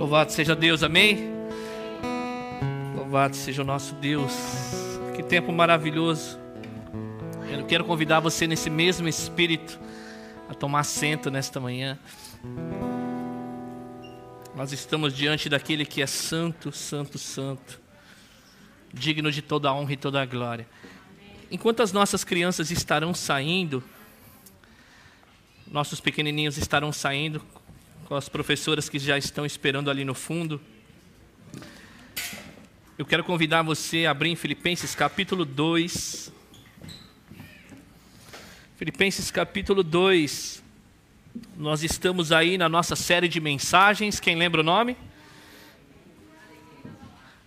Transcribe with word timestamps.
Louvado 0.00 0.32
seja 0.32 0.56
Deus, 0.56 0.82
amém? 0.82 1.30
Louvado 2.96 3.36
seja 3.36 3.60
o 3.60 3.64
nosso 3.66 3.94
Deus. 3.96 4.32
Que 5.14 5.22
tempo 5.22 5.52
maravilhoso. 5.52 6.38
Eu 7.52 7.66
quero 7.66 7.84
convidar 7.84 8.18
você 8.18 8.46
nesse 8.46 8.70
mesmo 8.70 9.06
espírito 9.06 9.78
a 10.48 10.54
tomar 10.54 10.80
assento 10.80 11.30
nesta 11.30 11.60
manhã. 11.60 11.98
Nós 14.56 14.72
estamos 14.72 15.14
diante 15.14 15.50
daquele 15.50 15.84
que 15.84 16.00
é 16.00 16.06
santo, 16.06 16.72
santo, 16.72 17.18
santo, 17.18 17.78
digno 18.90 19.30
de 19.30 19.42
toda 19.42 19.68
a 19.68 19.74
honra 19.74 19.92
e 19.92 19.96
toda 19.98 20.22
a 20.22 20.24
glória. 20.24 20.66
Enquanto 21.50 21.82
as 21.82 21.92
nossas 21.92 22.24
crianças 22.24 22.70
estarão 22.70 23.12
saindo, 23.12 23.84
nossos 25.70 26.00
pequenininhos 26.00 26.56
estarão 26.56 26.90
saindo 26.90 27.44
com 28.10 28.16
as 28.16 28.28
professoras 28.28 28.88
que 28.88 28.98
já 28.98 29.16
estão 29.16 29.46
esperando 29.46 29.88
ali 29.88 30.04
no 30.04 30.16
fundo. 30.16 30.60
Eu 32.98 33.06
quero 33.06 33.22
convidar 33.22 33.62
você 33.62 34.04
a 34.04 34.10
abrir 34.10 34.30
em 34.30 34.34
Filipenses 34.34 34.96
capítulo 34.96 35.44
2. 35.44 36.32
Filipenses 38.76 39.30
capítulo 39.30 39.84
2. 39.84 40.60
Nós 41.56 41.84
estamos 41.84 42.32
aí 42.32 42.58
na 42.58 42.68
nossa 42.68 42.96
série 42.96 43.28
de 43.28 43.40
mensagens. 43.40 44.18
Quem 44.18 44.34
lembra 44.34 44.60
o 44.60 44.64
nome? 44.64 44.96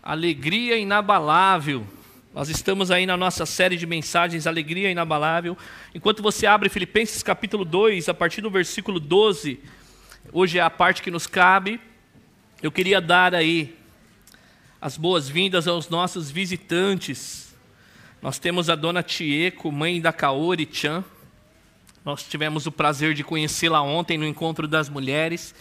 Alegria 0.01 0.77
inabalável. 0.77 1.85
Nós 2.33 2.47
estamos 2.47 2.89
aí 2.89 3.05
na 3.05 3.17
nossa 3.17 3.45
série 3.45 3.75
de 3.75 3.85
mensagens 3.85 4.47
Alegria 4.47 4.89
inabalável. 4.89 5.57
Enquanto 5.93 6.23
você 6.23 6.45
abre 6.45 6.69
Filipenses 6.69 7.21
capítulo 7.21 7.65
2, 7.65 8.07
a 8.07 8.13
partir 8.13 8.39
do 8.39 8.49
versículo 8.49 8.97
12, 8.97 9.59
Hoje 10.31 10.57
é 10.57 10.61
a 10.61 10.69
parte 10.69 11.01
que 11.01 11.11
nos 11.11 11.27
cabe. 11.27 11.79
Eu 12.61 12.71
queria 12.71 13.01
dar 13.01 13.35
aí 13.35 13.77
as 14.79 14.97
boas-vindas 14.97 15.67
aos 15.67 15.89
nossos 15.89 16.31
visitantes. 16.31 17.53
Nós 18.21 18.39
temos 18.39 18.69
a 18.69 18.75
dona 18.75 19.03
Tieco, 19.03 19.71
mãe 19.71 19.99
da 19.99 20.13
Kaori 20.13 20.67
Chan. 20.71 21.03
Nós 22.05 22.23
tivemos 22.23 22.65
o 22.65 22.71
prazer 22.71 23.13
de 23.13 23.23
conhecê-la 23.23 23.81
ontem 23.81 24.17
no 24.17 24.25
encontro 24.25 24.67
das 24.67 24.87
mulheres. 24.87 25.53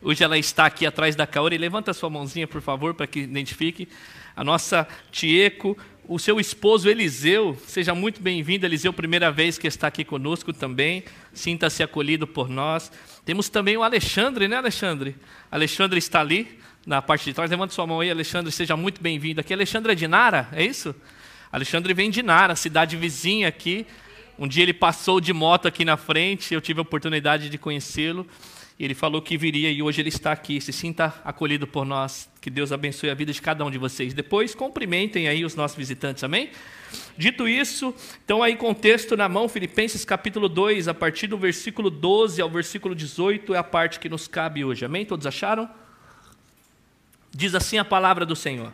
Hoje 0.00 0.24
ela 0.24 0.38
está 0.38 0.66
aqui 0.66 0.86
atrás 0.86 1.14
da 1.14 1.26
Kaori. 1.26 1.58
Levanta 1.58 1.92
sua 1.92 2.08
mãozinha, 2.08 2.48
por 2.48 2.62
favor, 2.62 2.94
para 2.94 3.06
que 3.06 3.20
identifique. 3.20 3.86
A 4.34 4.42
nossa 4.42 4.88
Tieco, 5.12 5.76
o 6.08 6.18
seu 6.18 6.38
esposo 6.38 6.88
Eliseu, 6.88 7.58
seja 7.66 7.94
muito 7.94 8.20
bem-vindo, 8.22 8.64
Eliseu, 8.64 8.92
primeira 8.92 9.32
vez 9.32 9.58
que 9.58 9.66
está 9.66 9.88
aqui 9.88 10.04
conosco 10.04 10.52
também. 10.52 11.02
Sinta-se 11.32 11.82
acolhido 11.82 12.26
por 12.26 12.48
nós. 12.48 12.92
Temos 13.24 13.48
também 13.48 13.76
o 13.76 13.82
Alexandre, 13.82 14.46
né, 14.46 14.56
Alexandre? 14.56 15.16
Alexandre 15.50 15.98
está 15.98 16.20
ali, 16.20 16.58
na 16.86 17.02
parte 17.02 17.24
de 17.24 17.34
trás. 17.34 17.50
Levante 17.50 17.74
sua 17.74 17.86
mão 17.86 18.00
aí, 18.00 18.10
Alexandre, 18.10 18.52
seja 18.52 18.76
muito 18.76 19.02
bem-vindo 19.02 19.40
aqui. 19.40 19.52
Alexandre 19.52 19.92
é 19.92 19.94
de 19.96 20.06
Nara, 20.06 20.48
é 20.52 20.64
isso? 20.64 20.94
Alexandre 21.50 21.92
vem 21.92 22.08
de 22.08 22.22
Nara, 22.22 22.54
cidade 22.54 22.96
vizinha 22.96 23.48
aqui. 23.48 23.84
Um 24.38 24.46
dia 24.46 24.62
ele 24.62 24.74
passou 24.74 25.20
de 25.20 25.32
moto 25.32 25.66
aqui 25.66 25.84
na 25.84 25.96
frente, 25.96 26.54
eu 26.54 26.60
tive 26.60 26.78
a 26.78 26.82
oportunidade 26.82 27.48
de 27.50 27.58
conhecê-lo. 27.58 28.26
E 28.78 28.84
ele 28.84 28.94
falou 28.94 29.22
que 29.22 29.38
viria 29.38 29.70
e 29.70 29.82
hoje 29.82 30.02
ele 30.02 30.10
está 30.10 30.32
aqui. 30.32 30.60
Se 30.60 30.72
sinta 30.72 31.14
acolhido 31.24 31.66
por 31.66 31.84
nós. 31.84 32.28
Que 32.40 32.50
Deus 32.50 32.72
abençoe 32.72 33.10
a 33.10 33.14
vida 33.14 33.32
de 33.32 33.40
cada 33.40 33.64
um 33.64 33.70
de 33.70 33.78
vocês. 33.78 34.12
Depois 34.12 34.54
cumprimentem 34.54 35.28
aí 35.28 35.44
os 35.44 35.54
nossos 35.54 35.76
visitantes, 35.76 36.22
amém? 36.22 36.50
Dito 37.16 37.48
isso, 37.48 37.94
então 38.24 38.42
aí 38.42 38.54
contexto 38.56 39.16
na 39.16 39.28
mão, 39.28 39.48
Filipenses 39.48 40.04
capítulo 40.04 40.48
2, 40.48 40.86
a 40.86 40.94
partir 40.94 41.26
do 41.26 41.36
versículo 41.36 41.90
12 41.90 42.40
ao 42.40 42.48
versículo 42.48 42.94
18 42.94 43.54
é 43.54 43.58
a 43.58 43.64
parte 43.64 43.98
que 43.98 44.08
nos 44.08 44.28
cabe 44.28 44.64
hoje. 44.64 44.84
Amém? 44.84 45.04
Todos 45.04 45.26
acharam? 45.26 45.68
Diz 47.32 47.54
assim 47.54 47.78
a 47.78 47.84
palavra 47.84 48.24
do 48.24 48.36
Senhor. 48.36 48.72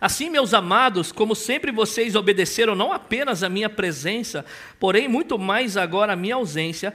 Assim, 0.00 0.30
meus 0.30 0.54
amados, 0.54 1.12
como 1.12 1.34
sempre 1.34 1.70
vocês 1.70 2.14
obedeceram 2.14 2.74
não 2.74 2.92
apenas 2.92 3.42
a 3.42 3.48
minha 3.48 3.68
presença, 3.68 4.44
porém 4.78 5.06
muito 5.06 5.38
mais 5.38 5.76
agora 5.76 6.14
a 6.14 6.16
minha 6.16 6.36
ausência, 6.36 6.94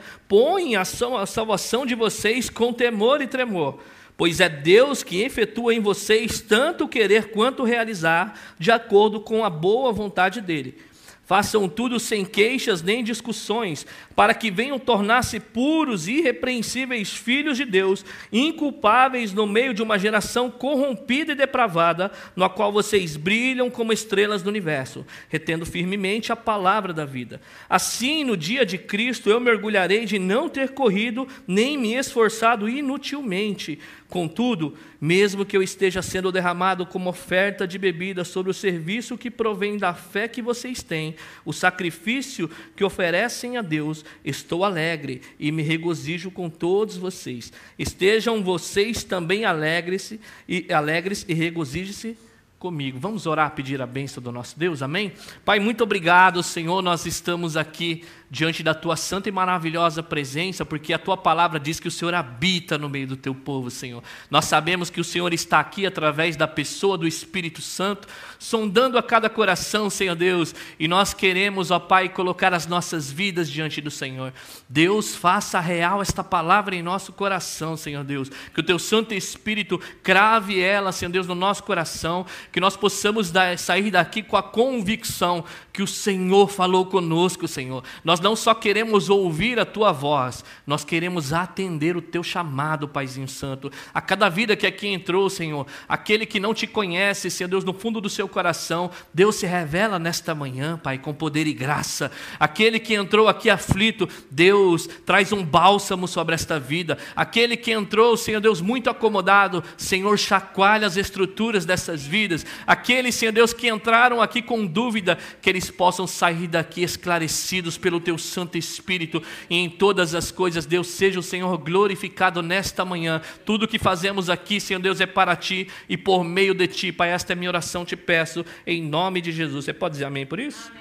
ação 0.80 1.16
a 1.16 1.26
salvação 1.26 1.86
de 1.86 1.94
vocês 1.94 2.50
com 2.50 2.74
temor 2.74 3.22
e 3.22 3.28
tremor 3.28 3.80
pois 4.18 4.40
é 4.40 4.48
Deus 4.48 5.04
que 5.04 5.22
efetua 5.22 5.74
em 5.74 5.80
vocês 5.80 6.40
tanto 6.40 6.88
querer 6.88 7.32
quanto 7.32 7.64
realizar, 7.64 8.40
de 8.58 8.72
acordo 8.72 9.20
com 9.20 9.44
a 9.44 9.50
boa 9.50 9.92
vontade 9.92 10.42
dele. 10.42 10.78
Façam 11.26 11.68
tudo 11.68 12.00
sem 12.00 12.24
queixas 12.24 12.84
nem 12.84 13.04
discussões, 13.04 13.86
para 14.16 14.34
que 14.34 14.52
venham 14.52 14.78
tornar-se 14.78 15.40
puros 15.40 16.08
e 16.08 16.20
irrepreensíveis 16.20 17.10
filhos 17.10 17.58
de 17.58 17.66
Deus, 17.66 18.06
inculpáveis 18.32 19.34
no 19.34 19.48
meio 19.48 19.74
de 19.74 19.82
uma 19.82 19.98
geração 19.98 20.52
corrompida 20.52 21.32
e 21.32 21.36
depravada, 21.36 22.12
na 22.36 22.48
qual 22.48 22.72
vocês 22.72 23.18
brilham 23.18 23.72
como 23.72 23.92
estrelas 23.92 24.44
do 24.44 24.50
universo, 24.50 25.04
retendo 25.28 25.66
firmemente 25.66 26.32
a 26.32 26.36
palavra 26.36 26.94
da 26.94 27.06
vida. 27.06 27.42
Assim, 27.68 28.24
no 28.24 28.38
dia 28.38 28.64
de 28.64 28.78
Cristo, 28.78 29.28
eu 29.28 29.40
mergulharei 29.40 30.06
de 30.06 30.20
não 30.20 30.48
ter 30.48 30.74
corrido 30.74 31.28
nem 31.48 31.76
me 31.76 31.96
esforçado 31.96 32.70
inutilmente. 32.70 33.80
Contudo, 34.08 34.78
mesmo 35.06 35.46
que 35.46 35.56
eu 35.56 35.62
esteja 35.62 36.02
sendo 36.02 36.32
derramado 36.32 36.84
como 36.84 37.12
oferta 37.12 37.68
de 37.68 37.78
bebida 37.78 38.24
sobre 38.24 38.50
o 38.50 38.56
serviço 38.56 39.16
que 39.16 39.30
provém 39.30 39.78
da 39.78 39.94
fé 39.94 40.28
que 40.28 40.42
vocês 40.42 40.82
têm, 40.82 41.16
o 41.46 41.54
sacrifício 41.54 42.50
que 42.76 42.84
oferecem 42.84 43.56
a 43.56 43.62
Deus, 43.62 44.04
estou 44.24 44.66
alegre 44.66 45.22
e 45.40 45.52
me 45.52 45.62
regozijo 45.62 46.32
com 46.32 46.50
todos 46.50 46.98
vocês. 46.98 47.54
Estejam 47.78 48.44
vocês 48.44 49.04
também 49.04 49.46
alegres 49.46 50.18
e 50.50 50.74
alegres 50.74 51.24
e 51.28 51.36
regozijem-se 51.36 52.18
comigo. 52.58 52.98
Vamos 53.00 53.28
orar, 53.28 53.52
pedir 53.52 53.80
a 53.84 53.86
bênção 53.86 54.24
do 54.24 54.32
nosso 54.32 54.58
Deus, 54.58 54.82
amém? 54.82 55.14
Pai, 55.44 55.60
muito 55.60 55.84
obrigado, 55.84 56.42
Senhor, 56.42 56.82
nós 56.82 57.06
estamos 57.06 57.56
aqui 57.56 58.04
diante 58.36 58.62
da 58.62 58.74
tua 58.74 58.98
santa 58.98 59.30
e 59.30 59.32
maravilhosa 59.32 60.04
presença, 60.04 60.66
porque 60.66 60.92
a 60.92 61.00
tua 61.00 61.16
palavra 61.16 61.58
diz 61.58 61.80
que 61.80 61.88
o 61.88 61.92
Senhor 61.92 62.14
habita 62.14 62.78
no 62.78 62.90
meio 62.90 63.08
do 63.08 63.16
teu 63.16 63.34
povo, 63.34 63.72
Senhor. 63.72 64.04
Nós 64.30 64.44
sabemos 64.44 64.90
que 64.90 65.00
o 65.00 65.06
Senhor 65.06 65.34
está 65.34 65.58
aqui 65.58 65.86
através 65.86 66.36
da 66.36 66.46
pessoa 66.46 66.98
do 66.98 67.08
Espírito 67.08 67.62
Santo, 67.62 68.10
sondando 68.38 68.98
a 68.98 69.04
cada 69.04 69.30
coração, 69.30 69.90
Senhor 69.90 70.18
Deus, 70.18 70.54
e 70.78 70.86
nós 70.86 71.14
queremos, 71.14 71.72
ó 71.72 71.80
Pai, 71.80 72.10
colocar 72.10 72.54
as 72.54 72.68
nossas 72.68 73.10
vidas 73.10 73.50
diante 73.50 73.80
do 73.80 73.90
Senhor. 73.90 74.34
Deus, 74.68 75.16
faça 75.16 75.62
real 75.62 76.02
esta 76.02 76.22
palavra 76.22 76.76
em 76.76 76.84
nosso 76.84 77.14
coração, 77.14 77.78
Senhor 77.78 78.04
Deus, 78.04 78.30
que 78.54 78.60
o 78.60 78.64
teu 78.64 78.78
Santo 78.78 79.14
Espírito 79.14 79.80
crave 80.04 80.60
ela, 80.60 80.92
Senhor 80.92 81.10
Deus, 81.10 81.26
no 81.26 81.36
nosso 81.36 81.64
coração, 81.64 82.26
que 82.52 82.60
nós 82.60 82.76
possamos 82.76 83.32
sair 83.58 83.92
daqui 83.92 84.22
com 84.22 84.36
a 84.36 84.44
convicção 84.44 85.46
que 85.72 85.82
o 85.82 85.88
Senhor 85.88 86.50
falou 86.50 86.86
conosco, 86.86 87.48
Senhor. 87.48 87.82
Nós 88.04 88.25
não 88.26 88.36
só 88.36 88.56
queremos 88.56 89.08
ouvir 89.08 89.60
a 89.60 89.66
tua 89.66 89.92
voz, 89.92 90.44
nós 90.66 90.84
queremos 90.84 91.32
atender 91.32 91.96
o 91.96 92.02
teu 92.02 92.24
chamado, 92.24 92.88
Paizinho 92.88 93.28
Santo. 93.28 93.72
A 93.94 94.02
cada 94.02 94.30
vida 94.30 94.56
que 94.56 94.66
aqui 94.66 94.88
entrou, 94.88 95.30
Senhor, 95.30 95.68
aquele 95.88 96.26
que 96.26 96.40
não 96.40 96.52
te 96.52 96.66
conhece, 96.66 97.30
Senhor 97.30 97.48
Deus, 97.48 97.64
no 97.64 97.72
fundo 97.72 98.02
do 98.02 98.10
seu 98.10 98.28
coração, 98.28 98.90
Deus 99.14 99.36
se 99.36 99.46
revela 99.46 100.00
nesta 100.00 100.34
manhã, 100.34 100.76
Pai, 100.76 100.98
com 100.98 101.14
poder 101.14 101.46
e 101.46 101.54
graça. 101.54 102.12
Aquele 102.40 102.80
que 102.80 102.96
entrou 102.96 103.28
aqui 103.28 103.48
aflito, 103.48 104.10
Deus 104.32 104.90
traz 105.06 105.32
um 105.32 105.46
bálsamo 105.46 106.08
sobre 106.08 106.34
esta 106.34 106.60
vida. 106.60 106.98
Aquele 107.16 107.56
que 107.56 107.72
entrou, 107.72 108.18
Senhor 108.18 108.42
Deus, 108.42 108.60
muito 108.60 108.90
acomodado, 108.90 109.64
Senhor, 109.78 110.18
chacoalha 110.18 110.88
as 110.88 110.98
estruturas 110.98 111.64
dessas 111.64 112.02
vidas. 112.02 112.44
Aqueles, 112.66 113.14
Senhor 113.14 113.32
Deus, 113.32 113.54
que 113.54 113.70
entraram 113.70 114.20
aqui 114.20 114.42
com 114.42 114.66
dúvida, 114.66 115.16
que 115.44 115.48
eles 115.48 115.70
possam 115.70 116.08
sair 116.08 116.48
daqui 116.48 116.82
esclarecidos 116.82 117.78
pelo 117.78 118.00
teu 118.06 118.18
Santo 118.18 118.58
Espírito 118.58 119.22
e 119.50 119.58
em 119.58 119.70
todas 119.70 120.16
as 120.16 120.32
coisas, 120.32 120.66
Deus, 120.66 120.88
seja 120.88 121.20
o 121.20 121.24
Senhor 121.24 121.58
glorificado 121.58 122.42
nesta 122.42 122.86
manhã. 122.86 123.22
Tudo 123.44 123.68
que 123.68 123.78
fazemos 123.78 124.30
aqui, 124.30 124.60
Senhor 124.62 124.80
Deus, 124.80 125.02
é 125.02 125.06
para 125.06 125.36
ti 125.36 125.68
e 125.90 125.98
por 125.98 126.24
meio 126.24 126.54
de 126.54 126.68
ti, 126.68 126.92
Pai. 126.92 127.10
Esta 127.10 127.34
é 127.34 127.36
a 127.36 127.38
minha 127.38 127.50
oração, 127.50 127.84
te 127.84 127.98
peço, 127.98 128.46
em 128.66 128.82
nome 128.82 129.20
de 129.20 129.32
Jesus. 129.32 129.66
Você 129.66 129.74
pode 129.74 129.94
dizer 129.94 130.06
amém 130.06 130.26
por 130.26 130.40
isso? 130.40 130.72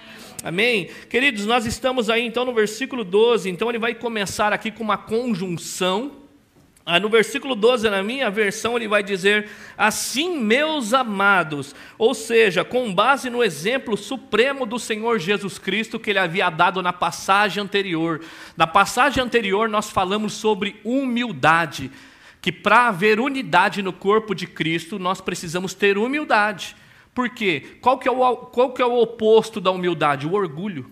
Amém. 0.43 0.84
Amém? 0.84 0.90
Queridos, 1.08 1.46
nós 1.46 1.64
estamos 1.64 2.10
aí 2.10 2.25
então 2.26 2.44
no 2.44 2.52
versículo 2.52 3.02
12, 3.02 3.48
então 3.48 3.70
ele 3.70 3.78
vai 3.78 3.94
começar 3.94 4.52
aqui 4.52 4.70
com 4.70 4.84
uma 4.84 4.98
conjunção 4.98 6.23
ah, 6.86 7.00
no 7.00 7.08
versículo 7.08 7.54
12, 7.54 7.88
na 7.88 8.02
minha 8.02 8.31
versão, 8.31 8.76
ele 8.76 8.86
vai 8.86 9.02
dizer: 9.02 9.48
Assim, 9.76 10.38
meus 10.38 10.92
amados, 10.92 11.75
ou 11.96 12.12
seja, 12.14 12.62
com 12.62 12.94
base 12.94 13.31
no 13.31 13.42
exemplo 13.42 13.96
supremo 13.96 14.66
do 14.66 14.78
Senhor 14.78 15.19
Jesus 15.19 15.58
Cristo 15.58 15.98
que 15.98 16.10
ele 16.10 16.19
havia 16.19 16.50
dado 16.50 16.82
na 16.82 16.92
passagem 16.92 17.62
anterior. 17.62 18.20
Na 18.54 18.66
passagem 18.66 19.25
anterior, 19.25 19.66
nós 19.66 19.88
falamos 19.88 20.34
sobre 20.34 20.78
humildade, 20.84 21.90
que 22.42 22.52
para 22.52 22.88
haver 22.88 23.19
unidade 23.19 23.81
no 23.81 23.92
corpo 23.92 24.34
de 24.34 24.46
Cristo, 24.46 24.98
nós 24.98 25.22
precisamos 25.22 25.72
ter 25.72 25.96
humildade. 25.96 26.76
Por 27.14 27.31
quê? 27.31 27.78
Qual 27.81 27.96
que 27.96 28.06
é 28.06 28.12
o, 28.12 28.36
qual 28.36 28.75
que 28.75 28.82
é 28.82 28.86
o 28.86 29.00
oposto 29.00 29.58
da 29.58 29.70
humildade? 29.70 30.26
O 30.26 30.34
orgulho. 30.34 30.90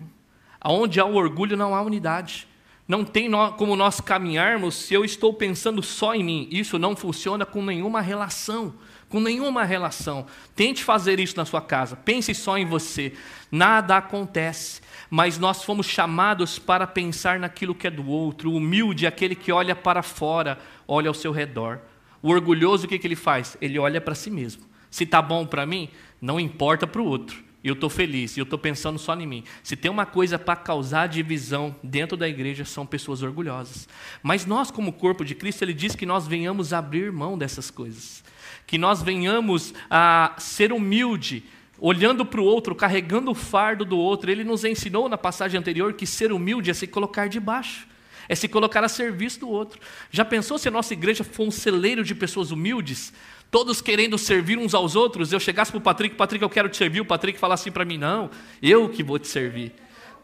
Onde 0.64 0.98
há 1.00 1.04
o 1.04 1.16
orgulho, 1.16 1.54
não 1.54 1.74
há 1.74 1.82
unidade. 1.82 2.48
Não 2.92 3.06
tem 3.06 3.30
como 3.56 3.74
nós 3.74 4.02
caminharmos 4.02 4.74
se 4.74 4.92
eu 4.92 5.02
estou 5.02 5.32
pensando 5.32 5.82
só 5.82 6.14
em 6.14 6.22
mim. 6.22 6.46
Isso 6.50 6.78
não 6.78 6.94
funciona 6.94 7.46
com 7.46 7.64
nenhuma 7.64 8.02
relação. 8.02 8.74
Com 9.08 9.18
nenhuma 9.18 9.64
relação. 9.64 10.26
Tente 10.54 10.84
fazer 10.84 11.18
isso 11.18 11.34
na 11.38 11.46
sua 11.46 11.62
casa. 11.62 11.96
Pense 11.96 12.34
só 12.34 12.58
em 12.58 12.66
você. 12.66 13.14
Nada 13.50 13.96
acontece. 13.96 14.82
Mas 15.08 15.38
nós 15.38 15.64
fomos 15.64 15.86
chamados 15.86 16.58
para 16.58 16.86
pensar 16.86 17.38
naquilo 17.38 17.74
que 17.74 17.86
é 17.86 17.90
do 17.90 18.06
outro. 18.06 18.50
O 18.50 18.56
humilde 18.56 19.06
é 19.06 19.08
aquele 19.08 19.34
que 19.34 19.50
olha 19.50 19.74
para 19.74 20.02
fora, 20.02 20.58
olha 20.86 21.08
ao 21.08 21.14
seu 21.14 21.32
redor. 21.32 21.80
O 22.20 22.28
orgulhoso, 22.28 22.84
o 22.84 22.88
que, 22.90 22.98
que 22.98 23.06
ele 23.06 23.16
faz? 23.16 23.56
Ele 23.58 23.78
olha 23.78 24.02
para 24.02 24.14
si 24.14 24.30
mesmo. 24.30 24.64
Se 24.90 25.04
está 25.04 25.22
bom 25.22 25.46
para 25.46 25.64
mim, 25.64 25.88
não 26.20 26.38
importa 26.38 26.86
para 26.86 27.00
o 27.00 27.06
outro. 27.06 27.42
Eu 27.64 27.74
estou 27.74 27.88
feliz 27.88 28.36
e 28.36 28.40
eu 28.40 28.44
estou 28.44 28.58
pensando 28.58 28.98
só 28.98 29.14
em 29.14 29.26
mim. 29.26 29.44
Se 29.62 29.76
tem 29.76 29.90
uma 29.90 30.04
coisa 30.04 30.36
para 30.36 30.56
causar 30.56 31.06
divisão 31.06 31.74
dentro 31.82 32.16
da 32.16 32.28
igreja, 32.28 32.64
são 32.64 32.84
pessoas 32.84 33.22
orgulhosas. 33.22 33.88
Mas 34.20 34.44
nós, 34.44 34.70
como 34.70 34.92
corpo 34.92 35.24
de 35.24 35.34
Cristo, 35.34 35.62
ele 35.62 35.72
diz 35.72 35.94
que 35.94 36.04
nós 36.04 36.26
venhamos 36.26 36.72
abrir 36.72 37.12
mão 37.12 37.38
dessas 37.38 37.70
coisas. 37.70 38.24
Que 38.66 38.76
nós 38.76 39.00
venhamos 39.00 39.72
a 39.88 40.34
ser 40.38 40.72
humilde, 40.72 41.44
olhando 41.78 42.26
para 42.26 42.40
o 42.40 42.44
outro, 42.44 42.74
carregando 42.74 43.30
o 43.30 43.34
fardo 43.34 43.84
do 43.84 43.96
outro. 43.96 44.28
Ele 44.28 44.42
nos 44.42 44.64
ensinou 44.64 45.08
na 45.08 45.16
passagem 45.16 45.58
anterior 45.58 45.92
que 45.92 46.06
ser 46.06 46.32
humilde 46.32 46.68
é 46.68 46.74
se 46.74 46.88
colocar 46.88 47.28
debaixo, 47.28 47.86
é 48.28 48.34
se 48.34 48.48
colocar 48.48 48.82
a 48.82 48.88
serviço 48.88 49.38
do 49.38 49.48
outro. 49.48 49.80
Já 50.10 50.24
pensou 50.24 50.58
se 50.58 50.66
a 50.66 50.70
nossa 50.70 50.94
igreja 50.94 51.22
for 51.22 51.46
um 51.46 51.50
celeiro 51.52 52.02
de 52.02 52.14
pessoas 52.14 52.50
humildes? 52.50 53.12
Todos 53.52 53.82
querendo 53.82 54.16
servir 54.16 54.56
uns 54.56 54.72
aos 54.72 54.96
outros, 54.96 55.30
eu 55.30 55.38
chegasse 55.38 55.70
para 55.70 55.78
o 55.78 55.82
Patrick, 55.82 56.16
Patrick, 56.16 56.42
eu 56.42 56.48
quero 56.48 56.70
te 56.70 56.76
servir, 56.78 57.02
o 57.02 57.04
Patrick 57.04 57.38
falasse 57.38 57.64
assim 57.64 57.70
para 57.70 57.84
mim, 57.84 57.98
não, 57.98 58.30
eu 58.62 58.88
que 58.88 59.02
vou 59.02 59.18
te 59.18 59.28
servir. 59.28 59.74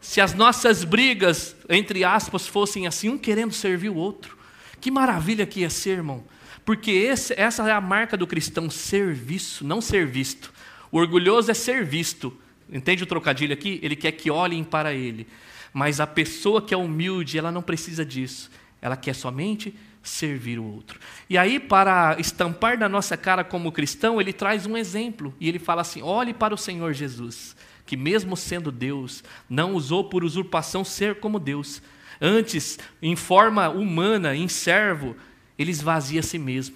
Se 0.01 0.19
as 0.19 0.33
nossas 0.33 0.83
brigas, 0.83 1.55
entre 1.69 2.03
aspas, 2.03 2.47
fossem 2.47 2.87
assim, 2.87 3.07
um 3.07 3.19
querendo 3.19 3.53
servir 3.53 3.89
o 3.89 3.95
outro, 3.95 4.35
que 4.81 4.89
maravilha 4.89 5.45
que 5.45 5.59
ia 5.59 5.69
ser, 5.69 5.91
irmão. 5.91 6.23
Porque 6.65 6.89
esse, 6.89 7.39
essa 7.39 7.69
é 7.69 7.71
a 7.71 7.79
marca 7.79 8.17
do 8.17 8.25
cristão, 8.25 8.67
serviço, 8.67 9.63
não 9.63 9.79
ser 9.79 10.07
visto. 10.07 10.51
O 10.91 10.97
orgulhoso 10.97 11.51
é 11.51 11.53
ser 11.53 11.85
visto. 11.85 12.35
Entende 12.71 13.03
o 13.03 13.07
trocadilho 13.07 13.53
aqui? 13.53 13.79
Ele 13.83 13.95
quer 13.95 14.13
que 14.13 14.31
olhem 14.31 14.63
para 14.63 14.91
ele. 14.91 15.27
Mas 15.71 15.99
a 15.99 16.07
pessoa 16.07 16.63
que 16.63 16.73
é 16.73 16.77
humilde, 16.77 17.37
ela 17.37 17.51
não 17.51 17.61
precisa 17.61 18.03
disso. 18.03 18.49
Ela 18.81 18.97
quer 18.97 19.13
somente 19.13 19.75
servir 20.01 20.59
o 20.59 20.63
outro. 20.63 20.99
E 21.29 21.37
aí, 21.37 21.59
para 21.59 22.15
estampar 22.19 22.77
na 22.77 22.89
nossa 22.89 23.17
cara 23.17 23.43
como 23.43 23.71
cristão, 23.71 24.19
ele 24.19 24.33
traz 24.33 24.65
um 24.65 24.77
exemplo. 24.77 25.33
E 25.39 25.47
ele 25.47 25.59
fala 25.59 25.81
assim: 25.81 26.01
olhe 26.01 26.33
para 26.33 26.53
o 26.53 26.57
Senhor 26.57 26.93
Jesus, 26.93 27.55
que 27.85 27.97
mesmo 27.97 28.35
sendo 28.35 28.71
Deus, 28.71 29.23
não 29.49 29.73
usou 29.73 30.05
por 30.05 30.23
usurpação 30.23 30.83
ser 30.83 31.19
como 31.19 31.39
Deus. 31.39 31.81
Antes, 32.21 32.77
em 33.01 33.15
forma 33.15 33.69
humana, 33.69 34.35
em 34.35 34.47
servo, 34.47 35.15
ele 35.57 35.71
esvazia 35.71 36.19
a 36.19 36.23
si 36.23 36.37
mesmo. 36.37 36.75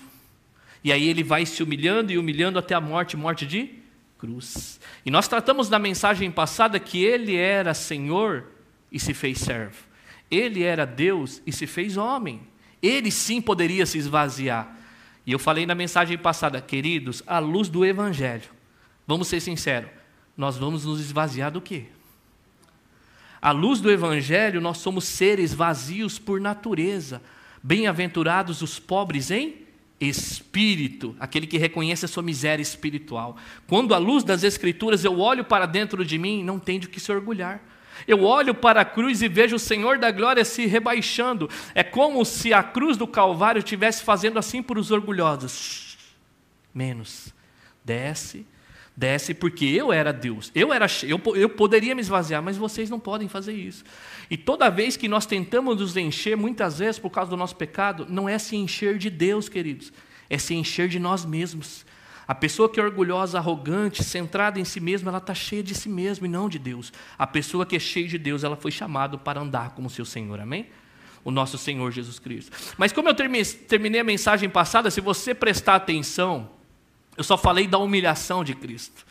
E 0.83 0.91
aí 0.91 1.07
ele 1.07 1.23
vai 1.23 1.45
se 1.45 1.63
humilhando 1.63 2.11
e 2.11 2.17
humilhando 2.17 2.59
até 2.59 2.75
a 2.75 2.81
morte 2.81 3.15
morte 3.15 3.45
de 3.45 3.69
cruz. 4.17 4.79
E 5.05 5.11
nós 5.11 5.27
tratamos 5.27 5.69
na 5.69 5.79
mensagem 5.79 6.29
passada 6.31 6.79
que 6.79 7.03
ele 7.03 7.35
era 7.35 7.73
Senhor 7.73 8.45
e 8.91 8.99
se 8.99 9.13
fez 9.13 9.39
servo. 9.39 9.77
Ele 10.31 10.63
era 10.63 10.85
Deus 10.85 11.41
e 11.45 11.51
se 11.51 11.67
fez 11.67 11.97
homem 11.97 12.41
ele 12.87 13.09
sim 13.09 13.41
poderia 13.41 13.85
se 13.85 13.97
esvaziar. 13.97 14.77
E 15.25 15.31
eu 15.31 15.39
falei 15.39 15.65
na 15.65 15.73
mensagem 15.73 16.17
passada, 16.17 16.59
queridos, 16.59 17.23
à 17.25 17.39
luz 17.39 17.69
do 17.69 17.85
Evangelho, 17.85 18.49
vamos 19.07 19.29
ser 19.29 19.39
sinceros, 19.39 19.89
nós 20.35 20.57
vamos 20.57 20.83
nos 20.83 20.99
esvaziar 20.99 21.49
do 21.49 21.61
quê? 21.61 21.85
À 23.41 23.51
luz 23.51 23.79
do 23.79 23.91
Evangelho, 23.91 24.61
nós 24.61 24.77
somos 24.77 25.05
seres 25.05 25.53
vazios 25.53 26.17
por 26.17 26.39
natureza. 26.39 27.21
Bem-aventurados 27.61 28.61
os 28.61 28.79
pobres 28.79 29.31
em 29.31 29.63
espírito, 29.99 31.15
aquele 31.19 31.47
que 31.47 31.57
reconhece 31.57 32.05
a 32.05 32.07
sua 32.07 32.23
miséria 32.23 32.61
espiritual. 32.61 33.37
Quando 33.67 33.93
à 33.93 33.97
luz 33.97 34.23
das 34.23 34.43
Escrituras 34.43 35.03
eu 35.03 35.19
olho 35.19 35.43
para 35.43 35.65
dentro 35.65 36.03
de 36.03 36.17
mim, 36.17 36.43
não 36.43 36.59
tenho 36.59 36.81
de 36.81 36.89
que 36.89 36.99
se 36.99 37.11
orgulhar. 37.11 37.61
Eu 38.07 38.23
olho 38.23 38.53
para 38.53 38.81
a 38.81 38.85
cruz 38.85 39.21
e 39.21 39.27
vejo 39.27 39.55
o 39.55 39.59
Senhor 39.59 39.97
da 39.97 40.11
glória 40.11 40.43
se 40.43 40.65
rebaixando. 40.65 41.49
É 41.73 41.83
como 41.83 42.23
se 42.25 42.53
a 42.53 42.63
cruz 42.63 42.97
do 42.97 43.07
Calvário 43.07 43.59
estivesse 43.59 44.03
fazendo 44.03 44.37
assim 44.39 44.61
por 44.61 44.77
os 44.77 44.91
orgulhosos. 44.91 45.97
Menos. 46.73 47.33
Desce, 47.85 48.45
desce, 48.95 49.33
porque 49.33 49.65
eu 49.65 49.91
era 49.91 50.13
Deus. 50.13 50.51
Eu, 50.55 50.71
era, 50.71 50.87
eu, 51.03 51.21
eu 51.35 51.49
poderia 51.49 51.93
me 51.93 52.01
esvaziar, 52.01 52.41
mas 52.41 52.57
vocês 52.57 52.89
não 52.89 52.99
podem 52.99 53.27
fazer 53.27 53.53
isso. 53.53 53.83
E 54.29 54.37
toda 54.37 54.69
vez 54.69 54.95
que 54.95 55.07
nós 55.07 55.25
tentamos 55.25 55.79
nos 55.79 55.97
encher, 55.97 56.37
muitas 56.37 56.79
vezes 56.79 56.99
por 56.99 57.09
causa 57.09 57.29
do 57.29 57.37
nosso 57.37 57.55
pecado, 57.55 58.07
não 58.09 58.27
é 58.27 58.37
se 58.37 58.55
encher 58.55 58.97
de 58.97 59.09
Deus, 59.09 59.49
queridos, 59.49 59.91
é 60.29 60.37
se 60.37 60.53
encher 60.53 60.87
de 60.87 60.99
nós 60.99 61.25
mesmos. 61.25 61.85
A 62.27 62.33
pessoa 62.33 62.69
que 62.69 62.79
é 62.79 62.83
orgulhosa, 62.83 63.37
arrogante, 63.37 64.03
centrada 64.03 64.59
em 64.59 64.63
si 64.63 64.79
mesma, 64.79 65.09
ela 65.09 65.17
está 65.17 65.33
cheia 65.33 65.61
de 65.61 65.75
si 65.75 65.89
mesma 65.89 66.25
e 66.25 66.29
não 66.29 66.47
de 66.47 66.57
Deus. 66.57 66.93
A 67.17 67.27
pessoa 67.27 67.65
que 67.65 67.75
é 67.75 67.79
cheia 67.79 68.07
de 68.07 68.17
Deus, 68.17 68.43
ela 68.43 68.55
foi 68.55 68.71
chamada 68.71 69.17
para 69.17 69.41
andar 69.41 69.71
como 69.71 69.89
seu 69.89 70.05
Senhor, 70.05 70.39
amém? 70.39 70.67
O 71.23 71.31
nosso 71.31 71.57
Senhor 71.57 71.91
Jesus 71.91 72.19
Cristo. 72.19 72.51
Mas 72.77 72.91
como 72.91 73.09
eu 73.09 73.15
terminei 73.15 74.01
a 74.01 74.03
mensagem 74.03 74.49
passada, 74.49 74.89
se 74.89 75.01
você 75.01 75.33
prestar 75.33 75.75
atenção, 75.75 76.49
eu 77.17 77.23
só 77.23 77.37
falei 77.37 77.67
da 77.67 77.77
humilhação 77.77 78.43
de 78.43 78.55
Cristo. 78.55 79.05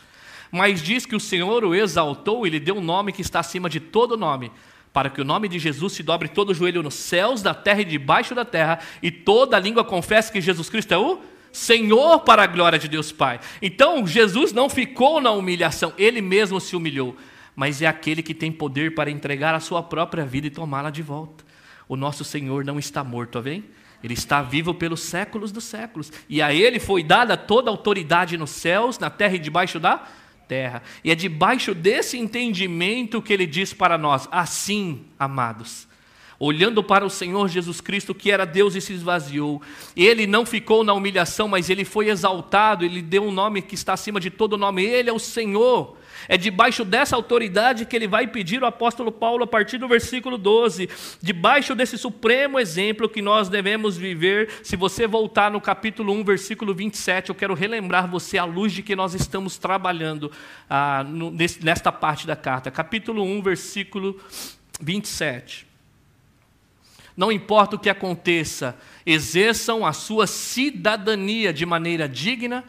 Mas 0.51 0.81
diz 0.81 1.05
que 1.05 1.15
o 1.15 1.19
Senhor 1.19 1.63
o 1.63 1.73
exaltou 1.73 2.45
e 2.45 2.49
lhe 2.49 2.59
deu 2.59 2.77
um 2.77 2.81
nome 2.81 3.11
que 3.11 3.21
está 3.21 3.39
acima 3.39 3.69
de 3.69 3.79
todo 3.79 4.17
nome, 4.17 4.51
para 4.91 5.09
que 5.09 5.21
o 5.21 5.25
nome 5.25 5.47
de 5.47 5.57
Jesus 5.57 5.93
se 5.93 6.03
dobre 6.03 6.29
todo 6.29 6.49
o 6.49 6.53
joelho 6.53 6.83
nos 6.83 6.93
céus, 6.93 7.41
da 7.41 7.53
terra 7.53 7.81
e 7.81 7.85
debaixo 7.85 8.35
da 8.35 8.45
terra, 8.45 8.79
e 9.01 9.09
toda 9.09 9.57
língua 9.57 9.83
confesse 9.83 10.31
que 10.31 10.39
Jesus 10.39 10.69
Cristo 10.69 10.91
é 10.91 10.97
o 10.97 11.19
Senhor 11.53 12.21
para 12.21 12.43
a 12.43 12.47
glória 12.47 12.79
de 12.79 12.87
Deus 12.87 13.11
Pai. 13.11 13.39
Então, 13.61 14.05
Jesus 14.05 14.51
não 14.51 14.67
ficou 14.67 15.21
na 15.21 15.31
humilhação, 15.31 15.93
ele 15.97 16.19
mesmo 16.19 16.59
se 16.59 16.75
humilhou, 16.75 17.15
mas 17.55 17.81
é 17.81 17.85
aquele 17.85 18.23
que 18.23 18.33
tem 18.33 18.51
poder 18.51 18.95
para 18.95 19.11
entregar 19.11 19.53
a 19.53 19.59
sua 19.59 19.83
própria 19.83 20.25
vida 20.25 20.47
e 20.47 20.49
tomá-la 20.49 20.89
de 20.89 21.03
volta. 21.03 21.45
O 21.87 21.95
nosso 21.95 22.23
Senhor 22.23 22.65
não 22.65 22.79
está 22.79 23.03
morto, 23.03 23.39
vem? 23.39 23.63
Ele 24.03 24.15
está 24.15 24.41
vivo 24.41 24.73
pelos 24.73 25.01
séculos 25.01 25.51
dos 25.51 25.63
séculos. 25.63 26.11
E 26.27 26.41
a 26.41 26.53
ele 26.53 26.79
foi 26.79 27.03
dada 27.03 27.37
toda 27.37 27.69
a 27.69 27.71
autoridade 27.71 28.35
nos 28.35 28.49
céus, 28.49 28.97
na 28.97 29.09
terra 29.09 29.35
e 29.35 29.39
debaixo 29.39 29.79
da 29.79 30.03
terra. 30.47 30.81
E 31.03 31.11
é 31.11 31.15
debaixo 31.15 31.73
desse 31.73 32.17
entendimento 32.17 33.21
que 33.21 33.31
ele 33.31 33.45
diz 33.45 33.73
para 33.73 33.97
nós: 33.97 34.27
assim, 34.31 35.05
amados, 35.17 35.87
olhando 36.43 36.83
para 36.83 37.05
o 37.05 37.09
Senhor 37.09 37.47
Jesus 37.47 37.79
Cristo, 37.79 38.13
que 38.13 38.29
era 38.29 38.45
Deus 38.45 38.75
e 38.75 38.81
se 38.81 38.91
esvaziou. 38.91 39.61
Ele 39.95 40.27
não 40.27 40.45
ficou 40.45 40.83
na 40.83 40.93
humilhação, 40.93 41.47
mas 41.47 41.69
ele 41.69 41.85
foi 41.85 42.09
exaltado, 42.09 42.83
ele 42.83 43.01
deu 43.01 43.23
um 43.23 43.31
nome 43.31 43.61
que 43.61 43.75
está 43.75 43.93
acima 43.93 44.19
de 44.19 44.29
todo 44.29 44.57
nome. 44.57 44.83
Ele 44.83 45.09
é 45.09 45.13
o 45.13 45.19
Senhor. 45.19 45.97
É 46.27 46.37
debaixo 46.37 46.83
dessa 46.83 47.15
autoridade 47.15 47.85
que 47.85 47.95
ele 47.95 48.07
vai 48.09 48.27
pedir 48.27 48.61
o 48.61 48.65
apóstolo 48.65 49.09
Paulo 49.09 49.45
a 49.45 49.47
partir 49.47 49.77
do 49.77 49.87
versículo 49.87 50.37
12. 50.37 50.89
Debaixo 51.21 51.73
desse 51.73 51.97
supremo 51.97 52.59
exemplo 52.59 53.07
que 53.07 53.21
nós 53.21 53.47
devemos 53.47 53.95
viver. 53.95 54.49
Se 54.63 54.75
você 54.75 55.07
voltar 55.07 55.49
no 55.49 55.61
capítulo 55.61 56.11
1, 56.13 56.25
versículo 56.25 56.73
27, 56.73 57.29
eu 57.29 57.35
quero 57.35 57.53
relembrar 57.53 58.09
você 58.09 58.37
à 58.37 58.43
luz 58.43 58.73
de 58.73 58.83
que 58.83 58.97
nós 58.97 59.13
estamos 59.13 59.57
trabalhando 59.57 60.29
ah, 60.69 61.05
no, 61.07 61.31
nesta 61.61 61.91
parte 61.91 62.27
da 62.27 62.35
carta. 62.35 62.69
Capítulo 62.69 63.23
1, 63.23 63.41
versículo 63.41 64.19
27. 64.81 65.72
Não 67.15 67.31
importa 67.31 67.75
o 67.75 67.79
que 67.79 67.89
aconteça, 67.89 68.77
exerçam 69.05 69.85
a 69.85 69.93
sua 69.93 70.25
cidadania 70.25 71.53
de 71.53 71.65
maneira 71.65 72.09
digna 72.09 72.63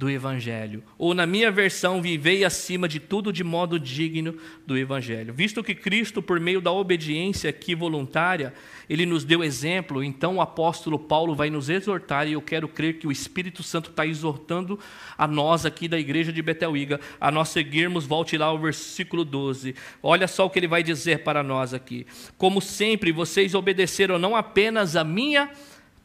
do 0.00 0.08
Evangelho. 0.08 0.82
Ou, 0.96 1.12
na 1.12 1.26
minha 1.26 1.50
versão, 1.50 2.00
vivei 2.00 2.42
acima 2.42 2.88
de 2.88 2.98
tudo 2.98 3.30
de 3.30 3.44
modo 3.44 3.78
digno 3.78 4.34
do 4.66 4.74
Evangelho. 4.74 5.34
Visto 5.34 5.62
que 5.62 5.74
Cristo, 5.74 6.22
por 6.22 6.40
meio 6.40 6.58
da 6.58 6.72
obediência 6.72 7.50
aqui 7.50 7.74
voluntária, 7.74 8.54
ele 8.88 9.04
nos 9.04 9.24
deu 9.24 9.44
exemplo, 9.44 10.02
então 10.02 10.36
o 10.36 10.40
apóstolo 10.40 10.98
Paulo 10.98 11.34
vai 11.34 11.50
nos 11.50 11.68
exortar, 11.68 12.26
e 12.26 12.32
eu 12.32 12.40
quero 12.40 12.66
crer 12.66 12.94
que 12.94 13.06
o 13.06 13.12
Espírito 13.12 13.62
Santo 13.62 13.90
está 13.90 14.06
exortando 14.06 14.78
a 15.18 15.28
nós 15.28 15.66
aqui 15.66 15.86
da 15.86 15.98
igreja 15.98 16.32
de 16.32 16.40
Betelwiga, 16.40 16.98
a 17.20 17.30
nós 17.30 17.50
seguirmos, 17.50 18.06
volte 18.06 18.38
lá 18.38 18.46
ao 18.46 18.58
versículo 18.58 19.22
12. 19.22 19.74
Olha 20.02 20.26
só 20.26 20.46
o 20.46 20.50
que 20.50 20.58
ele 20.58 20.66
vai 20.66 20.82
dizer 20.82 21.24
para 21.24 21.42
nós 21.42 21.74
aqui. 21.74 22.06
Como 22.38 22.62
sempre, 22.62 23.12
vocês 23.12 23.54
obedeceram 23.54 24.18
não 24.18 24.34
apenas 24.34 24.96
a 24.96 25.04
minha 25.04 25.50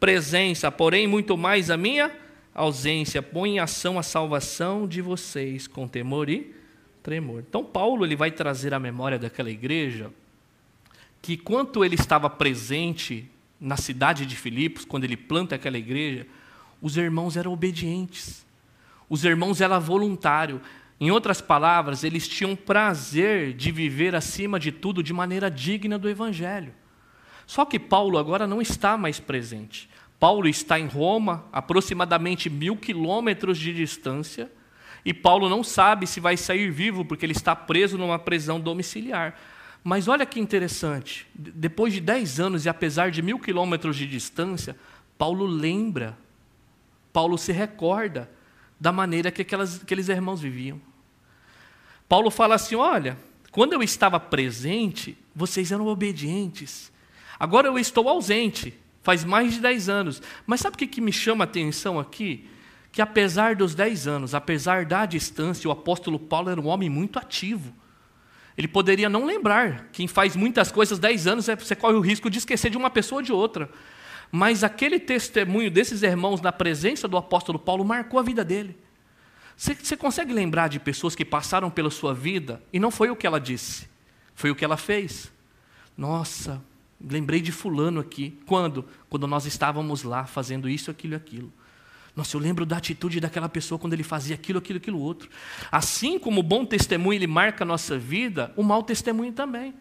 presença, 0.01 0.69
porém 0.69 1.07
muito 1.07 1.37
mais 1.37 1.71
a 1.71 1.77
minha 1.77 2.24
ausência, 2.55 3.21
põe 3.21 3.55
em 3.55 3.59
ação 3.59 3.99
a 3.99 4.03
salvação 4.03 4.87
de 4.87 5.01
vocês 5.01 5.67
com 5.67 5.87
temor 5.87 6.29
e 6.29 6.55
tremor. 7.03 7.43
Então 7.47 7.63
Paulo 7.63 8.05
ele 8.05 8.15
vai 8.15 8.31
trazer 8.31 8.73
à 8.73 8.79
memória 8.79 9.19
daquela 9.19 9.51
igreja 9.51 10.09
que 11.21 11.35
quanto 11.35 11.83
ele 11.83 11.95
estava 11.95 12.29
presente 12.29 13.29
na 13.59 13.75
cidade 13.75 14.25
de 14.25 14.35
Filipos, 14.35 14.85
quando 14.85 15.03
ele 15.03 15.17
planta 15.17 15.55
aquela 15.55 15.77
igreja, 15.77 16.25
os 16.81 16.95
irmãos 16.97 17.35
eram 17.35 17.51
obedientes. 17.51 18.45
Os 19.09 19.25
irmãos 19.25 19.59
eram 19.59 19.79
voluntários. 19.81 20.61
Em 20.99 21.11
outras 21.11 21.41
palavras, 21.41 22.03
eles 22.03 22.27
tinham 22.27 22.55
prazer 22.55 23.53
de 23.53 23.71
viver 23.71 24.15
acima 24.15 24.59
de 24.59 24.71
tudo 24.71 25.03
de 25.03 25.11
maneira 25.11 25.49
digna 25.49 25.97
do 25.97 26.09
evangelho. 26.09 26.73
Só 27.45 27.65
que 27.65 27.79
Paulo 27.79 28.17
agora 28.17 28.47
não 28.47 28.61
está 28.61 28.97
mais 28.97 29.19
presente. 29.19 29.89
Paulo 30.25 30.47
está 30.47 30.79
em 30.79 30.87
Roma, 30.87 31.45
aproximadamente 31.53 32.49
mil 32.49 32.75
quilômetros 32.75 33.59
de 33.59 33.71
distância, 33.71 34.51
e 35.05 35.13
Paulo 35.13 35.47
não 35.47 35.63
sabe 35.63 36.07
se 36.07 36.19
vai 36.19 36.35
sair 36.35 36.71
vivo, 36.71 37.05
porque 37.05 37.23
ele 37.23 37.31
está 37.31 37.55
preso 37.55 37.95
numa 37.95 38.17
prisão 38.17 38.59
domiciliar. 38.59 39.39
Mas 39.83 40.07
olha 40.07 40.25
que 40.25 40.39
interessante, 40.39 41.27
depois 41.35 41.93
de 41.93 41.99
dez 41.99 42.39
anos 42.39 42.65
e 42.65 42.69
apesar 42.69 43.11
de 43.11 43.21
mil 43.21 43.37
quilômetros 43.37 43.95
de 43.95 44.07
distância, 44.07 44.75
Paulo 45.15 45.45
lembra, 45.45 46.17
Paulo 47.13 47.37
se 47.37 47.51
recorda 47.51 48.27
da 48.79 48.91
maneira 48.91 49.29
que 49.29 49.43
aquelas, 49.43 49.83
aqueles 49.83 50.09
irmãos 50.09 50.41
viviam. 50.41 50.81
Paulo 52.09 52.31
fala 52.31 52.55
assim: 52.55 52.73
olha, 52.73 53.15
quando 53.51 53.73
eu 53.73 53.83
estava 53.83 54.19
presente, 54.19 55.15
vocês 55.35 55.71
eram 55.71 55.85
obedientes. 55.85 56.91
Agora 57.39 57.67
eu 57.67 57.77
estou 57.77 58.09
ausente, 58.09 58.73
faz 59.05 59.23
mais 59.23 59.53
de 59.53 59.59
dez 59.59 59.87
anos. 59.87 60.19
Mas 60.47 60.61
sabe 60.61 60.73
o 60.73 60.77
que, 60.79 60.99
me 60.99 61.13
chama 61.13 61.43
a 61.43 61.45
atenção 61.45 61.99
aqui? 61.99 62.49
Que 62.91 63.03
apesar 63.03 63.55
dos 63.55 63.75
dez 63.75 64.07
anos, 64.07 64.33
apesar 64.33 64.83
da 64.83 65.05
distância, 65.05 65.69
o 65.69 65.71
apóstolo 65.71 66.17
Paulo 66.17 66.49
era 66.49 66.59
um 66.59 66.65
homem 66.65 66.89
muito 66.89 67.19
ativo. 67.19 67.71
Ele 68.57 68.67
poderia 68.67 69.07
não 69.07 69.23
lembrar. 69.23 69.89
Quem 69.91 70.07
faz 70.07 70.35
muitas 70.35 70.71
coisas 70.71 70.97
dez 70.97 71.27
anos, 71.27 71.47
é, 71.47 71.55
você 71.55 71.75
corre 71.75 71.93
o 71.93 72.01
risco 72.01 72.31
de 72.31 72.39
esquecer 72.39 72.71
de 72.71 72.77
uma 72.77 72.89
pessoa 72.89 73.19
ou 73.19 73.21
de 73.23 73.31
outra. 73.31 73.69
Mas 74.31 74.63
aquele 74.63 74.99
testemunho 74.99 75.69
desses 75.69 76.01
irmãos 76.01 76.41
na 76.41 76.51
presença 76.51 77.07
do 77.07 77.15
apóstolo 77.15 77.59
Paulo 77.59 77.85
marcou 77.85 78.19
a 78.19 78.23
vida 78.23 78.43
dele. 78.43 78.75
Você 79.55 79.95
consegue 79.95 80.33
lembrar 80.33 80.67
de 80.67 80.79
pessoas 80.79 81.15
que 81.15 81.23
passaram 81.23 81.69
pela 81.69 81.91
sua 81.91 82.11
vida 82.11 82.59
e 82.73 82.79
não 82.79 82.89
foi 82.89 83.11
o 83.11 83.15
que 83.15 83.27
ela 83.27 83.39
disse, 83.39 83.87
foi 84.33 84.49
o 84.49 84.55
que 84.55 84.65
ela 84.65 84.77
fez? 84.77 85.31
Nossa, 85.95 86.61
lembrei 87.09 87.41
de 87.41 87.51
Fulano 87.51 87.99
aqui. 87.99 88.37
Quando? 88.45 88.85
Quando 89.09 89.27
nós 89.27 89.45
estávamos 89.45 90.03
lá 90.03 90.25
fazendo 90.25 90.69
isso, 90.69 90.91
aquilo 90.91 91.13
e 91.13 91.15
aquilo. 91.15 91.53
Nossa, 92.15 92.35
eu 92.35 92.41
lembro 92.41 92.65
da 92.65 92.77
atitude 92.77 93.19
daquela 93.19 93.49
pessoa 93.49 93.77
quando 93.77 93.93
ele 93.93 94.03
fazia 94.03 94.35
aquilo, 94.35 94.59
aquilo, 94.59 94.77
aquilo 94.77 94.99
outro. 94.99 95.29
Assim 95.71 96.17
como 96.17 96.39
o 96.39 96.43
bom 96.43 96.65
testemunho 96.65 97.17
ele 97.17 97.27
marca 97.27 97.63
a 97.63 97.67
nossa 97.67 97.97
vida, 97.97 98.53
o 98.55 98.63
mau 98.63 98.81
testemunho 98.83 99.33
também. 99.33 99.73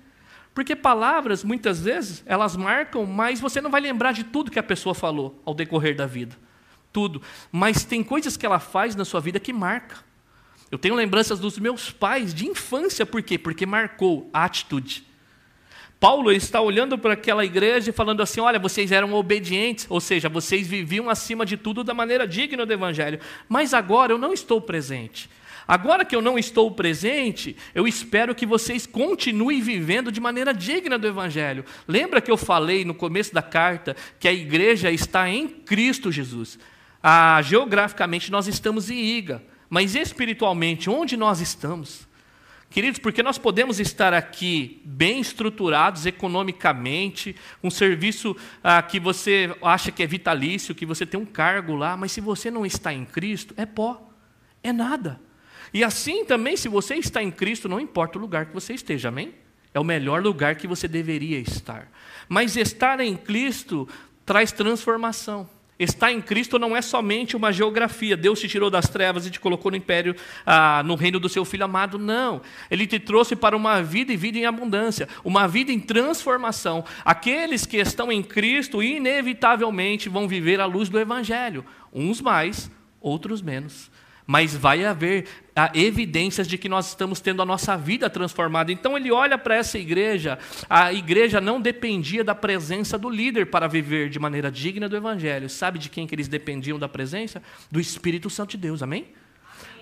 Porque 0.53 0.75
palavras, 0.75 1.45
muitas 1.45 1.81
vezes, 1.81 2.23
elas 2.27 2.57
marcam, 2.57 3.07
mas 3.07 3.41
você 3.41 3.61
não 3.61 3.71
vai 3.71 3.81
lembrar 3.81 4.13
de 4.13 4.25
tudo 4.25 4.51
que 4.51 4.59
a 4.59 4.63
pessoa 4.63 4.95
falou 4.95 5.41
ao 5.45 5.55
decorrer 5.55 5.97
da 5.97 6.07
vida 6.07 6.37
tudo. 6.95 7.21
Mas 7.51 7.85
tem 7.85 8.05
coisas 8.05 8.39
que 8.39 8.47
ela 8.47 8.61
faz 8.61 8.95
na 8.95 9.05
sua 9.05 9.21
vida 9.21 9.41
que 9.41 9.53
marca. 9.53 9.97
Eu 10.71 10.79
tenho 10.79 10.95
lembranças 10.95 11.41
dos 11.41 11.59
meus 11.59 11.91
pais 11.91 12.33
de 12.33 12.47
infância, 12.47 13.05
por 13.05 13.21
quê? 13.21 13.37
Porque 13.37 13.67
marcou 13.67 14.31
a 14.33 14.45
atitude. 14.45 15.05
Paulo 16.05 16.31
está 16.31 16.61
olhando 16.61 16.99
para 16.99 17.15
aquela 17.15 17.47
igreja 17.47 17.89
e 17.89 17.93
falando 17.93 18.23
assim: 18.23 18.39
olha, 18.39 18.59
vocês 18.59 18.93
eram 18.93 19.15
obedientes, 19.15 19.87
ou 19.89 19.99
seja, 20.03 20.29
vocês 20.29 20.67
viviam 20.67 21.09
acima 21.09 21.47
de 21.47 21.57
tudo 21.57 21.83
da 21.83 21.95
maneira 21.95 22.29
digna 22.29 22.67
do 22.67 22.73
Evangelho, 22.75 23.19
mas 23.49 23.73
agora 23.73 24.13
eu 24.13 24.19
não 24.19 24.31
estou 24.31 24.61
presente. 24.61 25.31
Agora 25.67 26.05
que 26.05 26.15
eu 26.15 26.21
não 26.21 26.39
estou 26.39 26.71
presente, 26.71 27.57
eu 27.75 27.89
espero 27.89 28.35
que 28.35 28.45
vocês 28.45 28.87
continuem 28.87 29.63
vivendo 29.63 30.13
de 30.13 30.21
maneira 30.21 30.53
digna 30.53 30.99
do 30.99 31.07
Evangelho. 31.07 31.65
Lembra 31.89 32.21
que 32.21 32.31
eu 32.31 32.37
falei 32.37 32.85
no 32.85 32.93
começo 32.93 33.33
da 33.33 33.41
carta 33.41 33.97
que 34.21 34.29
a 34.29 34.33
igreja 34.33 34.91
está 34.91 35.27
em 35.31 35.49
Cristo 35.49 36.13
Jesus? 36.13 36.59
Ah, 37.03 37.41
geograficamente 37.41 38.31
nós 38.31 38.47
estamos 38.47 38.91
em 38.91 38.99
Iga, 38.99 39.43
mas 39.71 39.95
espiritualmente, 39.95 40.91
onde 40.91 41.17
nós 41.17 41.41
estamos? 41.41 42.07
Queridos, 42.75 42.99
porque 42.99 43.23
nós 43.23 43.39
podemos 43.39 43.79
estar 43.79 44.13
aqui 44.13 44.83
bem 44.85 45.21
estruturados 45.21 46.07
economicamente, 46.07 47.37
um 47.63 47.71
serviço 47.71 48.37
ah, 48.65 48.83
que 48.83 48.99
você 48.99 49.55
acha 49.63 49.93
que 49.93 50.03
é 50.03 50.07
vitalício, 50.09 50.75
que 50.75 50.85
você 50.85 51.07
tem 51.07 51.21
um 51.21 51.25
cargo 51.25 51.77
lá, 51.77 51.97
mas 51.97 52.11
se 52.11 52.21
você 52.21 52.51
não 52.51 52.67
está 52.67 52.93
em 52.93 53.05
Cristo, 53.05 53.55
é 53.57 53.65
pó, 53.65 54.11
é 54.61 54.73
nada. 54.73 55.21
E 55.73 55.85
assim 55.85 56.25
também, 56.25 56.57
se 56.57 56.67
você 56.67 56.97
está 56.97 57.23
em 57.23 57.31
Cristo, 57.31 57.69
não 57.69 57.79
importa 57.79 58.19
o 58.19 58.21
lugar 58.21 58.47
que 58.47 58.53
você 58.53 58.75
esteja, 58.75 59.07
amém? 59.07 59.33
É 59.73 59.79
o 59.79 59.85
melhor 59.85 60.21
lugar 60.21 60.57
que 60.57 60.67
você 60.67 60.89
deveria 60.89 61.39
estar. 61.39 61.89
Mas 62.29 62.57
estar 62.57 62.99
em 62.99 63.17
Cristo 63.17 63.89
traz 64.27 64.51
transformação. 64.51 65.49
Estar 65.79 66.13
em 66.13 66.21
Cristo 66.21 66.59
não 66.59 66.77
é 66.77 66.81
somente 66.81 67.37
uma 67.37 67.53
geografia. 67.53 68.17
Deus 68.17 68.39
te 68.39 68.49
tirou 68.49 68.71
das 68.71 68.89
trevas 68.89 69.27
e 69.27 69.31
te 69.31 69.41
colocou 69.41 69.71
no 69.71 69.77
império, 69.77 70.15
ah, 70.47 70.83
no 70.85 70.95
reino 70.95 71.19
do 71.19 71.29
seu 71.29 71.45
filho 71.45 71.65
amado. 71.65 71.99
Não. 71.99 72.41
Ele 72.71 72.87
te 72.87 72.99
trouxe 72.99 73.35
para 73.35 73.57
uma 73.57 73.83
vida 73.83 74.13
e 74.13 74.17
vida 74.17 74.39
em 74.39 74.47
abundância, 74.47 75.09
uma 75.25 75.49
vida 75.49 75.73
em 75.73 75.81
transformação. 75.81 76.85
Aqueles 77.05 77.67
que 77.67 77.79
estão 77.79 78.13
em 78.13 78.23
Cristo, 78.23 78.83
inevitavelmente, 78.83 80.09
vão 80.09 80.29
viver 80.29 80.61
à 80.61 80.67
luz 80.67 80.89
do 80.89 80.99
Evangelho. 80.99 81.65
Uns 81.93 82.21
mais, 82.21 82.71
outros 83.01 83.43
menos 83.43 83.91
mas 84.27 84.55
vai 84.55 84.85
haver 84.85 85.27
evidências 85.75 86.49
de 86.49 86.57
que 86.57 86.69
nós 86.69 86.89
estamos 86.89 87.21
tendo 87.21 87.43
a 87.43 87.47
nossa 87.47 87.77
vida 87.77 88.09
transformada. 88.09 88.73
Então 88.73 88.97
ele 88.97 89.13
olha 89.13 89.37
para 89.37 89.55
essa 89.55 89.79
igreja, 89.79 90.39
a 90.69 90.93
igreja 90.93 91.41
não 91.41 91.61
dependia 91.61 92.25
da 92.25 92.35
presença 92.35 92.99
do 92.99 93.09
líder 93.09 93.47
para 93.47 93.69
viver 93.69 94.09
de 94.09 94.19
maneira 94.19 94.51
digna 94.51 94.89
do 94.89 94.97
evangelho. 94.97 95.49
Sabe 95.49 95.79
de 95.79 95.89
quem 95.89 96.07
que 96.07 96.15
eles 96.15 96.29
dependiam 96.29 96.79
da 96.79 96.89
presença? 96.89 97.43
Do 97.71 97.79
Espírito 97.79 98.31
Santo 98.31 98.53
de 98.53 98.59
Deus, 98.59 98.83
amém? 98.83 99.09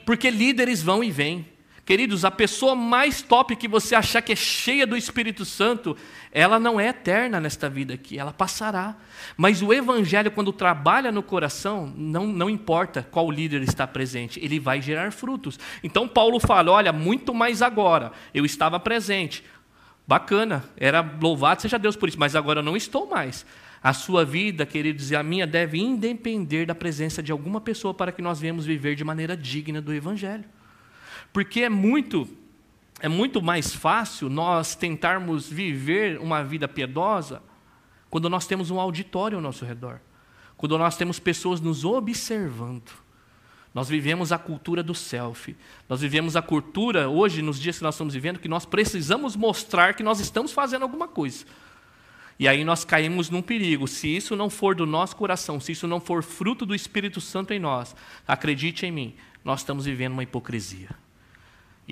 Porque 0.05 0.31
líderes 0.31 0.83
vão 0.83 1.03
e 1.03 1.11
vêm. 1.11 1.47
Queridos, 1.93 2.25
a 2.25 2.31
pessoa 2.31 2.75
mais 2.75 3.21
top 3.21 3.55
que 3.55 3.69
você 3.69 3.95
achar 3.95 4.23
que 4.23 4.33
é 4.33 4.35
cheia 4.35 4.87
do 4.87 4.97
Espírito 4.97 5.45
Santo, 5.45 5.95
ela 6.33 6.59
não 6.59 6.81
é 6.81 6.89
eterna 6.89 7.39
nesta 7.39 7.69
vida 7.69 7.93
aqui, 7.93 8.19
ela 8.19 8.33
passará. 8.33 8.97
Mas 9.37 9.61
o 9.61 9.75
Evangelho, 9.75 10.31
quando 10.31 10.55
trabalha 10.55 11.13
no 11.13 11.23
coração, 11.23 11.93
não, 11.95 12.27
não 12.27 12.49
importa 12.49 13.07
qual 13.11 13.31
líder 13.31 13.61
está 13.61 13.87
presente, 13.87 14.43
ele 14.43 14.59
vai 14.59 14.81
gerar 14.81 15.13
frutos. 15.13 15.61
Então, 15.85 16.09
Paulo 16.09 16.41
fala: 16.41 16.73
olha, 16.73 16.95
muito 16.95 17.35
mais 17.35 17.61
agora, 17.61 18.11
eu 18.33 18.47
estava 18.47 18.81
presente. 18.81 19.45
Bacana, 20.09 20.65
era 20.79 21.03
louvado 21.21 21.61
seja 21.61 21.79
Deus 21.79 21.95
por 21.95 22.09
isso, 22.09 22.19
mas 22.19 22.35
agora 22.35 22.61
eu 22.61 22.65
não 22.65 22.75
estou 22.75 23.07
mais. 23.07 23.45
A 23.83 23.93
sua 23.93 24.25
vida, 24.25 24.65
queridos, 24.65 25.11
e 25.11 25.15
a 25.15 25.23
minha 25.23 25.47
deve 25.47 25.79
independer 25.79 26.65
da 26.65 26.75
presença 26.75 27.23
de 27.23 27.31
alguma 27.31 27.61
pessoa 27.61 27.93
para 27.93 28.11
que 28.11 28.23
nós 28.23 28.41
venhamos 28.41 28.65
viver 28.65 28.95
de 28.95 29.05
maneira 29.05 29.37
digna 29.37 29.83
do 29.83 29.93
Evangelho. 29.93 30.47
Porque 31.33 31.63
é 31.63 31.69
muito 31.69 32.29
é 33.01 33.09
muito 33.09 33.43
mais 33.43 33.75
fácil 33.75 34.31
nós 34.31 34.77
tentarmos 34.77 35.49
viver 35.49 36.21
uma 36.21 36.45
vida 36.45 36.69
piedosa 36.69 37.43
quando 38.09 38.31
nós 38.31 38.47
temos 38.47 38.71
um 38.71 38.79
auditório 38.79 39.39
ao 39.39 39.43
nosso 39.43 39.65
redor, 39.65 40.01
quando 40.57 40.79
nós 40.79 40.97
temos 40.97 41.19
pessoas 41.19 41.61
nos 41.61 41.85
observando. 41.85 42.93
Nós 43.75 43.89
vivemos 43.89 44.31
a 44.31 44.39
cultura 44.39 44.85
do 44.85 44.95
selfie. 44.95 45.57
Nós 45.89 46.01
vivemos 46.01 46.37
a 46.37 46.43
cultura, 46.43 47.09
hoje, 47.09 47.43
nos 47.43 47.59
dias 47.59 47.79
que 47.79 47.83
nós 47.83 47.95
estamos 47.95 48.15
vivendo, 48.15 48.39
que 48.39 48.49
nós 48.49 48.65
precisamos 48.65 49.35
mostrar 49.35 49.95
que 49.95 50.03
nós 50.03 50.21
estamos 50.21 50.53
fazendo 50.53 50.83
alguma 50.83 51.09
coisa. 51.09 51.45
E 52.39 52.47
aí 52.47 52.65
nós 52.65 52.85
caímos 52.85 53.31
num 53.31 53.43
perigo. 53.43 53.89
Se 53.89 54.15
isso 54.15 54.37
não 54.37 54.51
for 54.51 54.75
do 54.75 54.87
nosso 54.87 55.17
coração, 55.17 55.59
se 55.59 55.73
isso 55.73 55.89
não 55.89 56.01
for 56.01 56.23
fruto 56.23 56.65
do 56.65 56.75
Espírito 56.75 57.21
Santo 57.21 57.53
em 57.53 57.59
nós, 57.59 57.97
acredite 58.29 58.87
em 58.87 58.93
mim, 58.93 59.15
nós 59.43 59.61
estamos 59.61 59.87
vivendo 59.87 60.13
uma 60.13 60.23
hipocrisia. 60.23 60.91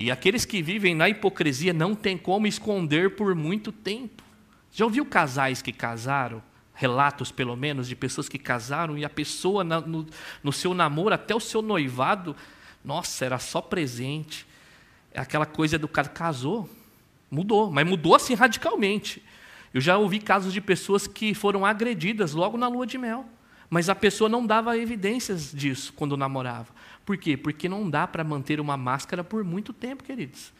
E 0.03 0.11
aqueles 0.11 0.47
que 0.47 0.63
vivem 0.63 0.95
na 0.95 1.11
hipocrisia 1.11 1.75
não 1.75 1.95
tem 1.95 2.17
como 2.17 2.47
esconder 2.47 3.17
por 3.17 3.35
muito 3.35 3.71
tempo. 3.71 4.25
Já 4.73 4.87
ouviu 4.87 5.05
casais 5.05 5.61
que 5.61 5.73
casaram? 5.73 6.43
Relatos, 6.73 7.31
pelo 7.31 7.55
menos, 7.55 7.87
de 7.87 7.95
pessoas 7.95 8.27
que 8.27 8.39
casaram 8.39 8.97
e 8.97 9.05
a 9.05 9.11
pessoa 9.11 9.63
no, 9.63 10.07
no 10.43 10.53
seu 10.55 10.73
namoro, 10.73 11.15
até 11.15 11.35
o 11.35 11.41
seu 11.41 11.61
noivado, 11.61 12.35
nossa, 12.83 13.27
era 13.27 13.39
só 13.39 13.61
presente. 13.61 14.47
É 15.13 15.21
aquela 15.21 15.45
coisa 15.45 15.79
do 15.79 15.87
cara 15.87 16.09
casou, 16.09 16.67
mudou, 17.31 17.71
mas 17.71 17.87
mudou 17.87 18.15
assim 18.15 18.33
radicalmente. 18.33 19.23
Eu 19.75 19.83
já 19.83 19.99
ouvi 19.99 20.19
casos 20.19 20.55
de 20.55 20.63
pessoas 20.63 21.07
que 21.07 21.35
foram 21.35 21.67
agredidas 21.67 22.33
logo 22.33 22.57
na 22.57 22.69
lua 22.69 22.87
de 22.87 22.97
mel, 22.97 23.27
mas 23.69 23.91
a 23.91 23.95
pessoa 23.95 24.31
não 24.31 24.47
dava 24.47 24.79
evidências 24.79 25.53
disso 25.53 25.93
quando 25.93 26.17
namorava. 26.17 26.69
Por 27.11 27.17
quê? 27.17 27.37
Porque 27.37 27.69
não 27.69 27.91
dá 27.91 28.07
para 28.07 28.23
manter 28.23 28.61
uma 28.61 28.77
máscara 28.77 29.25
por 29.25 29.43
muito 29.43 29.73
tempo, 29.73 30.05
queridos. 30.05 30.53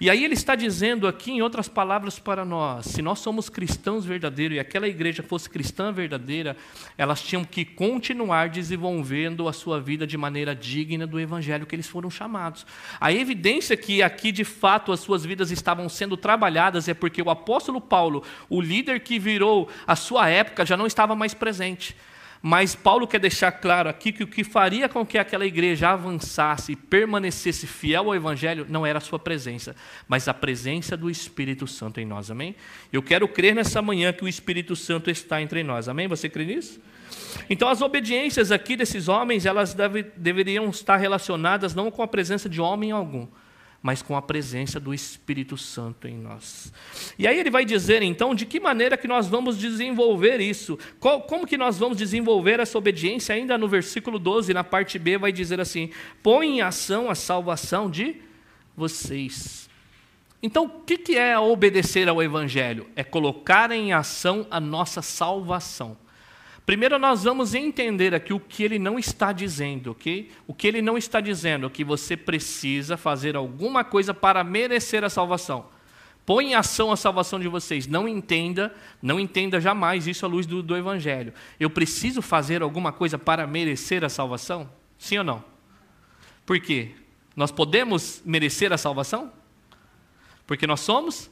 E 0.00 0.08
aí 0.08 0.24
ele 0.24 0.34
está 0.34 0.54
dizendo 0.54 1.08
aqui, 1.08 1.32
em 1.32 1.42
outras 1.42 1.68
palavras, 1.68 2.16
para 2.16 2.44
nós: 2.44 2.86
se 2.86 3.02
nós 3.02 3.18
somos 3.18 3.48
cristãos 3.48 4.04
verdadeiros 4.04 4.56
e 4.56 4.60
aquela 4.60 4.86
igreja 4.86 5.24
fosse 5.24 5.50
cristã 5.50 5.90
verdadeira, 5.90 6.56
elas 6.96 7.20
tinham 7.20 7.44
que 7.44 7.64
continuar 7.64 8.50
desenvolvendo 8.50 9.48
a 9.48 9.52
sua 9.52 9.80
vida 9.80 10.06
de 10.06 10.16
maneira 10.16 10.54
digna 10.54 11.08
do 11.08 11.18
evangelho 11.18 11.66
que 11.66 11.74
eles 11.74 11.88
foram 11.88 12.08
chamados. 12.08 12.64
A 13.00 13.12
evidência 13.12 13.76
que 13.76 14.00
aqui 14.00 14.30
de 14.30 14.44
fato 14.44 14.92
as 14.92 15.00
suas 15.00 15.24
vidas 15.24 15.50
estavam 15.50 15.88
sendo 15.88 16.16
trabalhadas 16.16 16.86
é 16.86 16.94
porque 16.94 17.20
o 17.20 17.30
apóstolo 17.30 17.80
Paulo, 17.80 18.22
o 18.48 18.60
líder 18.60 19.00
que 19.00 19.18
virou 19.18 19.68
a 19.84 19.96
sua 19.96 20.28
época, 20.28 20.64
já 20.64 20.76
não 20.76 20.86
estava 20.86 21.16
mais 21.16 21.34
presente. 21.34 21.96
Mas 22.48 22.76
Paulo 22.76 23.08
quer 23.08 23.18
deixar 23.18 23.50
claro 23.50 23.88
aqui 23.88 24.12
que 24.12 24.22
o 24.22 24.26
que 24.28 24.44
faria 24.44 24.88
com 24.88 25.04
que 25.04 25.18
aquela 25.18 25.44
igreja 25.44 25.88
avançasse 25.88 26.70
e 26.70 26.76
permanecesse 26.76 27.66
fiel 27.66 28.04
ao 28.04 28.14
Evangelho 28.14 28.64
não 28.68 28.86
era 28.86 28.98
a 28.98 29.00
sua 29.00 29.18
presença, 29.18 29.74
mas 30.06 30.28
a 30.28 30.32
presença 30.32 30.96
do 30.96 31.10
Espírito 31.10 31.66
Santo 31.66 31.98
em 31.98 32.06
nós, 32.06 32.30
amém? 32.30 32.54
Eu 32.92 33.02
quero 33.02 33.26
crer 33.26 33.52
nessa 33.52 33.82
manhã 33.82 34.12
que 34.12 34.22
o 34.22 34.28
Espírito 34.28 34.76
Santo 34.76 35.10
está 35.10 35.42
entre 35.42 35.64
nós, 35.64 35.88
amém? 35.88 36.06
Você 36.06 36.28
crê 36.28 36.44
nisso? 36.44 36.80
Então, 37.50 37.68
as 37.68 37.82
obediências 37.82 38.52
aqui 38.52 38.76
desses 38.76 39.08
homens, 39.08 39.44
elas 39.44 39.74
deve, 39.74 40.04
deveriam 40.16 40.70
estar 40.70 40.98
relacionadas 40.98 41.74
não 41.74 41.90
com 41.90 42.00
a 42.00 42.06
presença 42.06 42.48
de 42.48 42.60
homem 42.60 42.92
algum, 42.92 43.26
mas 43.86 44.02
com 44.02 44.16
a 44.16 44.20
presença 44.20 44.80
do 44.80 44.92
Espírito 44.92 45.56
Santo 45.56 46.08
em 46.08 46.18
nós. 46.18 46.72
E 47.16 47.24
aí 47.24 47.38
ele 47.38 47.50
vai 47.50 47.64
dizer 47.64 48.02
então 48.02 48.34
de 48.34 48.44
que 48.44 48.58
maneira 48.58 48.96
que 48.96 49.06
nós 49.06 49.28
vamos 49.28 49.56
desenvolver 49.56 50.40
isso, 50.40 50.76
Qual, 50.98 51.22
como 51.22 51.46
que 51.46 51.56
nós 51.56 51.78
vamos 51.78 51.96
desenvolver 51.96 52.58
essa 52.58 52.76
obediência, 52.76 53.32
ainda 53.32 53.56
no 53.56 53.68
versículo 53.68 54.18
12, 54.18 54.52
na 54.52 54.64
parte 54.64 54.98
B, 54.98 55.16
vai 55.18 55.30
dizer 55.30 55.60
assim: 55.60 55.90
põe 56.20 56.56
em 56.56 56.62
ação 56.62 57.08
a 57.08 57.14
salvação 57.14 57.88
de 57.88 58.16
vocês. 58.76 59.70
Então, 60.42 60.64
o 60.64 60.80
que 60.80 61.16
é 61.16 61.38
obedecer 61.38 62.08
ao 62.08 62.20
Evangelho? 62.20 62.88
É 62.96 63.04
colocar 63.04 63.70
em 63.70 63.92
ação 63.92 64.48
a 64.50 64.58
nossa 64.58 65.00
salvação. 65.00 65.96
Primeiro 66.66 66.98
nós 66.98 67.22
vamos 67.22 67.54
entender 67.54 68.12
aqui 68.12 68.32
o 68.32 68.40
que 68.40 68.64
ele 68.64 68.76
não 68.76 68.98
está 68.98 69.30
dizendo, 69.30 69.92
ok? 69.92 70.32
O 70.48 70.52
que 70.52 70.66
ele 70.66 70.82
não 70.82 70.98
está 70.98 71.20
dizendo 71.20 71.68
é 71.68 71.70
que 71.70 71.84
você 71.84 72.16
precisa 72.16 72.96
fazer 72.96 73.36
alguma 73.36 73.84
coisa 73.84 74.12
para 74.12 74.42
merecer 74.42 75.04
a 75.04 75.08
salvação. 75.08 75.68
Põe 76.26 76.46
em 76.46 76.54
ação 76.56 76.90
a 76.90 76.96
salvação 76.96 77.38
de 77.38 77.46
vocês. 77.46 77.86
Não 77.86 78.08
entenda, 78.08 78.74
não 79.00 79.20
entenda 79.20 79.60
jamais 79.60 80.08
isso 80.08 80.26
à 80.26 80.28
luz 80.28 80.44
do, 80.44 80.60
do 80.60 80.76
Evangelho. 80.76 81.32
Eu 81.60 81.70
preciso 81.70 82.20
fazer 82.20 82.62
alguma 82.62 82.90
coisa 82.90 83.16
para 83.16 83.46
merecer 83.46 84.02
a 84.02 84.08
salvação? 84.08 84.68
Sim 84.98 85.18
ou 85.18 85.24
não? 85.24 85.44
Por 86.44 86.58
quê? 86.58 86.96
Nós 87.36 87.52
podemos 87.52 88.20
merecer 88.24 88.72
a 88.72 88.78
salvação? 88.78 89.32
Porque 90.44 90.66
nós 90.66 90.80
somos 90.80 91.30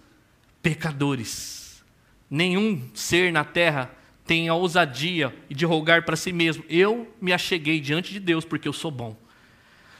pecadores. 0.62 1.84
Nenhum 2.30 2.88
ser 2.94 3.32
na 3.32 3.42
terra 3.42 3.90
tem 4.26 4.48
a 4.48 4.54
ousadia 4.54 5.34
de 5.48 5.64
rogar 5.64 6.04
para 6.04 6.16
si 6.16 6.32
mesmo: 6.32 6.64
Eu 6.68 7.12
me 7.20 7.32
acheguei 7.32 7.80
diante 7.80 8.12
de 8.12 8.20
Deus 8.20 8.44
porque 8.44 8.68
eu 8.68 8.72
sou 8.72 8.90
bom. 8.90 9.16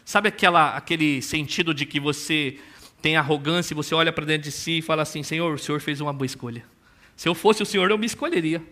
Sabe 0.05 0.29
aquela, 0.29 0.77
aquele 0.77 1.23
sentido 1.23 1.73
de 1.73 1.87
que 1.87 1.99
você 1.99 2.59
tem 3.01 3.17
arrogância 3.17 3.75
e 3.75 3.77
você 3.77 3.95
olha 3.95 4.13
para 4.13 4.25
dentro 4.25 4.45
de 4.45 4.53
si 4.53 4.79
e 4.79 4.83
fala 4.83 5.03
assim: 5.03 5.23
Senhor, 5.23 5.55
o 5.55 5.59
Senhor 5.59 5.81
fez 5.81 6.01
uma 6.01 6.13
boa 6.13 6.27
escolha. 6.27 6.65
Se 7.17 7.29
eu 7.29 7.35
fosse 7.35 7.63
o 7.63 7.67
Senhor, 7.67 7.91
eu 7.91 7.99
me 7.99 8.07
escolheria. 8.07 8.63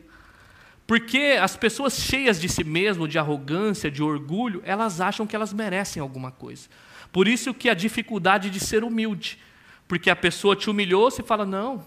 Porque 0.87 1.39
as 1.41 1.57
pessoas 1.57 1.97
cheias 1.97 2.41
de 2.41 2.49
si 2.49 2.65
mesmo, 2.65 3.07
de 3.07 3.19
arrogância, 3.19 3.91
de 3.91 4.03
orgulho, 4.03 4.61
elas 4.65 5.01
acham 5.01 5.27
que 5.27 5.37
elas 5.37 5.53
merecem 5.53 6.03
alguma 6.03 6.31
coisa. 6.31 6.69
Por 7.13 7.29
isso 7.29 7.55
que 7.55 7.69
a 7.69 7.75
dificuldade 7.75 8.51
de 8.51 8.59
ser 8.59 8.83
humilde. 8.83 9.39
Porque 9.87 10.11
a 10.11 10.17
pessoa 10.17 10.57
te 10.57 10.71
humilhou, 10.71 11.11
você 11.11 11.23
fala, 11.23 11.45
não, 11.45 11.87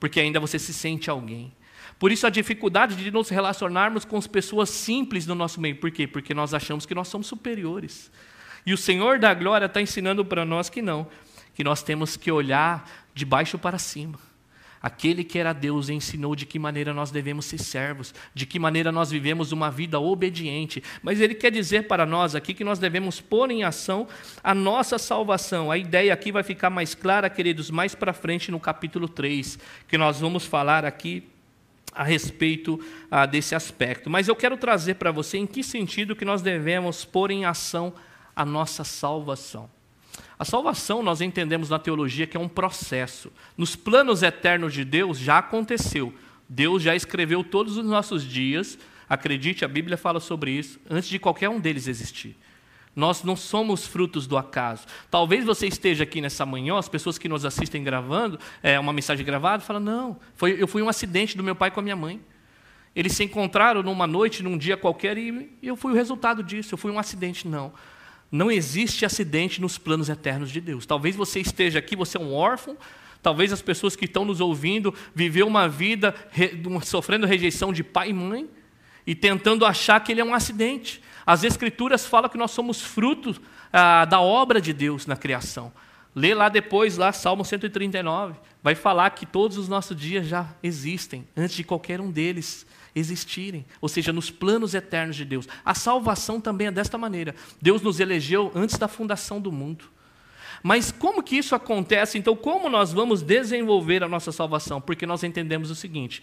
porque 0.00 0.18
ainda 0.18 0.40
você 0.40 0.58
se 0.58 0.74
sente 0.74 1.08
alguém. 1.08 1.52
Por 1.98 2.12
isso 2.12 2.26
a 2.26 2.30
dificuldade 2.30 2.96
de 2.96 3.10
nos 3.10 3.28
relacionarmos 3.28 4.04
com 4.04 4.16
as 4.16 4.26
pessoas 4.26 4.70
simples 4.70 5.24
do 5.26 5.34
nosso 5.34 5.60
meio. 5.60 5.76
Por 5.76 5.90
quê? 5.90 6.06
Porque 6.06 6.34
nós 6.34 6.52
achamos 6.52 6.86
que 6.86 6.94
nós 6.94 7.08
somos 7.08 7.26
superiores. 7.26 8.10
E 8.66 8.72
o 8.72 8.78
Senhor 8.78 9.18
da 9.18 9.32
glória 9.34 9.66
está 9.66 9.80
ensinando 9.80 10.24
para 10.24 10.44
nós 10.44 10.68
que 10.70 10.80
não, 10.80 11.06
que 11.54 11.62
nós 11.62 11.82
temos 11.82 12.16
que 12.16 12.32
olhar 12.32 12.90
de 13.14 13.24
baixo 13.24 13.58
para 13.58 13.78
cima. 13.78 14.18
Aquele 14.84 15.24
que 15.24 15.38
era 15.38 15.54
Deus 15.54 15.88
ensinou 15.88 16.36
de 16.36 16.44
que 16.44 16.58
maneira 16.58 16.92
nós 16.92 17.10
devemos 17.10 17.46
ser 17.46 17.56
servos, 17.56 18.14
de 18.34 18.44
que 18.44 18.58
maneira 18.58 18.92
nós 18.92 19.10
vivemos 19.10 19.50
uma 19.50 19.70
vida 19.70 19.98
obediente. 19.98 20.82
Mas 21.02 21.22
ele 21.22 21.34
quer 21.34 21.50
dizer 21.50 21.86
para 21.86 22.04
nós 22.04 22.34
aqui 22.34 22.52
que 22.52 22.62
nós 22.62 22.78
devemos 22.78 23.18
pôr 23.18 23.50
em 23.50 23.64
ação 23.64 24.06
a 24.42 24.54
nossa 24.54 24.98
salvação. 24.98 25.70
A 25.70 25.78
ideia 25.78 26.12
aqui 26.12 26.30
vai 26.30 26.42
ficar 26.42 26.68
mais 26.68 26.94
clara, 26.94 27.30
queridos, 27.30 27.70
mais 27.70 27.94
para 27.94 28.12
frente 28.12 28.50
no 28.50 28.60
capítulo 28.60 29.08
3, 29.08 29.58
que 29.88 29.96
nós 29.96 30.20
vamos 30.20 30.44
falar 30.44 30.84
aqui 30.84 31.26
a 31.94 32.02
respeito 32.02 32.80
ah, 33.10 33.26
desse 33.26 33.54
aspecto. 33.54 34.10
Mas 34.10 34.28
eu 34.28 34.34
quero 34.34 34.56
trazer 34.56 34.94
para 34.94 35.10
você 35.10 35.38
em 35.38 35.46
que 35.46 35.62
sentido 35.62 36.16
que 36.16 36.24
nós 36.24 36.42
devemos 36.42 37.04
pôr 37.04 37.30
em 37.30 37.44
ação 37.44 37.92
a 38.34 38.44
nossa 38.44 38.82
salvação. 38.82 39.70
A 40.38 40.44
salvação 40.44 41.02
nós 41.02 41.20
entendemos 41.20 41.70
na 41.70 41.78
teologia 41.78 42.26
que 42.26 42.36
é 42.36 42.40
um 42.40 42.48
processo. 42.48 43.32
Nos 43.56 43.76
planos 43.76 44.22
eternos 44.22 44.72
de 44.72 44.84
Deus 44.84 45.18
já 45.18 45.38
aconteceu. 45.38 46.12
Deus 46.48 46.82
já 46.82 46.94
escreveu 46.94 47.44
todos 47.44 47.76
os 47.76 47.86
nossos 47.86 48.24
dias. 48.24 48.78
Acredite, 49.08 49.64
a 49.64 49.68
Bíblia 49.68 49.96
fala 49.96 50.18
sobre 50.18 50.50
isso 50.50 50.80
antes 50.90 51.08
de 51.08 51.18
qualquer 51.18 51.48
um 51.48 51.60
deles 51.60 51.86
existir. 51.86 52.36
Nós 52.94 53.24
não 53.24 53.34
somos 53.34 53.86
frutos 53.86 54.26
do 54.26 54.36
acaso. 54.36 54.86
Talvez 55.10 55.44
você 55.44 55.66
esteja 55.66 56.04
aqui 56.04 56.20
nessa 56.20 56.46
manhã, 56.46 56.78
as 56.78 56.88
pessoas 56.88 57.18
que 57.18 57.28
nos 57.28 57.44
assistem 57.44 57.82
gravando, 57.82 58.38
é, 58.62 58.78
uma 58.78 58.92
mensagem 58.92 59.24
gravada, 59.24 59.62
falam: 59.62 59.82
não, 59.82 60.16
foi, 60.36 60.60
eu 60.60 60.68
fui 60.68 60.80
um 60.82 60.88
acidente 60.88 61.36
do 61.36 61.42
meu 61.42 61.56
pai 61.56 61.70
com 61.70 61.80
a 61.80 61.82
minha 61.82 61.96
mãe. 61.96 62.20
Eles 62.94 63.12
se 63.12 63.24
encontraram 63.24 63.82
numa 63.82 64.06
noite, 64.06 64.42
num 64.42 64.56
dia 64.56 64.76
qualquer, 64.76 65.18
e 65.18 65.56
eu 65.60 65.74
fui 65.74 65.92
o 65.92 65.94
resultado 65.96 66.42
disso, 66.44 66.74
eu 66.74 66.78
fui 66.78 66.92
um 66.92 66.98
acidente. 66.98 67.48
Não. 67.48 67.72
Não 68.30 68.50
existe 68.50 69.04
acidente 69.04 69.60
nos 69.60 69.78
planos 69.78 70.08
eternos 70.08 70.50
de 70.50 70.60
Deus. 70.60 70.86
Talvez 70.86 71.16
você 71.16 71.40
esteja 71.40 71.80
aqui, 71.80 71.96
você 71.96 72.16
é 72.16 72.20
um 72.20 72.32
órfão, 72.32 72.76
talvez 73.22 73.52
as 73.52 73.62
pessoas 73.62 73.96
que 73.96 74.04
estão 74.04 74.24
nos 74.24 74.40
ouvindo 74.40 74.94
viveu 75.14 75.46
uma 75.46 75.68
vida 75.68 76.14
re, 76.30 76.50
sofrendo 76.82 77.26
rejeição 77.26 77.72
de 77.72 77.82
pai 77.82 78.10
e 78.10 78.12
mãe 78.12 78.48
e 79.06 79.14
tentando 79.14 79.66
achar 79.66 80.00
que 80.00 80.12
ele 80.12 80.20
é 80.20 80.24
um 80.24 80.34
acidente. 80.34 81.02
As 81.26 81.44
Escrituras 81.44 82.06
falam 82.06 82.28
que 82.28 82.38
nós 82.38 82.50
somos 82.50 82.80
frutos 82.80 83.40
ah, 83.72 84.04
da 84.04 84.20
obra 84.20 84.60
de 84.60 84.72
Deus 84.72 85.06
na 85.06 85.16
criação. 85.16 85.72
Lê 86.14 86.32
lá 86.32 86.48
depois, 86.48 86.96
lá, 86.96 87.12
Salmo 87.12 87.44
139, 87.44 88.34
vai 88.62 88.74
falar 88.74 89.10
que 89.10 89.26
todos 89.26 89.58
os 89.58 89.68
nossos 89.68 89.96
dias 89.96 90.26
já 90.26 90.48
existem, 90.62 91.26
antes 91.36 91.56
de 91.56 91.64
qualquer 91.64 92.00
um 92.00 92.10
deles 92.10 92.64
existirem, 92.94 93.66
ou 93.80 93.88
seja, 93.88 94.12
nos 94.12 94.30
planos 94.30 94.74
eternos 94.74 95.16
de 95.16 95.24
Deus. 95.24 95.48
A 95.64 95.74
salvação 95.74 96.40
também 96.40 96.68
é 96.68 96.70
desta 96.70 96.96
maneira. 96.96 97.34
Deus 97.60 97.82
nos 97.82 97.98
elegeu 97.98 98.52
antes 98.54 98.78
da 98.78 98.86
fundação 98.86 99.40
do 99.40 99.50
mundo. 99.50 99.86
Mas 100.62 100.90
como 100.90 101.22
que 101.22 101.36
isso 101.36 101.54
acontece? 101.54 102.16
Então, 102.16 102.34
como 102.34 102.70
nós 102.70 102.92
vamos 102.92 103.20
desenvolver 103.20 104.02
a 104.02 104.08
nossa 104.08 104.32
salvação? 104.32 104.80
Porque 104.80 105.04
nós 105.04 105.22
entendemos 105.22 105.70
o 105.70 105.74
seguinte: 105.74 106.22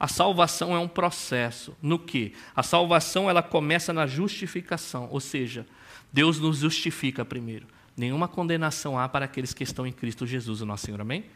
a 0.00 0.08
salvação 0.08 0.74
é 0.74 0.78
um 0.78 0.88
processo. 0.88 1.76
No 1.82 1.98
que? 1.98 2.32
A 2.56 2.62
salvação 2.62 3.28
ela 3.28 3.42
começa 3.42 3.92
na 3.92 4.06
justificação, 4.06 5.06
ou 5.10 5.20
seja, 5.20 5.66
Deus 6.10 6.38
nos 6.38 6.60
justifica 6.60 7.22
primeiro. 7.22 7.66
Nenhuma 7.94 8.26
condenação 8.26 8.98
há 8.98 9.06
para 9.06 9.26
aqueles 9.26 9.52
que 9.52 9.62
estão 9.62 9.86
em 9.86 9.92
Cristo 9.92 10.26
Jesus, 10.26 10.62
o 10.62 10.66
nosso 10.66 10.86
Senhor. 10.86 11.02
Amém? 11.02 11.26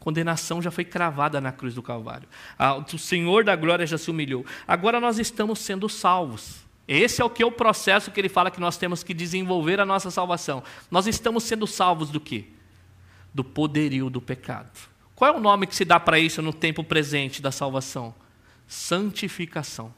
Condenação 0.00 0.60
já 0.60 0.70
foi 0.70 0.84
cravada 0.84 1.40
na 1.40 1.52
cruz 1.52 1.74
do 1.74 1.82
Calvário. 1.82 2.28
O 2.92 2.98
Senhor 2.98 3.44
da 3.44 3.54
glória 3.54 3.86
já 3.86 3.96
se 3.96 4.10
humilhou. 4.10 4.44
Agora 4.66 4.98
nós 5.00 5.18
estamos 5.20 5.60
sendo 5.60 5.88
salvos. 5.88 6.56
Esse 6.88 7.22
é 7.22 7.24
o 7.24 7.30
que 7.30 7.42
é 7.42 7.46
o 7.46 7.52
processo 7.52 8.10
que 8.10 8.20
ele 8.20 8.28
fala 8.28 8.50
que 8.50 8.58
nós 8.58 8.76
temos 8.76 9.04
que 9.04 9.14
desenvolver 9.14 9.78
a 9.78 9.86
nossa 9.86 10.10
salvação. 10.10 10.62
Nós 10.90 11.06
estamos 11.06 11.44
sendo 11.44 11.66
salvos 11.66 12.10
do 12.10 12.18
quê? 12.18 12.46
Do 13.32 13.44
poderio 13.44 14.10
do 14.10 14.20
pecado. 14.20 14.88
Qual 15.18 15.34
é 15.34 15.36
o 15.36 15.40
nome 15.40 15.66
que 15.66 15.74
se 15.74 15.84
dá 15.84 15.98
para 15.98 16.16
isso 16.16 16.40
no 16.40 16.52
tempo 16.52 16.84
presente 16.84 17.42
da 17.42 17.50
salvação? 17.50 18.14
Santificação. 18.68 19.92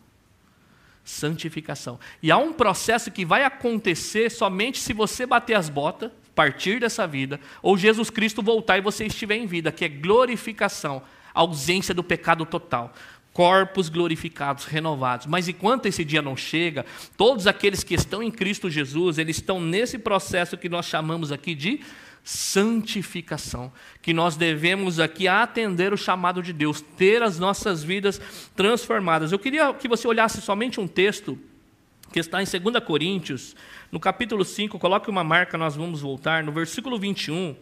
Santificação. 1.04 2.00
E 2.22 2.30
há 2.30 2.38
um 2.38 2.54
processo 2.54 3.11
que 3.11 3.22
vai 3.22 3.44
acontecer 3.44 4.30
somente 4.30 4.78
se 4.78 4.94
você 4.94 5.26
bater 5.26 5.52
as 5.56 5.68
botas, 5.68 6.11
partir 6.35 6.80
dessa 6.80 7.06
vida, 7.06 7.38
ou 7.61 7.76
Jesus 7.76 8.09
Cristo 8.09 8.40
voltar 8.40 8.78
e 8.78 8.80
você 8.80 9.04
estiver 9.04 9.37
em 9.37 9.44
vida, 9.44 9.70
que 9.70 9.85
é 9.85 9.90
glorificação, 9.90 11.02
ausência 11.35 11.92
do 11.92 12.02
pecado 12.02 12.46
total 12.46 12.94
corpos 13.33 13.88
glorificados, 13.88 14.64
renovados. 14.64 15.26
Mas 15.26 15.48
enquanto 15.48 15.87
esse 15.87 16.04
dia 16.04 16.20
não 16.20 16.37
chega, 16.37 16.85
todos 17.16 17.46
aqueles 17.46 17.85
que 17.85 17.94
estão 17.94 18.22
em 18.22 18.30
Cristo 18.30 18.68
Jesus, 18.68 19.18
eles 19.18 19.37
estão 19.37 19.61
nesse 19.61 19.98
processo 19.98 20.59
que 20.59 20.68
nós 20.68 20.87
chamamos 20.87 21.30
aqui 21.30 21.54
de 21.54 21.80
santificação, 22.31 23.73
que 24.01 24.12
nós 24.12 24.37
devemos 24.37 25.01
aqui 25.01 25.27
atender 25.27 25.93
o 25.93 25.97
chamado 25.97 26.40
de 26.40 26.53
Deus, 26.53 26.81
ter 26.81 27.25
as 27.25 27.40
nossas 27.40 27.83
vidas 27.83 28.21
transformadas. 28.55 29.33
Eu 29.33 29.38
queria 29.38 29.75
que 29.75 29.88
você 29.88 30.07
olhasse 30.07 30.40
somente 30.40 30.79
um 30.79 30.87
texto 30.87 31.37
que 32.12 32.21
está 32.21 32.40
em 32.40 32.45
2 32.45 32.85
Coríntios, 32.85 33.57
no 33.90 33.99
capítulo 33.99 34.45
5, 34.45 34.79
coloque 34.79 35.11
uma 35.11 35.25
marca, 35.25 35.59
nós 35.59 35.75
vamos 35.75 36.01
voltar, 36.01 36.45
no 36.45 36.53
versículo 36.53 37.01
21, 37.01 37.57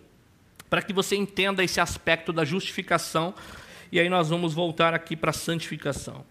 para 0.68 0.82
que 0.82 0.92
você 0.92 1.16
entenda 1.16 1.64
esse 1.64 1.80
aspecto 1.80 2.30
da 2.30 2.44
justificação, 2.44 3.34
e 3.90 3.98
aí 3.98 4.10
nós 4.10 4.28
vamos 4.28 4.52
voltar 4.52 4.92
aqui 4.92 5.16
para 5.16 5.30
a 5.30 5.34
santificação. 5.34 6.26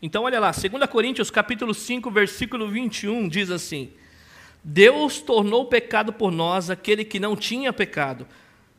Então, 0.00 0.22
olha 0.24 0.38
lá, 0.38 0.52
2 0.52 0.88
Coríntios 0.90 1.30
capítulo 1.30 1.74
5, 1.74 2.10
versículo 2.10 2.68
21 2.68 3.28
diz 3.28 3.50
assim: 3.50 3.90
Deus 4.62 5.20
tornou 5.20 5.66
pecado 5.66 6.12
por 6.12 6.30
nós 6.30 6.70
aquele 6.70 7.04
que 7.04 7.18
não 7.18 7.34
tinha 7.34 7.72
pecado, 7.72 8.26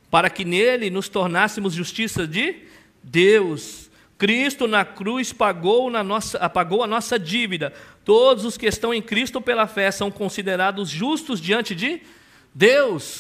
para 0.10 0.30
que 0.30 0.46
nele 0.46 0.90
nos 0.90 1.10
tornássemos 1.10 1.74
justiça 1.74 2.26
de 2.26 2.56
Deus. 3.04 3.90
Cristo 4.18 4.68
na 4.68 4.84
cruz 4.84 5.32
pagou, 5.32 5.90
na 5.90 6.04
nossa, 6.04 6.50
pagou 6.50 6.84
a 6.84 6.88
nossa 6.88 7.18
dívida. 7.18 7.74
Todos 8.04 8.44
os 8.44 8.58
que 8.58 8.66
estão 8.66 8.94
em 8.94 9.02
Cristo 9.02 9.40
pela 9.40 9.68
fé 9.68 9.92
são 9.92 10.12
considerados 10.12 10.90
justos 10.90 11.40
diante 11.40 11.74
de 11.74 11.90
Deus. 11.90 12.19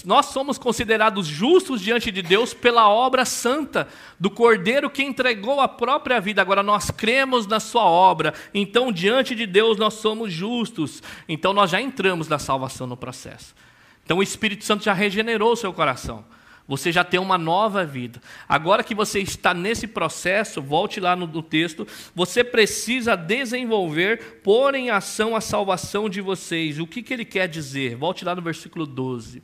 Nós 0.05 0.25
somos 0.27 0.57
considerados 0.57 1.25
justos 1.25 1.81
diante 1.81 2.11
de 2.11 2.21
Deus 2.21 2.53
pela 2.53 2.89
obra 2.89 3.23
santa 3.23 3.87
do 4.19 4.29
Cordeiro 4.29 4.89
que 4.89 5.03
entregou 5.03 5.61
a 5.61 5.67
própria 5.67 6.19
vida. 6.19 6.41
Agora 6.41 6.63
nós 6.63 6.91
cremos 6.91 7.47
na 7.47 7.59
sua 7.59 7.83
obra. 7.83 8.33
Então, 8.53 8.91
diante 8.91 9.35
de 9.35 9.45
Deus, 9.45 9.77
nós 9.77 9.93
somos 9.95 10.33
justos. 10.33 11.01
Então, 11.27 11.53
nós 11.53 11.69
já 11.71 11.79
entramos 11.79 12.27
na 12.27 12.39
salvação 12.39 12.87
no 12.87 12.97
processo. 12.97 13.55
Então, 14.03 14.17
o 14.17 14.23
Espírito 14.23 14.65
Santo 14.65 14.83
já 14.83 14.93
regenerou 14.93 15.53
o 15.53 15.55
seu 15.55 15.71
coração. 15.71 16.25
Você 16.69 16.91
já 16.91 17.03
tem 17.03 17.19
uma 17.19 17.35
nova 17.35 17.83
vida. 17.83 18.21
Agora 18.47 18.83
que 18.83 18.93
você 18.93 19.19
está 19.19 19.55
nesse 19.55 19.87
processo, 19.87 20.61
volte 20.61 20.99
lá 20.99 21.15
no, 21.15 21.25
no 21.25 21.41
texto, 21.41 21.87
você 22.13 22.43
precisa 22.43 23.15
desenvolver, 23.15 24.39
pôr 24.43 24.75
em 24.75 24.91
ação 24.91 25.35
a 25.35 25.41
salvação 25.41 26.07
de 26.07 26.21
vocês. 26.21 26.77
O 26.77 26.85
que, 26.85 27.01
que 27.01 27.11
ele 27.11 27.25
quer 27.25 27.47
dizer? 27.47 27.95
Volte 27.95 28.23
lá 28.23 28.35
no 28.35 28.41
versículo 28.43 28.85
12. 28.85 29.41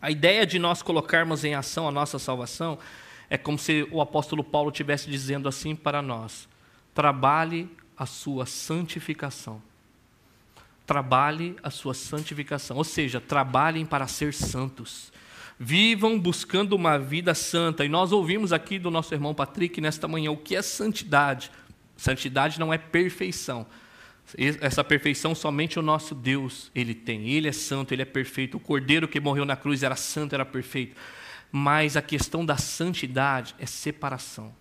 A 0.00 0.10
ideia 0.10 0.46
de 0.46 0.58
nós 0.58 0.80
colocarmos 0.80 1.44
em 1.44 1.54
ação 1.54 1.86
a 1.86 1.92
nossa 1.92 2.18
salvação 2.18 2.78
é 3.28 3.36
como 3.36 3.58
se 3.58 3.86
o 3.92 4.00
apóstolo 4.00 4.42
Paulo 4.42 4.70
estivesse 4.70 5.10
dizendo 5.10 5.50
assim 5.50 5.76
para 5.76 6.00
nós: 6.00 6.48
trabalhe 6.94 7.68
a 7.94 8.06
sua 8.06 8.46
santificação. 8.46 9.60
Trabalhe 10.86 11.56
a 11.62 11.68
sua 11.68 11.92
santificação, 11.92 12.78
ou 12.78 12.84
seja, 12.84 13.20
trabalhem 13.20 13.84
para 13.84 14.06
ser 14.06 14.32
santos. 14.32 15.12
Vivam 15.58 16.18
buscando 16.18 16.74
uma 16.74 16.98
vida 16.98 17.34
santa. 17.34 17.84
E 17.84 17.88
nós 17.88 18.12
ouvimos 18.12 18.52
aqui 18.52 18.78
do 18.78 18.90
nosso 18.90 19.12
irmão 19.12 19.34
Patrick 19.34 19.80
nesta 19.80 20.06
manhã 20.06 20.30
o 20.30 20.36
que 20.36 20.54
é 20.54 20.62
santidade. 20.62 21.50
Santidade 21.96 22.60
não 22.60 22.72
é 22.72 22.78
perfeição. 22.78 23.66
Essa 24.60 24.84
perfeição 24.84 25.34
somente 25.34 25.78
o 25.78 25.82
nosso 25.82 26.14
Deus 26.14 26.70
ele 26.74 26.94
tem. 26.94 27.28
Ele 27.30 27.48
é 27.48 27.52
santo, 27.52 27.92
ele 27.92 28.02
é 28.02 28.04
perfeito. 28.04 28.56
O 28.56 28.60
cordeiro 28.60 29.08
que 29.08 29.18
morreu 29.18 29.44
na 29.44 29.56
cruz 29.56 29.82
era 29.82 29.96
santo, 29.96 30.34
era 30.34 30.44
perfeito. 30.44 30.94
Mas 31.50 31.96
a 31.96 32.02
questão 32.02 32.44
da 32.44 32.56
santidade 32.56 33.54
é 33.58 33.66
separação. 33.66 34.54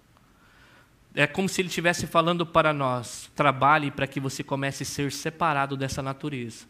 É 1.14 1.28
como 1.28 1.50
se 1.50 1.62
ele 1.62 1.68
estivesse 1.68 2.08
falando 2.08 2.46
para 2.46 2.74
nós: 2.74 3.30
trabalhe 3.36 3.92
para 3.92 4.08
que 4.08 4.20
você 4.20 4.42
comece 4.44 4.84
a 4.84 4.86
ser 4.86 5.12
separado 5.12 5.78
dessa 5.78 6.02
natureza 6.02 6.66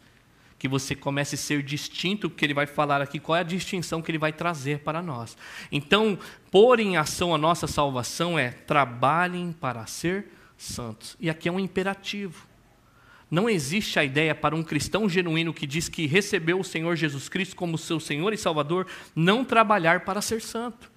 que 0.58 0.66
você 0.66 0.94
comece 0.94 1.36
a 1.36 1.38
ser 1.38 1.62
distinto, 1.62 2.28
que 2.28 2.44
ele 2.44 2.54
vai 2.54 2.66
falar 2.66 3.00
aqui, 3.00 3.20
qual 3.20 3.36
é 3.36 3.40
a 3.40 3.44
distinção 3.44 4.02
que 4.02 4.10
ele 4.10 4.18
vai 4.18 4.32
trazer 4.32 4.80
para 4.80 5.00
nós. 5.00 5.36
Então, 5.70 6.18
pôr 6.50 6.80
em 6.80 6.96
ação 6.96 7.34
a 7.34 7.38
nossa 7.38 7.66
salvação 7.66 8.38
é 8.38 8.50
trabalhem 8.50 9.52
para 9.52 9.86
ser 9.86 10.32
santos. 10.56 11.16
E 11.20 11.30
aqui 11.30 11.48
é 11.48 11.52
um 11.52 11.60
imperativo. 11.60 12.46
Não 13.30 13.48
existe 13.48 13.98
a 13.98 14.04
ideia 14.04 14.34
para 14.34 14.56
um 14.56 14.62
cristão 14.62 15.08
genuíno 15.08 15.52
que 15.52 15.66
diz 15.66 15.88
que 15.88 16.06
recebeu 16.06 16.58
o 16.58 16.64
Senhor 16.64 16.96
Jesus 16.96 17.28
Cristo 17.28 17.54
como 17.54 17.78
seu 17.78 18.00
Senhor 18.00 18.32
e 18.32 18.38
Salvador, 18.38 18.86
não 19.14 19.44
trabalhar 19.44 20.00
para 20.00 20.22
ser 20.22 20.40
santo. 20.40 20.90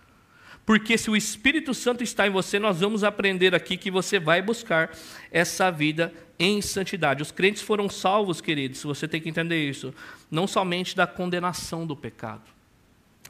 Porque 0.65 0.97
se 0.97 1.10
o 1.10 1.15
Espírito 1.15 1.74
Santo 1.74 2.04
está 2.04 2.28
em 2.28 2.30
você, 2.30 2.60
nós 2.60 2.80
vamos 2.80 3.04
aprender 3.04 3.56
aqui 3.56 3.78
que 3.78 3.89
você 3.89 4.19
vai 4.19 4.41
buscar 4.41 4.95
essa 5.32 5.71
vida 5.71 6.13
em 6.38 6.62
santidade. 6.62 7.21
Os 7.21 7.32
crentes 7.32 7.62
foram 7.62 7.89
salvos, 7.89 8.41
queridos, 8.41 8.84
você 8.84 9.08
tem 9.08 9.19
que 9.19 9.30
entender 9.30 9.67
isso, 9.67 9.93
não 10.30 10.47
somente 10.47 10.95
da 10.95 11.08
condenação 11.08 11.86
do 11.86 11.95
pecado, 11.95 12.43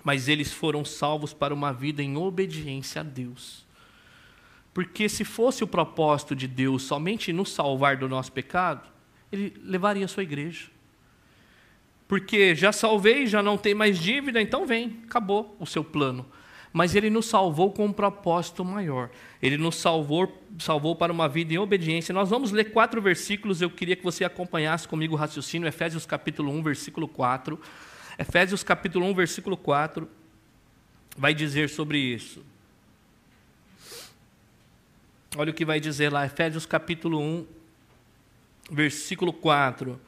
mas 0.04 0.28
eles 0.28 0.52
foram 0.52 0.84
salvos 0.84 1.34
para 1.34 1.54
uma 1.54 1.72
vida 1.72 2.04
em 2.04 2.18
obediência 2.18 3.02
a 3.02 3.04
Deus. 3.04 3.66
Porque 4.74 5.10
se 5.10 5.26
fosse 5.26 5.64
o 5.64 5.68
propósito 5.68 6.36
de 6.36 6.48
Deus 6.48 6.84
somente 6.84 7.34
nos 7.34 7.52
salvar 7.52 7.98
do 7.98 8.08
nosso 8.08 8.32
pecado, 8.32 8.90
ele 9.32 9.54
levaria 9.64 10.06
a 10.06 10.08
sua 10.08 10.24
igreja. 10.24 10.68
Porque 12.08 12.56
já 12.56 12.72
salvei, 12.72 13.26
já 13.26 13.42
não 13.42 13.58
tem 13.58 13.74
mais 13.74 13.98
dívida, 13.98 14.42
então 14.42 14.66
vem, 14.66 15.02
acabou 15.06 15.56
o 15.60 15.66
seu 15.66 15.84
plano 15.84 16.26
mas 16.74 16.96
ele 16.96 17.10
nos 17.10 17.26
salvou 17.26 17.72
com 17.72 17.86
um 17.86 17.94
propósito 17.94 18.64
maior. 18.64 19.10
Ele 19.42 19.58
nos 19.58 19.76
salvou, 19.76 20.42
salvou 20.58 20.96
para 20.96 21.12
uma 21.12 21.28
vida 21.28 21.54
em 21.54 21.58
obediência. 21.58 22.14
Nós 22.14 22.30
vamos 22.30 22.52
ler 22.52 22.72
quatro 22.72 23.02
versículos, 23.02 23.62
eu 23.62 23.70
queria 23.70 23.96
que 23.96 24.04
você 24.04 24.24
acompanhasse 24.24 24.88
comigo 24.88 25.16
o 25.16 25.18
raciocínio, 25.18 25.68
Efésios 25.68 26.06
capítulo 26.06 26.52
1, 26.52 26.64
versículo 26.64 27.08
4. 27.08 27.60
Efésios 28.18 28.64
capítulo 28.64 29.06
1, 29.08 29.14
versículo 29.14 29.58
4, 29.58 30.08
vai 31.18 31.34
dizer 31.34 31.70
sobre 31.70 31.98
isso. 31.98 32.44
Olha 35.36 35.52
o 35.52 35.54
que 35.54 35.66
vai 35.66 35.80
dizer 35.80 36.12
lá, 36.12 36.26
Efésios 36.26 36.66
capítulo 36.66 37.20
1, 37.20 37.48
versículo 38.72 39.34
4. 39.34 40.00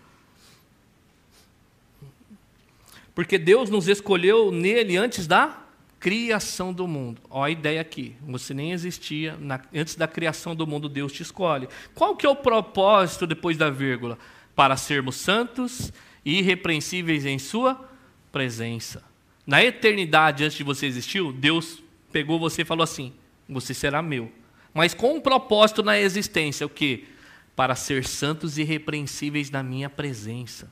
Porque 3.16 3.38
Deus 3.38 3.70
nos 3.70 3.88
escolheu 3.88 4.52
nele 4.52 4.98
antes 4.98 5.28
da 5.28 5.63
criação 6.04 6.74
do 6.74 6.86
mundo. 6.86 7.22
Olha 7.30 7.48
a 7.48 7.50
ideia 7.50 7.80
aqui. 7.80 8.14
Você 8.28 8.54
nem 8.54 8.74
existia. 8.74 9.38
Na, 9.40 9.62
antes 9.74 9.96
da 9.96 10.06
criação 10.06 10.54
do 10.54 10.68
mundo, 10.68 10.90
Deus 10.90 11.14
te 11.14 11.24
escolhe. 11.24 11.70
Qual 11.96 12.14
que 12.18 12.26
é 12.26 12.30
o 12.30 12.36
propósito 12.36 13.26
depois 13.26 13.58
da 13.58 13.70
vírgula? 13.70 14.20
Para 14.54 14.76
sermos 14.76 15.16
santos 15.16 15.94
e 16.26 16.40
irrepreensíveis 16.40 17.26
em 17.26 17.40
sua 17.40 17.90
presença. 18.34 19.02
Na 19.48 19.64
eternidade, 19.64 20.44
antes 20.44 20.58
de 20.58 20.64
você 20.66 20.88
existir, 20.88 21.24
Deus 21.32 21.82
pegou 22.12 22.38
você 22.38 22.64
e 22.64 22.66
falou 22.66 22.84
assim: 22.84 23.14
você 23.48 23.74
será 23.74 24.02
meu. 24.02 24.30
Mas 24.74 24.94
com 24.94 25.16
um 25.16 25.22
propósito 25.22 25.82
na 25.82 25.98
existência, 25.98 26.66
o 26.66 26.70
que? 26.70 27.08
Para 27.56 27.76
ser 27.76 28.04
santos 28.06 28.58
e 28.58 28.64
irrepreensíveis 28.64 29.50
na 29.50 29.64
minha 29.64 29.90
presença. 29.90 30.70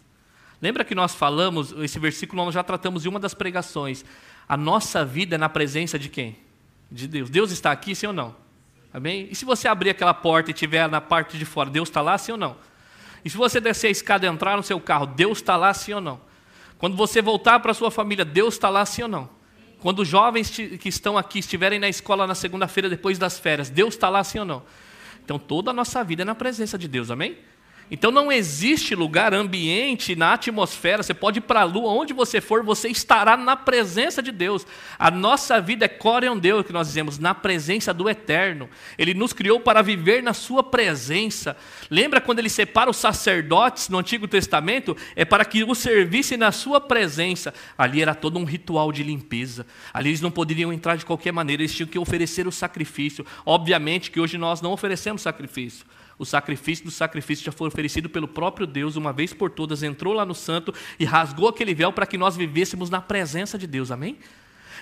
Lembra 0.61 0.83
que 0.83 0.93
nós 0.93 1.15
falamos, 1.15 1.71
esse 1.79 1.97
versículo 1.97 2.43
nós 2.43 2.53
já 2.53 2.63
tratamos 2.63 3.05
em 3.05 3.09
uma 3.09 3.19
das 3.19 3.33
pregações. 3.33 4.03
A 4.51 4.57
nossa 4.57 5.05
vida 5.05 5.35
é 5.35 5.37
na 5.37 5.47
presença 5.47 5.97
de 5.97 6.09
quem? 6.09 6.35
De 6.91 7.07
Deus. 7.07 7.29
Deus 7.29 7.51
está 7.51 7.71
aqui, 7.71 7.95
sim 7.95 8.07
ou 8.07 8.11
não? 8.11 8.35
Amém? 8.93 9.29
E 9.31 9.33
se 9.33 9.45
você 9.45 9.65
abrir 9.65 9.91
aquela 9.91 10.13
porta 10.13 10.51
e 10.51 10.53
estiver 10.53 10.89
na 10.89 10.99
parte 10.99 11.37
de 11.37 11.45
fora, 11.45 11.69
Deus 11.69 11.87
está 11.87 12.01
lá, 12.01 12.17
sim 12.17 12.33
ou 12.33 12.37
não? 12.37 12.57
E 13.23 13.29
se 13.29 13.37
você 13.37 13.61
descer 13.61 13.87
a 13.87 13.91
escada 13.91 14.25
e 14.25 14.29
entrar 14.29 14.57
no 14.57 14.63
seu 14.63 14.77
carro, 14.77 15.05
Deus 15.05 15.37
está 15.37 15.55
lá, 15.55 15.73
sim 15.73 15.93
ou 15.93 16.01
não? 16.01 16.19
Quando 16.77 16.97
você 16.97 17.21
voltar 17.21 17.61
para 17.61 17.71
a 17.71 17.73
sua 17.73 17.89
família, 17.89 18.25
Deus 18.25 18.55
está 18.55 18.67
lá, 18.67 18.85
sim 18.85 19.03
ou 19.03 19.07
não? 19.07 19.29
Quando 19.79 19.99
os 19.99 20.07
jovens 20.09 20.49
que 20.49 20.89
estão 20.89 21.17
aqui 21.17 21.39
estiverem 21.39 21.79
na 21.79 21.87
escola 21.87 22.27
na 22.27 22.35
segunda-feira 22.35 22.89
depois 22.89 23.17
das 23.17 23.39
férias, 23.39 23.69
Deus 23.69 23.93
está 23.93 24.09
lá, 24.09 24.21
sim 24.21 24.39
ou 24.39 24.45
não? 24.45 24.63
Então 25.23 25.39
toda 25.39 25.71
a 25.71 25.73
nossa 25.73 26.03
vida 26.03 26.23
é 26.23 26.25
na 26.25 26.35
presença 26.35 26.77
de 26.77 26.89
Deus, 26.89 27.09
amém? 27.09 27.37
Então 27.93 28.09
não 28.09 28.31
existe 28.31 28.95
lugar, 28.95 29.33
ambiente, 29.33 30.15
na 30.15 30.31
atmosfera, 30.31 31.03
você 31.03 31.13
pode 31.13 31.39
ir 31.39 31.41
para 31.41 31.59
a 31.59 31.65
lua, 31.65 31.91
onde 31.91 32.13
você 32.13 32.39
for, 32.39 32.63
você 32.63 32.87
estará 32.87 33.35
na 33.35 33.57
presença 33.57 34.23
de 34.23 34.31
Deus. 34.31 34.65
A 34.97 35.11
nossa 35.11 35.59
vida 35.59 35.83
é 35.83 35.89
coreon 35.89 36.37
Deus, 36.37 36.65
que 36.65 36.71
nós 36.71 36.87
dizemos, 36.87 37.19
na 37.19 37.35
presença 37.35 37.93
do 37.93 38.09
Eterno. 38.09 38.69
Ele 38.97 39.13
nos 39.13 39.33
criou 39.33 39.59
para 39.59 39.81
viver 39.81 40.23
na 40.23 40.33
sua 40.33 40.63
presença. 40.63 41.57
Lembra 41.89 42.21
quando 42.21 42.39
ele 42.39 42.47
separa 42.47 42.89
os 42.89 42.95
sacerdotes 42.95 43.89
no 43.89 43.97
Antigo 43.97 44.25
Testamento? 44.25 44.95
É 45.13 45.25
para 45.25 45.43
que 45.43 45.61
o 45.61 45.75
servissem 45.75 46.37
na 46.37 46.53
sua 46.53 46.79
presença. 46.79 47.53
Ali 47.77 48.01
era 48.01 48.15
todo 48.15 48.39
um 48.39 48.45
ritual 48.45 48.93
de 48.93 49.03
limpeza. 49.03 49.67
Ali 49.93 50.11
eles 50.11 50.21
não 50.21 50.31
poderiam 50.31 50.71
entrar 50.71 50.95
de 50.95 51.05
qualquer 51.05 51.33
maneira, 51.33 51.61
eles 51.61 51.75
tinham 51.75 51.89
que 51.89 51.99
oferecer 51.99 52.47
o 52.47 52.53
sacrifício. 52.53 53.25
Obviamente 53.45 54.09
que 54.09 54.21
hoje 54.21 54.37
nós 54.37 54.61
não 54.61 54.71
oferecemos 54.71 55.21
sacrifício. 55.21 55.85
O 56.21 56.25
sacrifício 56.25 56.85
do 56.85 56.91
sacrifício 56.91 57.43
já 57.43 57.51
foi 57.51 57.67
oferecido 57.67 58.07
pelo 58.07 58.27
próprio 58.27 58.67
Deus, 58.67 58.95
uma 58.95 59.11
vez 59.11 59.33
por 59.33 59.49
todas, 59.49 59.81
entrou 59.81 60.13
lá 60.13 60.23
no 60.23 60.35
santo 60.35 60.71
e 60.99 61.03
rasgou 61.03 61.47
aquele 61.47 61.73
véu 61.73 61.91
para 61.91 62.05
que 62.05 62.15
nós 62.15 62.37
vivêssemos 62.37 62.91
na 62.91 63.01
presença 63.01 63.57
de 63.57 63.65
Deus. 63.65 63.89
Amém? 63.89 64.19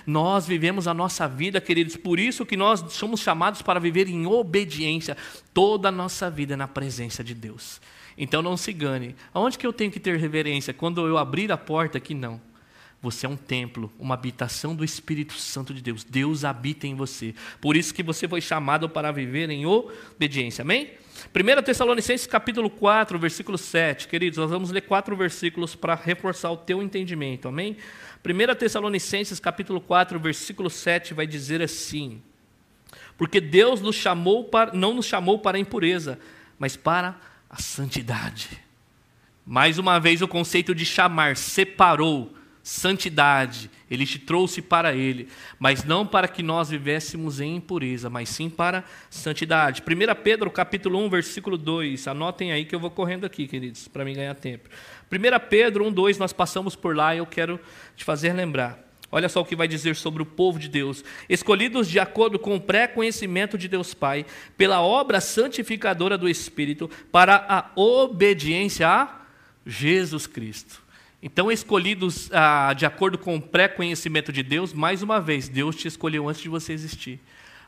Nós 0.06 0.46
vivemos 0.46 0.86
a 0.86 0.92
nossa 0.92 1.26
vida, 1.26 1.58
queridos, 1.58 1.96
por 1.96 2.20
isso 2.20 2.44
que 2.44 2.58
nós 2.58 2.84
somos 2.92 3.20
chamados 3.20 3.62
para 3.62 3.80
viver 3.80 4.06
em 4.06 4.26
obediência. 4.26 5.16
Toda 5.54 5.88
a 5.88 5.90
nossa 5.90 6.28
vida 6.30 6.58
na 6.58 6.68
presença 6.68 7.24
de 7.24 7.32
Deus. 7.32 7.80
Então 8.18 8.42
não 8.42 8.54
se 8.54 8.72
engane. 8.72 9.16
Aonde 9.32 9.56
que 9.56 9.66
eu 9.66 9.72
tenho 9.72 9.90
que 9.90 9.98
ter 9.98 10.18
reverência? 10.18 10.74
Quando 10.74 11.06
eu 11.06 11.16
abrir 11.16 11.50
a 11.50 11.56
porta 11.56 11.96
aqui, 11.96 12.12
não. 12.12 12.38
Você 13.00 13.24
é 13.24 13.28
um 13.30 13.36
templo, 13.36 13.90
uma 13.98 14.12
habitação 14.12 14.76
do 14.76 14.84
Espírito 14.84 15.32
Santo 15.32 15.72
de 15.72 15.80
Deus. 15.80 16.04
Deus 16.04 16.44
habita 16.44 16.86
em 16.86 16.94
você. 16.94 17.34
Por 17.62 17.78
isso 17.78 17.94
que 17.94 18.02
você 18.02 18.28
foi 18.28 18.42
chamado 18.42 18.90
para 18.90 19.10
viver 19.10 19.48
em 19.48 19.64
obediência. 19.64 20.60
Amém? 20.60 20.90
1 21.28 21.62
Tessalonicenses 21.62 22.26
capítulo 22.26 22.70
4, 22.70 23.18
versículo 23.18 23.58
7. 23.58 24.08
Queridos, 24.08 24.38
nós 24.38 24.50
vamos 24.50 24.70
ler 24.70 24.80
quatro 24.82 25.14
versículos 25.14 25.74
para 25.74 25.94
reforçar 25.94 26.50
o 26.50 26.56
teu 26.56 26.82
entendimento, 26.82 27.48
amém? 27.48 27.76
1 28.24 28.54
Tessalonicenses 28.54 29.38
capítulo 29.38 29.80
4, 29.80 30.18
versículo 30.18 30.70
7 30.70 31.12
vai 31.12 31.26
dizer 31.26 31.60
assim: 31.60 32.22
Porque 33.18 33.40
Deus 33.40 33.80
nos 33.80 33.96
chamou 33.96 34.44
para, 34.44 34.72
não 34.72 34.94
nos 34.94 35.06
chamou 35.06 35.38
para 35.38 35.56
a 35.56 35.60
impureza, 35.60 36.18
mas 36.58 36.76
para 36.76 37.16
a 37.48 37.60
santidade. 37.60 38.48
Mais 39.44 39.78
uma 39.78 39.98
vez 39.98 40.22
o 40.22 40.28
conceito 40.28 40.74
de 40.74 40.86
chamar, 40.86 41.36
separou, 41.36 42.32
santidade. 42.62 43.70
Ele 43.90 44.06
te 44.06 44.18
trouxe 44.18 44.62
para 44.62 44.94
Ele, 44.94 45.28
mas 45.58 45.84
não 45.84 46.06
para 46.06 46.28
que 46.28 46.42
nós 46.42 46.70
vivêssemos 46.70 47.40
em 47.40 47.56
impureza, 47.56 48.08
mas 48.08 48.28
sim 48.28 48.48
para 48.48 48.84
santidade. 49.08 49.82
1 49.82 50.22
Pedro 50.22 50.50
capítulo 50.50 50.98
1, 51.04 51.10
versículo 51.10 51.56
2. 51.56 52.08
Anotem 52.08 52.52
aí 52.52 52.64
que 52.64 52.74
eu 52.74 52.80
vou 52.80 52.90
correndo 52.90 53.24
aqui, 53.24 53.46
queridos, 53.46 53.88
para 53.88 54.04
me 54.04 54.14
ganhar 54.14 54.34
tempo. 54.34 54.68
1 55.10 55.48
Pedro 55.48 55.86
1, 55.86 55.92
2, 55.92 56.18
nós 56.18 56.32
passamos 56.32 56.76
por 56.76 56.94
lá 56.94 57.14
e 57.14 57.18
eu 57.18 57.26
quero 57.26 57.58
te 57.96 58.04
fazer 58.04 58.32
lembrar. 58.32 58.90
Olha 59.12 59.28
só 59.28 59.40
o 59.40 59.44
que 59.44 59.56
vai 59.56 59.66
dizer 59.66 59.96
sobre 59.96 60.22
o 60.22 60.26
povo 60.26 60.58
de 60.58 60.68
Deus. 60.68 61.04
Escolhidos 61.28 61.88
de 61.88 61.98
acordo 61.98 62.38
com 62.38 62.54
o 62.54 62.60
pré-conhecimento 62.60 63.58
de 63.58 63.66
Deus 63.66 63.92
Pai, 63.92 64.24
pela 64.56 64.80
obra 64.80 65.20
santificadora 65.20 66.16
do 66.16 66.28
Espírito, 66.28 66.88
para 67.10 67.44
a 67.48 67.70
obediência 67.74 68.88
a 68.88 69.20
Jesus 69.66 70.28
Cristo. 70.28 70.89
Então, 71.22 71.52
escolhidos 71.52 72.30
ah, 72.32 72.72
de 72.72 72.86
acordo 72.86 73.18
com 73.18 73.36
o 73.36 73.40
pré-conhecimento 73.40 74.32
de 74.32 74.42
Deus, 74.42 74.72
mais 74.72 75.02
uma 75.02 75.20
vez, 75.20 75.48
Deus 75.48 75.76
te 75.76 75.86
escolheu 75.86 76.28
antes 76.28 76.40
de 76.40 76.48
você 76.48 76.72
existir. 76.72 77.20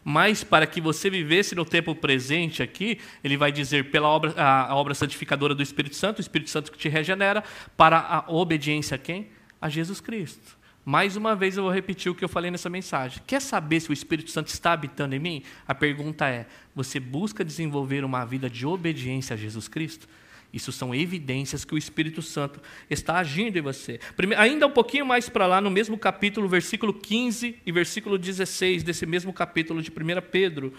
Mas 0.04 0.42
para 0.42 0.66
que 0.66 0.80
você 0.80 1.08
vivesse 1.08 1.54
no 1.54 1.64
tempo 1.64 1.94
presente 1.94 2.62
aqui, 2.62 2.98
ele 3.22 3.36
vai 3.36 3.52
dizer 3.52 3.90
pela 3.90 4.08
obra, 4.08 4.32
a, 4.36 4.70
a 4.70 4.74
obra 4.74 4.94
santificadora 4.94 5.54
do 5.54 5.62
Espírito 5.62 5.94
Santo, 5.94 6.18
o 6.18 6.20
Espírito 6.20 6.50
Santo 6.50 6.72
que 6.72 6.78
te 6.78 6.88
regenera, 6.88 7.44
para 7.76 7.98
a 7.98 8.24
obediência 8.32 8.94
a 8.94 8.98
quem? 8.98 9.28
A 9.60 9.68
Jesus 9.68 10.00
Cristo. 10.00 10.58
Mais 10.84 11.14
uma 11.14 11.36
vez 11.36 11.56
eu 11.56 11.62
vou 11.62 11.72
repetir 11.72 12.10
o 12.10 12.14
que 12.14 12.24
eu 12.24 12.28
falei 12.28 12.50
nessa 12.50 12.68
mensagem. 12.68 13.22
Quer 13.24 13.40
saber 13.40 13.78
se 13.78 13.90
o 13.90 13.92
Espírito 13.92 14.30
Santo 14.30 14.48
está 14.48 14.72
habitando 14.72 15.14
em 15.14 15.20
mim? 15.20 15.42
A 15.68 15.74
pergunta 15.74 16.28
é: 16.28 16.46
você 16.74 16.98
busca 16.98 17.44
desenvolver 17.44 18.04
uma 18.04 18.24
vida 18.24 18.50
de 18.50 18.66
obediência 18.66 19.34
a 19.34 19.36
Jesus 19.36 19.68
Cristo? 19.68 20.08
Isso 20.52 20.70
são 20.70 20.94
evidências 20.94 21.64
que 21.64 21.74
o 21.74 21.78
Espírito 21.78 22.20
Santo 22.20 22.60
está 22.90 23.16
agindo 23.16 23.56
em 23.56 23.62
você. 23.62 23.98
Ainda 24.36 24.66
um 24.66 24.70
pouquinho 24.70 25.06
mais 25.06 25.28
para 25.28 25.46
lá, 25.46 25.60
no 25.60 25.70
mesmo 25.70 25.96
capítulo, 25.96 26.46
versículo 26.46 26.92
15 26.92 27.56
e 27.64 27.72
versículo 27.72 28.18
16 28.18 28.82
desse 28.82 29.06
mesmo 29.06 29.32
capítulo 29.32 29.80
de 29.80 29.90
1 29.90 29.94
Pedro, 30.30 30.74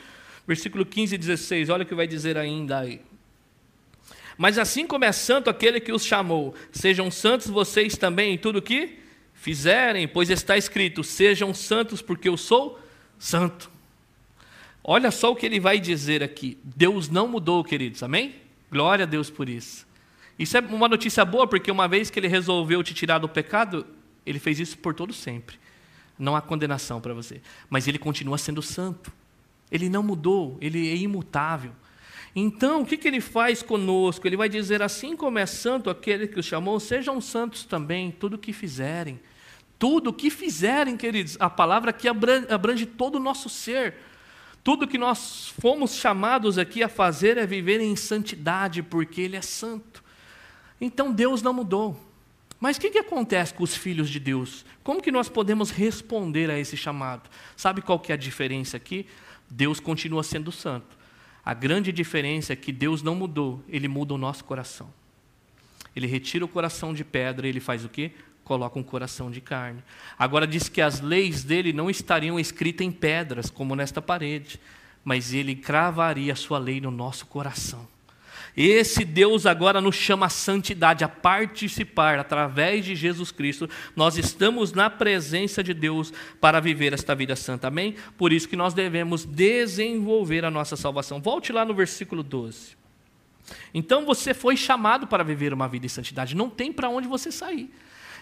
versículo 0.45 0.85
15 0.85 1.15
e 1.15 1.17
16, 1.17 1.69
olha 1.69 1.83
o 1.83 1.85
que 1.87 1.95
vai 1.95 2.05
dizer 2.05 2.37
ainda 2.37 2.79
aí. 2.79 3.01
Mas 4.37 4.59
assim 4.59 4.85
como 4.85 5.05
é 5.05 5.11
santo 5.11 5.49
aquele 5.49 5.79
que 5.79 5.91
os 5.91 6.05
chamou, 6.05 6.53
sejam 6.71 7.09
santos 7.09 7.47
vocês 7.47 7.97
também 7.97 8.33
em 8.33 8.37
tudo 8.37 8.61
que 8.61 8.99
fizerem, 9.33 10.07
pois 10.07 10.29
está 10.29 10.57
escrito: 10.57 11.03
sejam 11.03 11.53
santos, 11.53 12.01
porque 12.01 12.29
eu 12.29 12.37
sou 12.37 12.79
santo. 13.17 13.71
Olha 14.83 15.11
só 15.11 15.31
o 15.31 15.35
que 15.35 15.45
ele 15.45 15.59
vai 15.59 15.79
dizer 15.79 16.21
aqui. 16.21 16.57
Deus 16.63 17.09
não 17.09 17.27
mudou, 17.27 17.63
queridos, 17.63 18.03
amém? 18.03 18.35
Glória 18.73 19.03
a 19.03 19.05
Deus 19.05 19.29
por 19.29 19.47
isso. 19.47 19.85
Isso 20.37 20.57
é 20.57 20.59
uma 20.59 20.87
notícia 20.87 21.23
boa, 21.23 21.45
porque 21.45 21.71
uma 21.71 21.87
vez 21.87 22.09
que 22.09 22.19
ele 22.19 22.27
resolveu 22.27 22.81
te 22.81 22.91
tirar 22.91 23.19
do 23.19 23.29
pecado, 23.29 23.85
ele 24.25 24.39
fez 24.39 24.59
isso 24.59 24.79
por 24.79 24.95
todo 24.95 25.13
sempre. 25.13 25.59
Não 26.17 26.35
há 26.35 26.41
condenação 26.41 26.99
para 26.99 27.13
você. 27.13 27.39
Mas 27.69 27.87
ele 27.87 27.99
continua 27.99 28.35
sendo 28.35 28.63
santo. 28.63 29.13
Ele 29.71 29.89
não 29.89 30.01
mudou, 30.01 30.57
ele 30.59 30.89
é 30.89 30.95
imutável. 30.95 31.71
Então, 32.35 32.81
o 32.81 32.85
que, 32.85 32.97
que 32.97 33.07
ele 33.07 33.21
faz 33.21 33.61
conosco? 33.61 34.27
Ele 34.27 34.37
vai 34.37 34.49
dizer: 34.49 34.81
assim 34.81 35.15
como 35.15 35.37
é 35.37 35.45
santo 35.45 35.91
aquele 35.91 36.27
que 36.27 36.39
os 36.39 36.45
chamou, 36.47 36.79
sejam 36.79 37.21
santos 37.21 37.65
também, 37.65 38.09
tudo 38.09 38.37
o 38.37 38.39
que 38.39 38.51
fizerem. 38.51 39.19
Tudo 39.77 40.09
o 40.09 40.13
que 40.13 40.31
fizerem, 40.31 40.97
queridos, 40.97 41.37
a 41.39 41.47
palavra 41.47 41.95
abrange, 42.09 42.47
abrange 42.49 42.85
todo 42.87 43.17
o 43.17 43.19
nosso 43.19 43.49
ser. 43.49 43.93
Tudo 44.63 44.87
que 44.87 44.97
nós 44.97 45.53
fomos 45.59 45.95
chamados 45.95 46.57
aqui 46.57 46.81
a 46.81 46.87
fazer 46.87 47.37
é 47.37 47.45
viver 47.45 47.81
em 47.81 47.95
santidade, 47.95 48.81
porque 48.81 49.21
Ele 49.21 49.35
é 49.35 49.41
santo. 49.41 50.03
Então 50.79 51.11
Deus 51.11 51.41
não 51.41 51.53
mudou. 51.53 51.99
Mas 52.59 52.77
o 52.77 52.79
que, 52.79 52.91
que 52.91 52.99
acontece 52.99 53.53
com 53.53 53.63
os 53.63 53.75
filhos 53.75 54.09
de 54.09 54.21
Deus? 54.21 54.65
Como 54.83 55.01
que 55.01 55.11
nós 55.11 55.27
podemos 55.27 55.69
responder 55.69 56.49
a 56.49 56.57
esse 56.57 56.77
chamado? 56.77 57.29
Sabe 57.57 57.81
qual 57.81 57.99
que 57.99 58.13
é 58.13 58.15
a 58.15 58.17
diferença 58.17 58.77
aqui? 58.77 59.05
Deus 59.49 59.81
continua 59.81 60.23
sendo 60.23 60.49
santo. 60.49 60.97
A 61.43 61.53
grande 61.53 61.91
diferença 61.91 62.53
é 62.53 62.55
que 62.55 62.71
Deus 62.71 63.01
não 63.01 63.15
mudou, 63.15 63.61
Ele 63.67 63.89
muda 63.89 64.13
o 64.13 64.17
nosso 64.17 64.45
coração. 64.45 64.89
Ele 65.93 66.07
retira 66.07 66.45
o 66.45 66.47
coração 66.47 66.93
de 66.93 67.03
pedra 67.03 67.45
e 67.45 67.49
ele 67.49 67.59
faz 67.59 67.85
o 67.85 67.89
quê? 67.89 68.11
Coloca 68.43 68.77
um 68.77 68.83
coração 68.83 69.31
de 69.31 69.41
carne. 69.41 69.83
Agora 70.17 70.45
diz 70.45 70.69
que 70.69 70.81
as 70.81 70.99
leis 70.99 71.43
dele 71.43 71.73
não 71.73 71.89
estariam 71.89 72.39
escritas 72.39 72.85
em 72.85 72.91
pedras, 72.91 73.49
como 73.49 73.75
nesta 73.75 74.01
parede, 74.01 74.59
mas 75.03 75.33
ele 75.33 75.55
cravaria 75.55 76.33
a 76.33 76.35
sua 76.35 76.59
lei 76.59 76.79
no 76.79 76.91
nosso 76.91 77.25
coração. 77.25 77.87
Esse 78.55 79.03
Deus 79.03 79.47
agora 79.47 79.81
nos 79.81 79.95
chama 79.95 80.27
a 80.27 80.29
santidade, 80.29 81.03
a 81.03 81.09
participar 81.09 82.19
através 82.19 82.85
de 82.85 82.95
Jesus 82.95 83.31
Cristo. 83.31 83.67
Nós 83.95 84.15
estamos 84.15 84.73
na 84.73 84.91
presença 84.91 85.63
de 85.63 85.73
Deus 85.73 86.13
para 86.39 86.59
viver 86.59 86.93
esta 86.93 87.15
vida 87.15 87.35
santa. 87.35 87.67
Amém? 87.67 87.95
Por 88.15 88.31
isso 88.31 88.47
que 88.47 88.55
nós 88.55 88.75
devemos 88.75 89.25
desenvolver 89.25 90.45
a 90.45 90.51
nossa 90.51 90.75
salvação. 90.75 91.19
Volte 91.19 91.51
lá 91.51 91.65
no 91.65 91.73
versículo 91.73 92.21
12. 92.21 92.77
Então 93.73 94.05
você 94.05 94.35
foi 94.35 94.55
chamado 94.55 95.07
para 95.07 95.23
viver 95.23 95.51
uma 95.51 95.67
vida 95.67 95.87
em 95.87 95.89
santidade, 95.89 96.35
não 96.35 96.49
tem 96.49 96.71
para 96.71 96.89
onde 96.89 97.07
você 97.07 97.31
sair. 97.31 97.73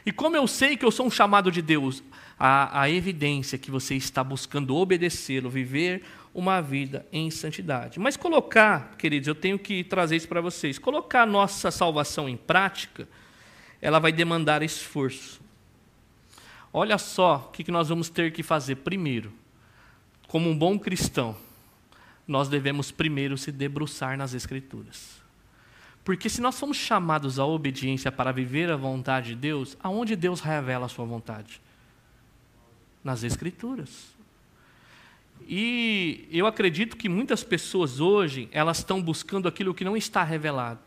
E 0.06 0.12
como 0.12 0.36
eu 0.36 0.48
sei 0.48 0.76
que 0.76 0.86
eu 0.86 0.92
sou 0.92 1.06
um 1.06 1.12
chamado 1.12 1.52
de 1.52 1.62
Deus, 1.62 2.04
a, 2.40 2.82
a 2.82 2.90
evidência 2.90 3.58
que 3.58 3.70
você 3.70 3.96
está 3.96 4.24
buscando 4.24 4.76
obedecê-lo, 4.76 5.50
viver 5.50 6.04
uma 6.34 6.60
vida 6.62 7.06
em 7.12 7.30
santidade. 7.30 8.00
Mas 8.00 8.18
colocar, 8.18 8.96
queridos, 8.98 9.28
eu 9.28 9.36
tenho 9.36 9.60
que 9.60 9.84
trazer 9.84 10.16
isso 10.16 10.28
para 10.28 10.42
vocês, 10.42 10.80
colocar 10.80 11.26
nossa 11.28 11.70
salvação 11.70 12.28
em 12.28 12.38
prática, 12.38 13.08
ela 13.82 14.00
vai 14.00 14.12
demandar 14.12 14.64
esforço. 14.64 15.40
Olha 16.74 16.98
só 16.98 17.48
o 17.50 17.52
que 17.52 17.70
nós 17.72 17.90
vamos 17.90 18.10
ter 18.10 18.32
que 18.32 18.42
fazer. 18.42 18.78
Primeiro, 18.78 19.32
como 20.28 20.50
um 20.50 20.58
bom 20.58 20.80
cristão, 20.80 21.36
nós 22.28 22.48
devemos 22.48 22.92
primeiro 22.92 23.38
se 23.38 23.52
debruçar 23.52 24.18
nas 24.18 24.34
Escrituras. 24.34 25.21
Porque 26.04 26.30
se 26.30 26.42
nós 26.42 26.56
somos 26.56 26.78
chamados 26.78 27.38
à 27.38 27.46
obediência 27.46 28.12
para 28.12 28.32
viver 28.32 28.72
a 28.72 28.76
vontade 28.76 29.30
de 29.30 29.36
Deus, 29.36 29.78
aonde 29.82 30.16
Deus 30.16 30.42
revela 30.42 30.88
a 30.88 30.90
sua 30.90 31.06
vontade? 31.06 31.62
Nas 33.04 33.24
Escrituras. 33.24 34.16
E 35.48 36.28
eu 36.32 36.46
acredito 36.48 36.98
que 36.98 37.10
muitas 37.10 37.44
pessoas 37.44 38.00
hoje, 38.00 38.48
elas 38.52 38.80
estão 38.80 39.02
buscando 39.02 39.48
aquilo 39.48 39.74
que 39.74 39.84
não 39.84 39.98
está 39.98 40.24
revelado. 40.24 40.80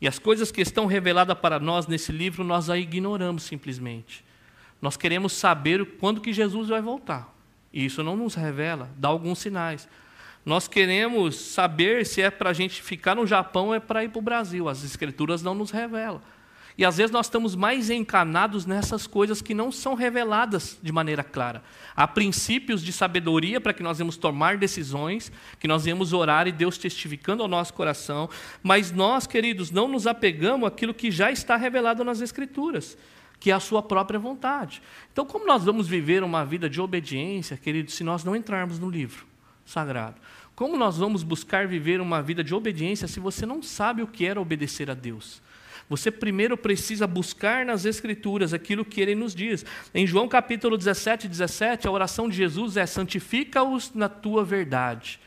E 0.00 0.06
as 0.06 0.18
coisas 0.18 0.52
que 0.52 0.60
estão 0.60 0.86
reveladas 0.86 1.38
para 1.38 1.58
nós 1.58 1.86
nesse 1.86 2.12
livro, 2.12 2.44
nós 2.44 2.70
a 2.70 2.78
ignoramos 2.78 3.42
simplesmente. 3.42 4.24
Nós 4.80 4.96
queremos 4.96 5.32
saber 5.32 5.96
quando 5.98 6.20
que 6.20 6.32
Jesus 6.32 6.68
vai 6.68 6.80
voltar. 6.80 7.34
E 7.72 7.84
isso 7.84 8.02
não 8.02 8.16
nos 8.16 8.34
revela, 8.34 8.90
dá 8.96 9.08
alguns 9.08 9.40
sinais. 9.40 9.88
Nós 10.48 10.66
queremos 10.66 11.36
saber 11.36 12.06
se 12.06 12.22
é 12.22 12.30
para 12.30 12.48
a 12.48 12.52
gente 12.54 12.80
ficar 12.80 13.14
no 13.14 13.26
Japão 13.26 13.66
ou 13.66 13.74
é 13.74 13.78
para 13.78 14.02
ir 14.02 14.08
para 14.08 14.18
o 14.18 14.22
Brasil. 14.22 14.66
As 14.66 14.82
escrituras 14.82 15.42
não 15.42 15.54
nos 15.54 15.70
revelam. 15.70 16.22
E 16.78 16.86
às 16.86 16.96
vezes 16.96 17.12
nós 17.12 17.26
estamos 17.26 17.54
mais 17.54 17.90
encanados 17.90 18.64
nessas 18.64 19.06
coisas 19.06 19.42
que 19.42 19.52
não 19.52 19.70
são 19.70 19.92
reveladas 19.92 20.78
de 20.82 20.90
maneira 20.90 21.22
clara. 21.22 21.62
Há 21.94 22.08
princípios 22.08 22.82
de 22.82 22.94
sabedoria 22.94 23.60
para 23.60 23.74
que 23.74 23.82
nós 23.82 23.98
vamos 23.98 24.16
tomar 24.16 24.56
decisões, 24.56 25.30
que 25.60 25.68
nós 25.68 25.84
vamos 25.84 26.14
orar 26.14 26.48
e 26.48 26.52
Deus 26.52 26.78
testificando 26.78 27.42
ao 27.42 27.48
nosso 27.48 27.74
coração, 27.74 28.30
mas 28.62 28.90
nós, 28.90 29.26
queridos, 29.26 29.70
não 29.70 29.86
nos 29.86 30.06
apegamos 30.06 30.66
àquilo 30.66 30.94
que 30.94 31.10
já 31.10 31.30
está 31.30 31.56
revelado 31.56 32.02
nas 32.02 32.22
Escrituras, 32.22 32.96
que 33.38 33.50
é 33.50 33.54
a 33.54 33.60
sua 33.60 33.82
própria 33.82 34.18
vontade. 34.18 34.80
Então, 35.12 35.26
como 35.26 35.46
nós 35.46 35.62
vamos 35.62 35.86
viver 35.86 36.22
uma 36.22 36.42
vida 36.42 36.70
de 36.70 36.80
obediência, 36.80 37.54
queridos, 37.58 37.92
se 37.92 38.02
nós 38.02 38.24
não 38.24 38.34
entrarmos 38.34 38.78
no 38.78 38.88
livro 38.88 39.26
sagrado? 39.66 40.16
Como 40.58 40.76
nós 40.76 40.98
vamos 40.98 41.22
buscar 41.22 41.68
viver 41.68 42.00
uma 42.00 42.20
vida 42.20 42.42
de 42.42 42.52
obediência 42.52 43.06
se 43.06 43.20
você 43.20 43.46
não 43.46 43.62
sabe 43.62 44.02
o 44.02 44.08
que 44.08 44.26
era 44.26 44.40
obedecer 44.40 44.90
a 44.90 44.94
Deus? 44.94 45.40
Você 45.88 46.10
primeiro 46.10 46.56
precisa 46.56 47.06
buscar 47.06 47.64
nas 47.64 47.84
Escrituras 47.84 48.52
aquilo 48.52 48.84
que 48.84 49.00
ele 49.00 49.14
nos 49.14 49.36
diz. 49.36 49.64
Em 49.94 50.04
João 50.04 50.26
capítulo 50.26 50.76
17, 50.76 51.28
17, 51.28 51.86
a 51.86 51.92
oração 51.92 52.28
de 52.28 52.34
Jesus 52.34 52.76
é: 52.76 52.84
santifica-os 52.86 53.94
na 53.94 54.08
tua 54.08 54.44
verdade. 54.44 55.20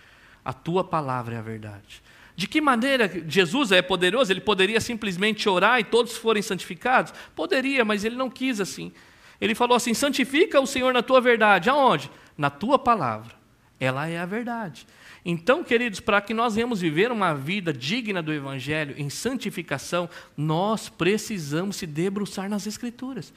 A 0.43 0.51
tua 0.51 0.83
palavra 0.83 1.35
é 1.35 1.37
a 1.37 1.41
verdade. 1.41 2.03
De 2.35 2.45
que 2.45 2.59
maneira 2.59 3.09
Jesus 3.25 3.71
é 3.71 3.81
poderoso? 3.81 4.33
Ele 4.33 4.41
poderia 4.41 4.81
simplesmente 4.81 5.47
orar 5.47 5.79
e 5.79 5.85
todos 5.85 6.17
forem 6.17 6.43
santificados? 6.43 7.13
Poderia, 7.33 7.85
mas 7.85 8.03
ele 8.03 8.17
não 8.17 8.29
quis 8.29 8.59
assim. 8.59 8.91
Ele 9.39 9.55
falou 9.55 9.77
assim: 9.77 9.93
santifica 9.93 10.59
o 10.59 10.67
Senhor 10.67 10.93
na 10.93 11.01
tua 11.01 11.21
verdade. 11.21 11.69
Aonde? 11.69 12.11
Na 12.37 12.49
tua 12.49 12.77
palavra. 12.77 13.33
Ela 13.79 14.09
é 14.09 14.19
a 14.19 14.25
verdade. 14.25 14.85
Então, 15.23 15.63
queridos, 15.63 15.99
para 15.99 16.19
que 16.19 16.33
nós 16.33 16.55
venhamos 16.55 16.81
viver 16.81 17.11
uma 17.11 17.33
vida 17.33 17.71
digna 17.71 18.23
do 18.23 18.33
Evangelho, 18.33 18.95
em 18.97 19.09
santificação, 19.09 20.09
nós 20.35 20.89
precisamos 20.89 21.75
se 21.75 21.85
debruçar 21.85 22.49
nas 22.49 22.65
Escrituras. 22.65 23.31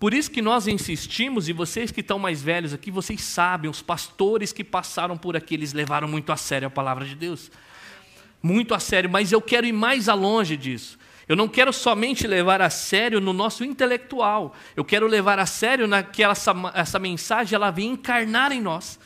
Por 0.00 0.14
isso 0.14 0.30
que 0.30 0.40
nós 0.40 0.66
insistimos, 0.66 1.48
e 1.48 1.52
vocês 1.52 1.90
que 1.90 2.00
estão 2.00 2.18
mais 2.18 2.42
velhos 2.42 2.72
aqui, 2.72 2.90
vocês 2.90 3.20
sabem, 3.20 3.70
os 3.70 3.82
pastores 3.82 4.52
que 4.52 4.64
passaram 4.64 5.16
por 5.16 5.36
aqui, 5.36 5.54
eles 5.54 5.72
levaram 5.72 6.08
muito 6.08 6.32
a 6.32 6.36
sério 6.36 6.66
a 6.66 6.70
palavra 6.70 7.04
de 7.04 7.14
Deus. 7.14 7.50
Muito 8.42 8.74
a 8.74 8.80
sério, 8.80 9.10
mas 9.10 9.30
eu 9.30 9.42
quero 9.42 9.66
ir 9.66 9.72
mais 9.72 10.08
alonge 10.08 10.56
disso. 10.56 10.98
Eu 11.28 11.36
não 11.36 11.46
quero 11.46 11.72
somente 11.72 12.26
levar 12.26 12.60
a 12.60 12.70
sério 12.70 13.20
no 13.20 13.32
nosso 13.32 13.62
intelectual. 13.62 14.56
Eu 14.74 14.84
quero 14.84 15.06
levar 15.06 15.38
a 15.38 15.46
sério 15.46 15.86
naquela 15.86 16.32
essa, 16.32 16.52
essa 16.74 16.98
mensagem 16.98 17.54
ela 17.54 17.70
vem 17.70 17.90
encarnar 17.90 18.50
em 18.50 18.60
nós. 18.60 18.98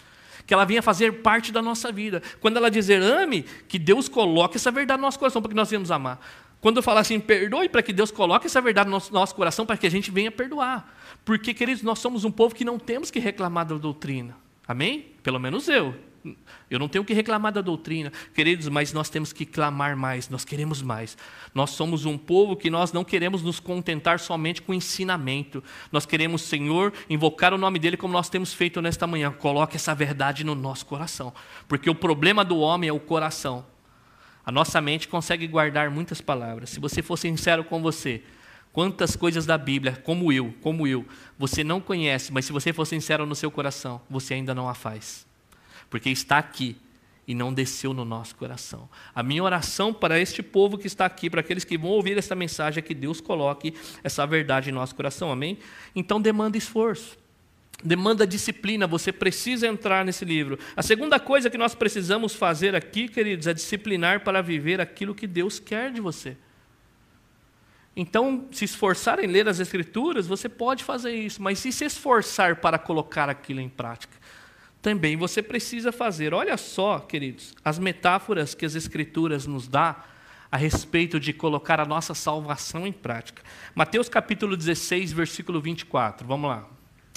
Que 0.46 0.54
ela 0.54 0.64
venha 0.64 0.82
fazer 0.82 1.22
parte 1.22 1.50
da 1.50 1.62
nossa 1.62 1.90
vida. 1.90 2.22
Quando 2.40 2.56
ela 2.56 2.70
dizer 2.70 3.02
ame, 3.02 3.44
que 3.68 3.78
Deus 3.78 4.08
coloque 4.08 4.56
essa 4.56 4.70
verdade 4.70 5.00
no 5.00 5.06
nosso 5.06 5.18
coração 5.18 5.40
para 5.40 5.48
que 5.48 5.56
nós 5.56 5.70
venhamos 5.70 5.90
amar. 5.90 6.20
Quando 6.60 6.78
eu 6.78 6.82
falar 6.82 7.00
assim, 7.00 7.20
perdoe, 7.20 7.68
para 7.68 7.82
que 7.82 7.92
Deus 7.92 8.10
coloque 8.10 8.46
essa 8.46 8.60
verdade 8.60 8.88
no 8.88 8.96
nosso, 8.96 9.12
no 9.12 9.20
nosso 9.20 9.34
coração 9.34 9.66
para 9.66 9.76
que 9.76 9.86
a 9.86 9.90
gente 9.90 10.10
venha 10.10 10.30
perdoar. 10.30 10.96
Porque, 11.24 11.52
queridos, 11.52 11.82
nós 11.82 11.98
somos 11.98 12.24
um 12.24 12.30
povo 12.30 12.54
que 12.54 12.64
não 12.64 12.78
temos 12.78 13.10
que 13.10 13.18
reclamar 13.18 13.66
da 13.66 13.76
doutrina. 13.76 14.36
Amém? 14.66 15.12
Pelo 15.22 15.38
menos 15.38 15.68
eu. 15.68 15.94
Eu 16.70 16.78
não 16.78 16.88
tenho 16.88 17.04
que 17.04 17.12
reclamar 17.12 17.52
da 17.52 17.60
doutrina, 17.60 18.10
queridos, 18.32 18.68
mas 18.68 18.92
nós 18.92 19.10
temos 19.10 19.32
que 19.32 19.44
clamar 19.44 19.94
mais, 19.96 20.30
nós 20.30 20.44
queremos 20.44 20.80
mais. 20.80 21.16
Nós 21.54 21.70
somos 21.70 22.06
um 22.06 22.16
povo 22.16 22.56
que 22.56 22.70
nós 22.70 22.92
não 22.92 23.04
queremos 23.04 23.42
nos 23.42 23.60
contentar 23.60 24.18
somente 24.18 24.62
com 24.62 24.72
ensinamento. 24.72 25.62
Nós 25.92 26.06
queremos, 26.06 26.42
Senhor, 26.42 26.92
invocar 27.10 27.52
o 27.52 27.58
nome 27.58 27.78
dele 27.78 27.96
como 27.96 28.12
nós 28.12 28.30
temos 28.30 28.54
feito 28.54 28.80
nesta 28.80 29.06
manhã. 29.06 29.30
Coloque 29.32 29.76
essa 29.76 29.94
verdade 29.94 30.44
no 30.44 30.54
nosso 30.54 30.86
coração, 30.86 31.32
porque 31.68 31.90
o 31.90 31.94
problema 31.94 32.44
do 32.44 32.58
homem 32.58 32.88
é 32.88 32.92
o 32.92 33.00
coração. 33.00 33.66
A 34.46 34.50
nossa 34.50 34.80
mente 34.80 35.08
consegue 35.08 35.46
guardar 35.46 35.90
muitas 35.90 36.20
palavras. 36.20 36.70
Se 36.70 36.80
você 36.80 37.02
for 37.02 37.18
sincero 37.18 37.64
com 37.64 37.82
você, 37.82 38.22
quantas 38.72 39.14
coisas 39.14 39.44
da 39.44 39.58
Bíblia, 39.58 40.00
como 40.04 40.32
eu, 40.32 40.54
como 40.62 40.86
eu, 40.86 41.04
você 41.38 41.62
não 41.62 41.80
conhece, 41.80 42.32
mas 42.32 42.46
se 42.46 42.52
você 42.52 42.72
for 42.72 42.86
sincero 42.86 43.26
no 43.26 43.34
seu 43.34 43.50
coração, 43.50 44.00
você 44.08 44.34
ainda 44.34 44.54
não 44.54 44.68
a 44.68 44.74
faz 44.74 45.26
porque 45.94 46.10
está 46.10 46.38
aqui 46.38 46.74
e 47.24 47.36
não 47.36 47.54
desceu 47.54 47.94
no 47.94 48.04
nosso 48.04 48.34
coração. 48.34 48.88
A 49.14 49.22
minha 49.22 49.44
oração 49.44 49.94
para 49.94 50.18
este 50.18 50.42
povo 50.42 50.76
que 50.76 50.88
está 50.88 51.06
aqui, 51.06 51.30
para 51.30 51.38
aqueles 51.38 51.62
que 51.62 51.78
vão 51.78 51.92
ouvir 51.92 52.18
essa 52.18 52.34
mensagem, 52.34 52.80
é 52.80 52.82
que 52.82 52.92
Deus 52.92 53.20
coloque 53.20 53.72
essa 54.02 54.26
verdade 54.26 54.70
em 54.70 54.72
nosso 54.72 54.92
coração, 54.92 55.30
amém? 55.30 55.56
Então 55.94 56.20
demanda 56.20 56.58
esforço. 56.58 57.16
Demanda 57.80 58.26
disciplina, 58.26 58.88
você 58.88 59.12
precisa 59.12 59.68
entrar 59.68 60.04
nesse 60.04 60.24
livro. 60.24 60.58
A 60.74 60.82
segunda 60.82 61.20
coisa 61.20 61.48
que 61.48 61.56
nós 61.56 61.76
precisamos 61.76 62.34
fazer 62.34 62.74
aqui, 62.74 63.06
queridos, 63.06 63.46
é 63.46 63.54
disciplinar 63.54 64.24
para 64.24 64.42
viver 64.42 64.80
aquilo 64.80 65.14
que 65.14 65.28
Deus 65.28 65.60
quer 65.60 65.92
de 65.92 66.00
você. 66.00 66.36
Então, 67.96 68.48
se 68.50 68.64
esforçar 68.64 69.22
em 69.22 69.28
ler 69.28 69.48
as 69.48 69.60
Escrituras, 69.60 70.26
você 70.26 70.48
pode 70.48 70.82
fazer 70.82 71.14
isso, 71.14 71.40
mas 71.40 71.60
se 71.60 71.70
se 71.70 71.84
esforçar 71.84 72.56
para 72.56 72.80
colocar 72.80 73.28
aquilo 73.28 73.60
em 73.60 73.68
prática, 73.68 74.23
também 74.84 75.16
você 75.16 75.42
precisa 75.42 75.90
fazer. 75.90 76.34
Olha 76.34 76.58
só, 76.58 76.98
queridos, 76.98 77.54
as 77.64 77.78
metáforas 77.78 78.54
que 78.54 78.66
as 78.66 78.74
Escrituras 78.74 79.46
nos 79.46 79.66
dá 79.66 80.04
a 80.52 80.58
respeito 80.58 81.18
de 81.18 81.32
colocar 81.32 81.80
a 81.80 81.86
nossa 81.86 82.12
salvação 82.12 82.86
em 82.86 82.92
prática. 82.92 83.42
Mateus 83.74 84.10
capítulo 84.10 84.54
16, 84.54 85.10
versículo 85.10 85.58
24. 85.58 86.26
Vamos 86.26 86.50
lá. 86.50 86.68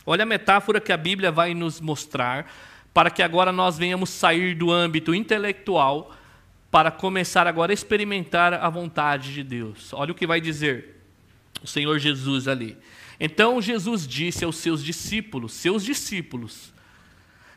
Olha 0.06 0.24
a 0.24 0.26
metáfora 0.26 0.80
que 0.80 0.94
a 0.94 0.98
Bíblia 0.98 1.30
vai 1.30 1.54
nos 1.54 1.82
mostrar 1.82 2.50
para 2.94 3.12
que 3.12 3.22
agora 3.22 3.52
nós 3.52 3.78
venhamos 3.78 4.12
sair 4.12 4.56
do 4.56 4.72
âmbito 4.72 5.14
intelectual 5.14 6.16
para 6.72 6.90
começar 6.90 7.48
agora 7.48 7.74
a 7.74 7.76
experimentar 7.76 8.54
a 8.54 8.70
vontade 8.70 9.34
de 9.34 9.44
Deus. 9.44 9.92
Olha 9.92 10.14
o 10.14 10.16
que 10.16 10.26
vai 10.26 10.40
dizer 10.40 11.02
o 11.62 11.68
Senhor 11.68 12.00
Jesus 12.00 12.48
ali. 12.48 12.78
Então 13.20 13.62
Jesus 13.62 14.08
disse 14.08 14.46
aos 14.46 14.56
seus 14.56 14.82
discípulos, 14.82 15.52
seus 15.52 15.84
discípulos, 15.84 16.77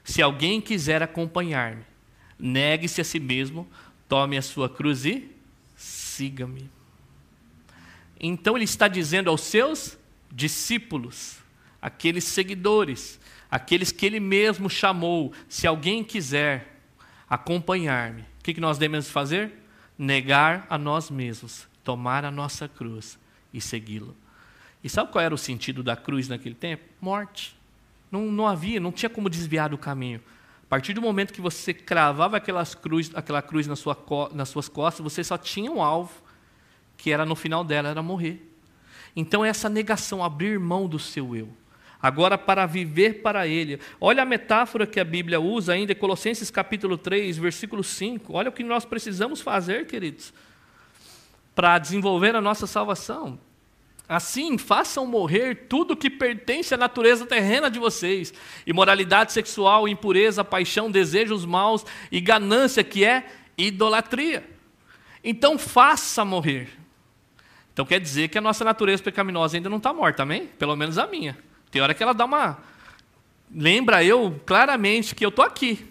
se 0.05 0.23
alguém 0.23 0.61
quiser 0.61 1.03
acompanhar-me, 1.03 1.85
negue-se 2.39 3.01
a 3.01 3.05
si 3.05 3.21
mesmo, 3.21 3.69
tome 4.09 4.37
a 4.37 4.43
sua 4.43 4.69
cruz 4.69 5.05
e 5.05 5.31
siga-me. 5.77 6.71
Então 8.19 8.57
ele 8.57 8.65
está 8.65 8.89
dizendo 8.89 9.31
aos 9.31 9.41
seus 9.43 9.99
discípulos, 10.31 11.39
aqueles 11.81 12.25
seguidores, 12.25 13.19
aqueles 13.51 13.91
que 13.91 14.05
ele 14.05 14.21
mesmo 14.21 14.69
chamou, 14.69 15.33
se 15.49 15.67
alguém 15.67 16.05
quiser 16.05 16.81
acompanhar-me, 17.29 18.23
o 18.23 18.43
que 18.43 18.61
nós 18.61 18.79
devemos 18.79 19.11
fazer? 19.11 19.53
Negar 19.97 20.67
a 20.69 20.77
nós 20.77 21.11
mesmos, 21.11 21.69
tomar 21.85 22.25
a 22.25 22.31
nossa 22.31 22.69
cruz 22.69 23.19
e 23.53 23.61
segui-lo. 23.61 24.17
E 24.83 24.89
sabe 24.89 25.13
qual 25.13 25.23
era 25.23 25.35
o 25.35 25.39
sentido 25.39 25.83
da 25.83 25.95
cruz 25.95 26.29
naquele 26.29 26.55
tempo? 26.55 26.85
Morte. 27.01 27.55
Não, 28.11 28.23
não 28.23 28.46
havia, 28.46 28.81
não 28.81 28.92
tinha 28.92 29.09
como 29.09 29.31
desviar 29.31 29.68
do 29.68 29.79
caminho. 29.79 30.20
A 30.62 30.66
partir 30.66 30.92
do 30.92 31.03
momento 31.03 31.33
que 31.33 31.40
você 31.40 31.75
cravava 31.75 32.37
aquelas 32.37 32.75
cruz, 32.75 33.11
aquela 33.14 33.42
cruz 33.42 33.66
na 33.66 33.77
sua, 33.77 33.96
nas 34.33 34.49
suas 34.49 34.68
costas, 34.68 35.03
você 35.03 35.23
só 35.23 35.37
tinha 35.37 35.70
um 35.70 35.83
alvo, 35.83 36.12
que 36.96 37.11
era 37.11 37.25
no 37.25 37.35
final 37.35 37.64
dela, 37.64 37.88
era 37.88 38.03
morrer. 38.03 38.46
Então, 39.14 39.44
essa 39.44 39.68
negação, 39.68 40.23
abrir 40.23 40.59
mão 40.59 40.87
do 40.87 40.99
seu 40.99 41.35
eu. 41.35 41.49
Agora, 42.03 42.38
para 42.38 42.64
viver 42.66 43.20
para 43.20 43.46
Ele. 43.46 43.79
Olha 44.01 44.23
a 44.23 44.27
metáfora 44.27 44.87
que 44.87 44.99
a 44.99 45.05
Bíblia 45.05 45.40
usa 45.40 45.73
ainda, 45.73 45.94
Colossenses 45.94 46.51
capítulo 46.51 46.96
3, 46.96 47.37
versículo 47.37 47.85
5. 47.85 48.33
Olha 48.33 48.49
o 48.49 48.53
que 48.53 48.64
nós 48.64 48.85
precisamos 48.85 49.40
fazer, 49.40 49.87
queridos, 49.87 50.33
para 51.55 51.79
desenvolver 51.79 52.35
a 52.35 52.40
nossa 52.40 52.66
salvação. 52.66 53.38
Assim, 54.11 54.59
façam 54.59 55.07
morrer 55.07 55.66
tudo 55.68 55.96
que 55.96 56.11
pertence 56.11 56.75
à 56.75 56.77
natureza 56.77 57.25
terrena 57.25 57.70
de 57.70 57.79
vocês: 57.79 58.35
imoralidade 58.66 59.33
sexual, 59.33 59.87
impureza, 59.87 60.42
paixão, 60.42 60.90
desejos 60.90 61.44
maus 61.44 61.87
e 62.11 62.20
ganância, 62.20 62.83
que 62.83 63.05
é 63.05 63.31
idolatria. 63.57 64.44
Então, 65.23 65.57
faça 65.57 66.25
morrer. 66.25 66.70
Então, 67.73 67.87
quer 67.87 68.01
dizer 68.01 68.27
que 68.27 68.37
a 68.37 68.40
nossa 68.40 68.64
natureza 68.64 69.01
pecaminosa 69.01 69.57
ainda 69.57 69.68
não 69.68 69.77
está 69.77 69.92
morta, 69.92 70.25
amém? 70.25 70.49
Pelo 70.59 70.75
menos 70.75 70.99
a 70.99 71.07
minha. 71.07 71.38
Tem 71.70 71.81
hora 71.81 71.94
que 71.94 72.03
ela 72.03 72.12
dá 72.12 72.25
uma. 72.25 72.59
Lembra 73.49 74.03
eu 74.03 74.40
claramente 74.44 75.14
que 75.14 75.25
eu 75.25 75.29
estou 75.29 75.44
aqui. 75.44 75.87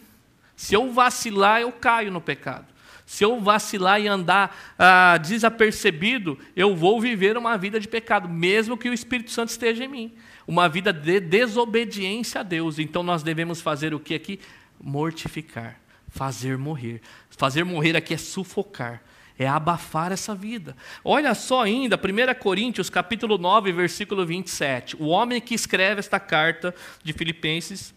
Se 0.57 0.73
eu 0.73 0.91
vacilar, 0.91 1.61
eu 1.61 1.71
caio 1.71 2.11
no 2.11 2.19
pecado. 2.19 2.65
Se 3.09 3.25
eu 3.25 3.39
vacilar 3.39 3.99
e 3.99 4.07
andar 4.07 4.55
ah, 4.77 5.17
desapercebido, 5.17 6.37
eu 6.55 6.75
vou 6.75 7.01
viver 7.01 7.37
uma 7.37 7.57
vida 7.57 7.79
de 7.79 7.87
pecado, 7.87 8.29
mesmo 8.29 8.77
que 8.77 8.87
o 8.87 8.93
Espírito 8.93 9.31
Santo 9.31 9.49
esteja 9.49 9.83
em 9.83 9.87
mim. 9.87 10.13
Uma 10.47 10.69
vida 10.69 10.93
de 10.93 11.19
desobediência 11.19 12.41
a 12.41 12.43
Deus. 12.43 12.77
Então 12.77 13.01
nós 13.01 13.23
devemos 13.23 13.61
fazer 13.61 13.95
o 13.95 13.99
que 13.99 14.13
aqui? 14.13 14.39
Mortificar, 14.79 15.79
fazer 16.07 16.55
morrer. 16.55 17.01
Fazer 17.31 17.63
morrer 17.63 17.95
aqui 17.97 18.13
é 18.13 18.17
sufocar 18.17 19.01
é 19.39 19.47
abafar 19.47 20.11
essa 20.11 20.35
vida. 20.35 20.75
Olha 21.03 21.33
só 21.33 21.63
ainda, 21.63 21.95
1 21.95 22.39
Coríntios, 22.39 22.91
capítulo 22.91 23.37
9, 23.39 23.71
versículo 23.71 24.23
27. 24.23 24.97
O 25.01 25.07
homem 25.07 25.41
que 25.41 25.55
escreve 25.55 25.99
esta 25.99 26.19
carta 26.19 26.75
de 27.01 27.13
Filipenses, 27.13 27.91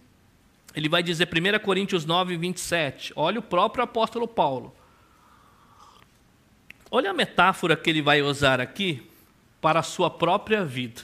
ele 0.74 0.88
vai 0.88 1.02
dizer 1.02 1.28
1 1.28 1.58
Coríntios 1.58 2.06
9, 2.06 2.36
27. 2.36 3.12
Olha 3.14 3.40
o 3.40 3.42
próprio 3.42 3.82
apóstolo 3.84 4.26
Paulo. 4.26 4.72
Olha 6.94 7.10
a 7.10 7.14
metáfora 7.14 7.74
que 7.74 7.88
ele 7.88 8.02
vai 8.02 8.20
usar 8.20 8.60
aqui 8.60 9.08
para 9.62 9.80
a 9.80 9.82
sua 9.82 10.10
própria 10.10 10.62
vida, 10.62 11.00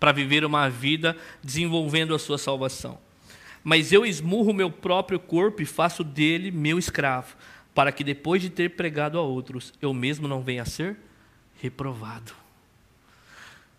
para 0.00 0.10
viver 0.10 0.44
uma 0.44 0.68
vida 0.68 1.16
desenvolvendo 1.40 2.16
a 2.16 2.18
sua 2.18 2.36
salvação. 2.36 2.98
Mas 3.62 3.92
eu 3.92 4.04
esmurro 4.04 4.52
meu 4.52 4.72
próprio 4.72 5.20
corpo 5.20 5.62
e 5.62 5.64
faço 5.64 6.02
dele 6.02 6.50
meu 6.50 6.80
escravo, 6.80 7.36
para 7.72 7.92
que 7.92 8.02
depois 8.02 8.42
de 8.42 8.50
ter 8.50 8.70
pregado 8.70 9.18
a 9.18 9.22
outros, 9.22 9.72
eu 9.80 9.94
mesmo 9.94 10.26
não 10.26 10.42
venha 10.42 10.62
a 10.62 10.66
ser 10.66 10.96
reprovado. 11.62 12.32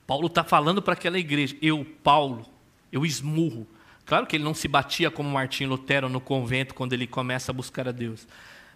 Paulo 0.08 0.28
está 0.28 0.46
falando 0.46 0.82
para 0.82 0.94
aquela 0.94 1.20
igreja, 1.20 1.58
eu, 1.62 1.86
Paulo, 2.02 2.46
eu 2.94 3.06
esmurro. 3.06 3.68
Claro 4.06 4.26
que 4.26 4.38
ele 4.38 4.44
não 4.46 4.54
se 4.54 4.70
batia 4.70 5.12
como 5.12 5.30
Martim 5.30 5.66
Lutero 5.66 6.08
no 6.08 6.22
convento 6.22 6.74
quando 6.74 6.94
ele 6.94 7.08
começa 7.08 7.52
a 7.52 7.54
buscar 7.54 7.90
a 7.90 7.92
Deus 7.92 8.26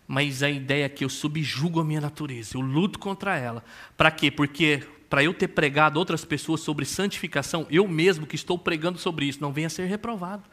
mas 0.08 0.44
a 0.44 0.50
ideia 0.50 0.86
é 0.86 0.90
que 0.90 1.04
eu 1.04 1.10
subjugo 1.10 1.80
a 1.80 1.84
minha 1.84 2.02
natureza, 2.02 2.56
eu 2.56 2.62
luto 2.62 3.00
contra 3.00 3.38
ela. 3.38 3.64
Para 3.98 4.12
quê? 4.12 4.30
Porque 4.30 4.84
para 5.10 5.24
eu 5.24 5.34
ter 5.34 5.48
pregado 5.50 5.98
outras 5.98 6.26
pessoas 6.26 6.62
sobre 6.62 6.86
santificação, 6.86 7.66
eu 7.70 7.88
mesmo 7.88 8.26
que 8.26 8.36
estou 8.36 8.58
pregando 8.58 8.98
sobre 8.98 9.26
isso, 9.26 9.42
não 9.42 9.54
venha 9.54 9.70
ser 9.70 9.86
reprovado. 9.86 10.44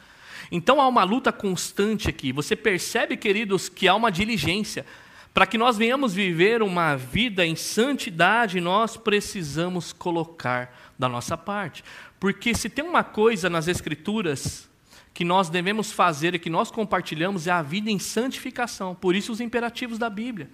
Então 0.51 0.81
há 0.81 0.89
uma 0.89 1.05
luta 1.05 1.33
constante 1.33 2.09
aqui. 2.09 2.33
Você 2.33 2.55
percebe, 2.55 3.17
queridos, 3.17 3.69
que 3.69 3.89
há 3.89 3.95
uma 3.95 4.11
diligência. 4.11 4.85
Para 5.33 5.47
que 5.47 5.57
nós 5.57 5.79
venhamos 5.79 6.13
viver 6.13 6.63
uma 6.63 6.95
vida 6.95 7.45
em 7.47 7.57
santidade, 7.57 8.61
nós 8.61 8.97
precisamos 8.97 9.93
colocar 9.93 10.93
da 10.99 11.09
nossa 11.09 11.39
parte. 11.39 11.83
Porque 12.21 12.55
se 12.55 12.69
tem 12.69 12.85
uma 12.85 13.03
coisa 13.03 13.49
nas 13.49 13.67
Escrituras 13.67 14.69
que 15.15 15.25
nós 15.25 15.49
devemos 15.49 15.93
fazer 15.93 16.35
e 16.35 16.39
que 16.39 16.51
nós 16.51 16.71
compartilhamos 16.71 17.47
é 17.47 17.51
a 17.51 17.63
vida 17.63 17.91
em 17.91 17.99
santificação. 17.99 18.95
Por 18.95 19.15
isso 19.15 19.33
os 19.33 19.41
imperativos 19.41 19.99
da 19.99 20.09
Bíblia. 20.09 20.51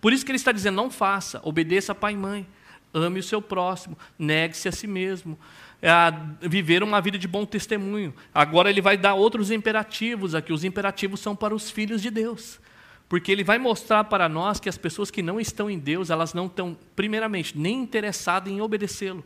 Por 0.00 0.12
isso 0.12 0.24
que 0.24 0.30
ele 0.30 0.36
está 0.36 0.52
dizendo: 0.52 0.76
não 0.76 0.90
faça, 0.90 1.40
obedeça 1.42 1.94
pai 1.94 2.12
e 2.12 2.16
mãe, 2.16 2.46
ame 2.92 3.20
o 3.20 3.22
seu 3.22 3.40
próximo, 3.40 3.96
negue-se 4.18 4.68
a 4.68 4.72
si 4.72 4.86
mesmo, 4.86 5.38
é 5.80 5.90
a 5.90 6.10
viver 6.40 6.82
uma 6.82 7.00
vida 7.00 7.18
de 7.18 7.28
bom 7.28 7.44
testemunho. 7.44 8.14
Agora 8.34 8.70
ele 8.70 8.80
vai 8.80 8.96
dar 8.96 9.14
outros 9.14 9.50
imperativos 9.50 10.34
aqui. 10.34 10.52
Os 10.52 10.64
imperativos 10.64 11.20
são 11.20 11.34
para 11.34 11.54
os 11.54 11.70
filhos 11.70 12.00
de 12.00 12.10
Deus. 12.10 12.60
Porque 13.08 13.30
ele 13.30 13.44
vai 13.44 13.58
mostrar 13.58 14.04
para 14.04 14.28
nós 14.28 14.58
que 14.58 14.68
as 14.68 14.78
pessoas 14.78 15.10
que 15.10 15.22
não 15.22 15.38
estão 15.38 15.68
em 15.68 15.78
Deus, 15.78 16.08
elas 16.08 16.32
não 16.32 16.46
estão, 16.46 16.76
primeiramente, 16.96 17.56
nem 17.56 17.82
interessadas 17.82 18.50
em 18.50 18.60
obedecê-lo. 18.60 19.22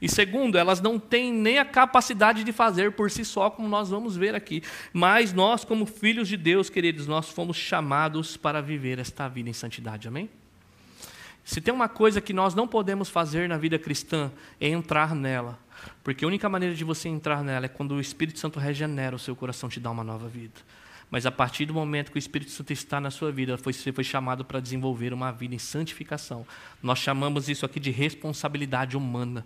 E 0.00 0.08
segundo, 0.08 0.56
elas 0.56 0.80
não 0.80 0.98
têm 0.98 1.32
nem 1.32 1.58
a 1.58 1.64
capacidade 1.64 2.42
de 2.42 2.52
fazer 2.52 2.92
por 2.92 3.10
si 3.10 3.24
só, 3.24 3.50
como 3.50 3.68
nós 3.68 3.90
vamos 3.90 4.16
ver 4.16 4.34
aqui. 4.34 4.62
Mas 4.92 5.32
nós, 5.32 5.64
como 5.64 5.84
filhos 5.84 6.26
de 6.26 6.36
Deus, 6.36 6.70
queridos, 6.70 7.06
nós 7.06 7.28
fomos 7.28 7.56
chamados 7.56 8.36
para 8.36 8.62
viver 8.62 8.98
esta 8.98 9.28
vida 9.28 9.50
em 9.50 9.52
santidade. 9.52 10.08
Amém? 10.08 10.30
Se 11.44 11.60
tem 11.60 11.74
uma 11.74 11.88
coisa 11.88 12.20
que 12.20 12.32
nós 12.32 12.54
não 12.54 12.66
podemos 12.66 13.08
fazer 13.08 13.48
na 13.48 13.58
vida 13.58 13.78
cristã, 13.78 14.30
é 14.60 14.68
entrar 14.68 15.14
nela. 15.14 15.58
Porque 16.02 16.24
a 16.24 16.28
única 16.28 16.48
maneira 16.48 16.74
de 16.74 16.84
você 16.84 17.08
entrar 17.08 17.42
nela 17.42 17.66
é 17.66 17.68
quando 17.68 17.92
o 17.92 18.00
Espírito 18.00 18.38
Santo 18.38 18.58
regenera 18.58 19.16
o 19.16 19.18
seu 19.18 19.34
coração, 19.34 19.68
te 19.68 19.80
dá 19.80 19.90
uma 19.90 20.04
nova 20.04 20.28
vida. 20.28 20.60
Mas 21.10 21.26
a 21.26 21.32
partir 21.32 21.66
do 21.66 21.74
momento 21.74 22.12
que 22.12 22.18
o 22.18 22.20
Espírito 22.20 22.52
Santo 22.52 22.72
está 22.72 23.00
na 23.00 23.10
sua 23.10 23.32
vida, 23.32 23.56
você 23.56 23.92
foi 23.92 24.04
chamado 24.04 24.44
para 24.44 24.60
desenvolver 24.60 25.12
uma 25.12 25.32
vida 25.32 25.54
em 25.54 25.58
santificação. 25.58 26.46
Nós 26.82 27.00
chamamos 27.00 27.48
isso 27.48 27.66
aqui 27.66 27.80
de 27.80 27.90
responsabilidade 27.90 28.96
humana. 28.96 29.44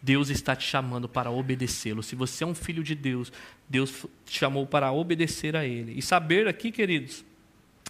Deus 0.00 0.28
está 0.30 0.54
te 0.54 0.66
chamando 0.66 1.08
para 1.08 1.30
obedecê-lo. 1.30 2.02
Se 2.02 2.14
você 2.14 2.44
é 2.44 2.46
um 2.46 2.54
filho 2.54 2.82
de 2.82 2.94
Deus, 2.94 3.32
Deus 3.68 4.06
te 4.24 4.38
chamou 4.38 4.66
para 4.66 4.92
obedecer 4.92 5.56
a 5.56 5.64
Ele. 5.64 5.98
E 5.98 6.02
saber 6.02 6.46
aqui, 6.46 6.70
queridos, 6.70 7.24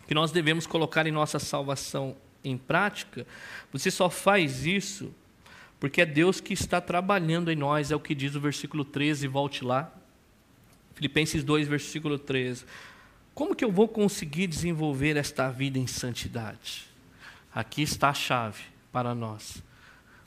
que 0.07 0.15
nós 0.15 0.33
devemos 0.33 0.67
colocar 0.67 1.07
em 1.07 1.13
nossa 1.13 1.39
salvação 1.39 2.17
em 2.43 2.57
prática, 2.57 3.27
você 3.73 3.91
só 3.91 4.09
faz 4.09 4.65
isso 4.65 5.13
porque 5.81 6.01
é 6.01 6.07
Deus 6.07 6.41
que 6.41 6.53
está 6.53 6.81
trabalhando 6.81 7.51
em 7.51 7.57
nós, 7.57 7.91
é 7.91 7.97
o 7.97 8.01
que 8.01 8.15
diz 8.15 8.35
o 8.35 8.41
versículo 8.41 8.85
13, 8.85 9.29
volte 9.29 9.65
lá. 9.65 9.93
Filipenses 10.95 11.45
2, 11.45 11.69
versículo 11.69 12.19
13. 12.19 12.65
Como 13.33 13.55
que 13.55 13.65
eu 13.65 13.71
vou 13.71 13.87
conseguir 13.87 14.49
desenvolver 14.49 15.17
esta 15.17 15.49
vida 15.49 15.79
em 15.79 15.87
santidade? 15.87 16.87
Aqui 17.55 17.83
está 17.83 18.09
a 18.09 18.15
chave 18.15 18.63
para 18.91 19.15
nós. 19.15 19.63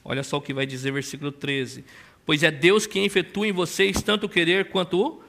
Olha 0.04 0.24
só 0.24 0.38
o 0.38 0.42
que 0.42 0.54
vai 0.54 0.66
dizer 0.66 0.92
versículo 0.92 1.32
13. 1.32 1.84
Pois 2.26 2.44
é 2.44 2.52
Deus 2.52 2.86
quem 2.86 3.06
efetua 3.06 3.48
em 3.48 3.52
vocês 3.52 4.02
tanto 4.02 4.30
querer 4.30 4.70
quanto 4.70 5.22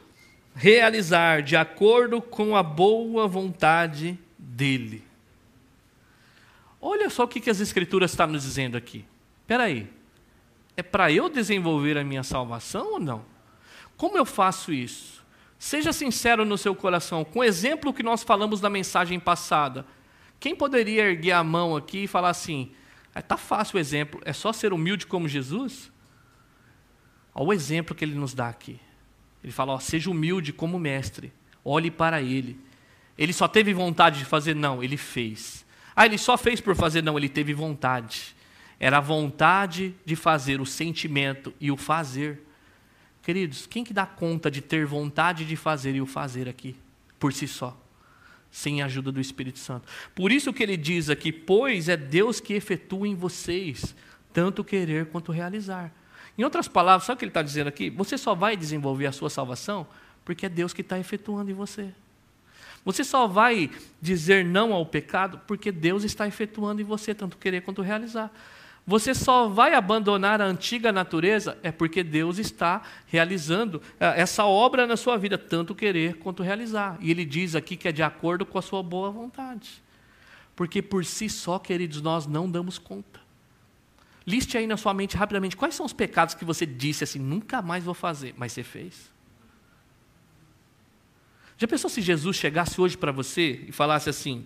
realizar, 0.54 1.42
de 1.42 1.56
acordo 1.56 2.20
com 2.20 2.56
a 2.56 2.62
boa 2.62 3.26
vontade 3.26 4.18
dEle. 4.38 5.02
Olha 6.80 7.08
só 7.08 7.24
o 7.24 7.28
que 7.28 7.48
as 7.48 7.60
Escrituras 7.60 8.10
estão 8.10 8.26
nos 8.26 8.42
dizendo 8.42 8.76
aqui. 8.76 9.04
Espera 9.42 9.64
aí. 9.64 9.88
É 10.76 10.82
para 10.82 11.12
eu 11.12 11.28
desenvolver 11.28 11.96
a 11.96 12.04
minha 12.04 12.22
salvação 12.22 12.94
ou 12.94 13.00
não? 13.00 13.24
Como 13.96 14.16
eu 14.16 14.24
faço 14.24 14.72
isso? 14.72 15.22
Seja 15.58 15.92
sincero 15.92 16.44
no 16.44 16.58
seu 16.58 16.74
coração. 16.74 17.24
Com 17.24 17.38
o 17.38 17.44
exemplo 17.44 17.92
que 17.92 18.02
nós 18.02 18.22
falamos 18.22 18.60
na 18.60 18.68
mensagem 18.68 19.20
passada, 19.20 19.86
quem 20.40 20.56
poderia 20.56 21.04
erguer 21.04 21.32
a 21.32 21.44
mão 21.44 21.76
aqui 21.76 22.04
e 22.04 22.08
falar 22.08 22.30
assim: 22.30 22.72
Está 23.14 23.36
fácil 23.36 23.76
o 23.76 23.80
exemplo, 23.80 24.20
é 24.24 24.32
só 24.32 24.52
ser 24.52 24.72
humilde 24.72 25.06
como 25.06 25.28
Jesus? 25.28 25.92
Olha 27.34 27.48
o 27.48 27.52
exemplo 27.52 27.94
que 27.94 28.04
ele 28.04 28.14
nos 28.14 28.34
dá 28.34 28.48
aqui. 28.48 28.80
Ele 29.42 29.52
fala: 29.52 29.72
ó, 29.72 29.78
seja 29.78 30.10
humilde 30.10 30.52
como 30.52 30.78
mestre, 30.78 31.32
olhe 31.64 31.90
para 31.90 32.22
ele. 32.22 32.58
Ele 33.16 33.32
só 33.32 33.46
teve 33.46 33.74
vontade 33.74 34.18
de 34.18 34.24
fazer? 34.24 34.54
Não, 34.54 34.82
ele 34.82 34.96
fez. 34.96 35.64
Ah, 35.94 36.06
ele 36.06 36.16
só 36.16 36.38
fez 36.38 36.60
por 36.60 36.74
fazer? 36.74 37.02
Não, 37.02 37.18
ele 37.18 37.28
teve 37.28 37.52
vontade. 37.52 38.34
Era 38.80 38.98
a 38.98 39.00
vontade 39.00 39.94
de 40.04 40.16
fazer, 40.16 40.60
o 40.60 40.66
sentimento 40.66 41.54
e 41.60 41.70
o 41.70 41.76
fazer. 41.76 42.42
Queridos, 43.22 43.66
quem 43.66 43.84
que 43.84 43.92
dá 43.92 44.06
conta 44.06 44.50
de 44.50 44.60
ter 44.60 44.86
vontade 44.86 45.44
de 45.44 45.54
fazer 45.54 45.94
e 45.94 46.00
o 46.00 46.06
fazer 46.06 46.48
aqui, 46.48 46.74
por 47.18 47.32
si 47.32 47.46
só? 47.46 47.80
Sem 48.52 48.82
a 48.82 48.84
ajuda 48.84 49.10
do 49.10 49.20
Espírito 49.20 49.58
Santo. 49.58 49.88
Por 50.14 50.30
isso 50.30 50.52
que 50.52 50.62
ele 50.62 50.76
diz 50.76 51.08
aqui: 51.08 51.32
pois 51.32 51.88
é 51.88 51.96
Deus 51.96 52.38
que 52.38 52.52
efetua 52.52 53.08
em 53.08 53.16
vocês 53.16 53.96
tanto 54.32 54.62
querer 54.62 55.06
quanto 55.06 55.32
realizar. 55.32 55.92
Em 56.36 56.44
outras 56.44 56.68
palavras, 56.68 57.04
sabe 57.04 57.16
o 57.16 57.18
que 57.18 57.24
ele 57.24 57.30
está 57.30 57.42
dizendo 57.42 57.68
aqui? 57.68 57.90
Você 57.90 58.16
só 58.16 58.34
vai 58.34 58.56
desenvolver 58.56 59.06
a 59.06 59.12
sua 59.12 59.28
salvação 59.28 59.86
porque 60.24 60.46
é 60.46 60.48
Deus 60.48 60.72
que 60.72 60.82
está 60.82 60.98
efetuando 60.98 61.50
em 61.50 61.54
você. 61.54 61.92
Você 62.84 63.04
só 63.04 63.26
vai 63.26 63.70
dizer 64.00 64.44
não 64.44 64.72
ao 64.72 64.84
pecado 64.84 65.40
porque 65.46 65.70
Deus 65.70 66.04
está 66.04 66.26
efetuando 66.26 66.80
em 66.80 66.84
você 66.84 67.14
tanto 67.14 67.36
querer 67.36 67.62
quanto 67.62 67.82
realizar. 67.82 68.30
Você 68.84 69.14
só 69.14 69.48
vai 69.48 69.74
abandonar 69.74 70.40
a 70.40 70.44
antiga 70.44 70.90
natureza 70.90 71.56
é 71.62 71.70
porque 71.70 72.02
Deus 72.02 72.38
está 72.38 72.82
realizando 73.06 73.80
eh, 74.00 74.20
essa 74.20 74.44
obra 74.44 74.86
na 74.86 74.96
sua 74.96 75.16
vida, 75.16 75.38
tanto 75.38 75.74
querer 75.74 76.18
quanto 76.18 76.42
realizar. 76.42 76.98
E 77.00 77.10
ele 77.10 77.24
diz 77.24 77.54
aqui 77.54 77.76
que 77.76 77.86
é 77.86 77.92
de 77.92 78.02
acordo 78.02 78.44
com 78.44 78.58
a 78.58 78.62
sua 78.62 78.82
boa 78.82 79.10
vontade. 79.10 79.80
Porque 80.56 80.82
por 80.82 81.04
si 81.04 81.28
só, 81.28 81.60
queridos, 81.60 82.02
nós 82.02 82.26
não 82.26 82.50
damos 82.50 82.76
conta. 82.76 83.20
Liste 84.26 84.58
aí 84.58 84.66
na 84.66 84.76
sua 84.76 84.92
mente 84.92 85.16
rapidamente 85.16 85.56
quais 85.56 85.74
são 85.74 85.86
os 85.86 85.92
pecados 85.92 86.34
que 86.34 86.44
você 86.44 86.66
disse 86.66 87.04
assim, 87.04 87.18
nunca 87.18 87.62
mais 87.62 87.84
vou 87.84 87.94
fazer, 87.94 88.34
mas 88.36 88.52
você 88.52 88.64
fez. 88.64 89.10
Já 91.56 91.68
pensou 91.68 91.88
se 91.88 92.00
Jesus 92.00 92.36
chegasse 92.36 92.80
hoje 92.80 92.96
para 92.96 93.12
você 93.12 93.64
e 93.68 93.72
falasse 93.72 94.10
assim: 94.10 94.44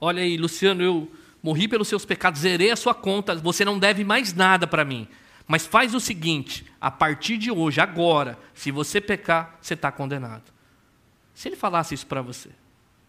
Olha 0.00 0.22
aí, 0.22 0.38
Luciano, 0.38 0.82
eu 0.82 1.12
morri 1.42 1.66
pelos 1.68 1.88
seus 1.88 2.04
pecados, 2.04 2.40
zerei 2.40 2.70
a 2.70 2.76
sua 2.76 2.94
conta, 2.94 3.34
você 3.34 3.64
não 3.64 3.78
deve 3.78 4.04
mais 4.04 4.34
nada 4.34 4.66
para 4.66 4.84
mim. 4.84 5.08
Mas 5.46 5.66
faz 5.66 5.94
o 5.94 6.00
seguinte: 6.00 6.64
a 6.80 6.90
partir 6.90 7.36
de 7.36 7.50
hoje, 7.50 7.80
agora, 7.80 8.38
se 8.54 8.70
você 8.70 9.00
pecar, 9.00 9.58
você 9.60 9.74
está 9.74 9.90
condenado. 9.90 10.52
Se 11.34 11.48
ele 11.48 11.56
falasse 11.56 11.94
isso 11.94 12.06
para 12.06 12.22
você, 12.22 12.50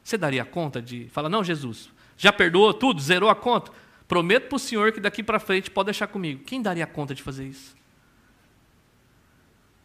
você 0.04 0.18
daria 0.18 0.44
conta 0.44 0.82
de 0.82 1.08
falar: 1.10 1.30
Não, 1.30 1.44
Jesus, 1.44 1.90
já 2.18 2.34
perdoou 2.34 2.74
tudo, 2.74 3.02
zerou 3.02 3.30
a 3.30 3.36
conta? 3.36 3.72
Prometo 4.08 4.50
para 4.50 4.56
o 4.56 4.60
Senhor 4.60 4.92
que 4.92 5.00
daqui 5.00 5.24
para 5.24 5.40
frente 5.40 5.70
pode 5.72 5.86
deixar 5.86 6.08
comigo. 6.08 6.44
Quem 6.44 6.62
daria 6.62 6.86
conta 6.86 7.16
de 7.16 7.22
fazer 7.22 7.48
isso? 7.48 7.76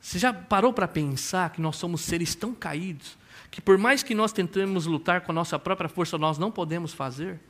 Você 0.01 0.19
já 0.19 0.33
parou 0.33 0.73
para 0.73 0.89
pensar 0.89 1.51
que 1.51 1.61
nós 1.61 1.77
somos 1.77 2.01
seres 2.01 2.35
tão 2.35 2.55
caídos 2.55 3.19
que, 3.51 3.61
por 3.61 3.77
mais 3.77 4.03
que 4.03 4.15
nós 4.15 4.33
tentemos 4.33 4.87
lutar 4.87 5.21
com 5.23 5.33
a 5.33 5.35
nossa 5.35 5.59
própria 5.59 5.89
força, 5.89 6.17
nós 6.17 6.39
não 6.39 6.51
podemos 6.51 6.93
fazer? 6.93 7.41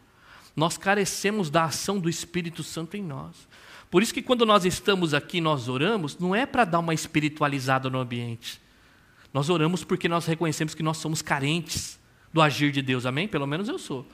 Nós 0.57 0.79
carecemos 0.79 1.51
da 1.51 1.65
ação 1.65 2.01
do 2.01 2.09
Espírito 2.09 2.63
Santo 2.63 2.97
em 2.97 3.03
nós. 3.03 3.47
Por 3.91 4.03
isso 4.03 4.13
que 4.13 4.23
quando 4.23 4.47
nós 4.47 4.65
estamos 4.65 5.13
aqui, 5.13 5.41
nós 5.41 5.69
oramos, 5.69 6.19
não 6.19 6.35
é 6.35 6.47
para 6.47 6.65
dar 6.65 6.79
uma 6.79 6.95
espiritualizada 6.95 7.91
no 7.91 8.01
ambiente. 8.01 8.61
Nós 9.33 9.51
oramos 9.51 9.85
porque 9.85 10.09
nós 10.09 10.25
reconhecemos 10.25 10.75
que 10.75 10.83
nós 10.83 10.97
somos 10.97 11.21
carentes 11.21 12.01
do 12.33 12.41
agir 12.41 12.73
de 12.73 12.81
Deus, 12.81 13.05
amém? 13.05 13.29
Pelo 13.29 13.47
menos 13.47 13.69
eu 13.69 13.79
sou. 13.79 14.07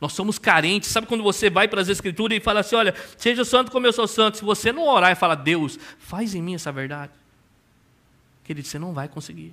Nós 0.00 0.12
somos 0.12 0.38
carentes. 0.38 0.88
Sabe 0.88 1.08
quando 1.08 1.22
você 1.22 1.50
vai 1.50 1.66
para 1.66 1.80
as 1.80 1.88
Escrituras 1.88 2.38
e 2.38 2.40
fala 2.40 2.60
assim: 2.60 2.76
olha, 2.76 2.94
seja 3.16 3.44
santo 3.44 3.70
como 3.72 3.86
eu 3.86 3.92
sou 3.92 4.06
santo. 4.06 4.38
Se 4.38 4.44
você 4.44 4.72
não 4.72 4.86
orar 4.86 5.10
e 5.10 5.16
falar, 5.16 5.34
Deus, 5.34 5.78
faz 5.98 6.34
em 6.34 6.40
mim 6.40 6.54
essa 6.54 6.70
verdade, 6.70 7.12
querido, 8.44 8.66
você 8.66 8.78
não 8.78 8.92
vai 8.92 9.08
conseguir. 9.08 9.52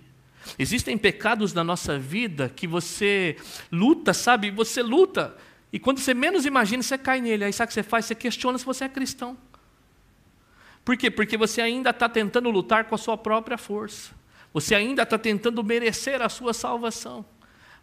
Existem 0.60 0.96
pecados 0.96 1.54
na 1.54 1.64
nossa 1.64 1.98
vida 1.98 2.48
que 2.56 2.68
você 2.68 3.36
luta, 3.72 4.14
sabe? 4.14 4.52
Você 4.52 4.84
luta 4.84 5.36
e 5.76 5.80
quando 5.80 6.00
você 6.00 6.14
menos 6.14 6.46
imagina, 6.46 6.82
você 6.82 6.98
cai 6.98 7.20
nele. 7.20 7.44
Aí 7.44 7.52
sabe 7.52 7.66
o 7.66 7.68
que 7.68 7.74
você 7.74 7.84
faz? 7.84 8.06
Você 8.06 8.16
questiona 8.16 8.58
se 8.58 8.64
você 8.64 8.86
é 8.86 8.88
cristão. 8.88 9.38
Por 10.86 10.96
quê? 10.96 11.12
Porque 11.12 11.36
você 11.36 11.62
ainda 11.62 11.90
está 11.90 12.08
tentando 12.08 12.50
lutar 12.50 12.86
com 12.86 12.96
a 12.96 12.98
sua 12.98 13.18
própria 13.18 13.58
força. 13.58 14.14
Você 14.54 14.74
ainda 14.74 15.04
está 15.04 15.18
tentando 15.18 15.62
merecer 15.62 16.22
a 16.22 16.30
sua 16.30 16.54
salvação. 16.54 17.26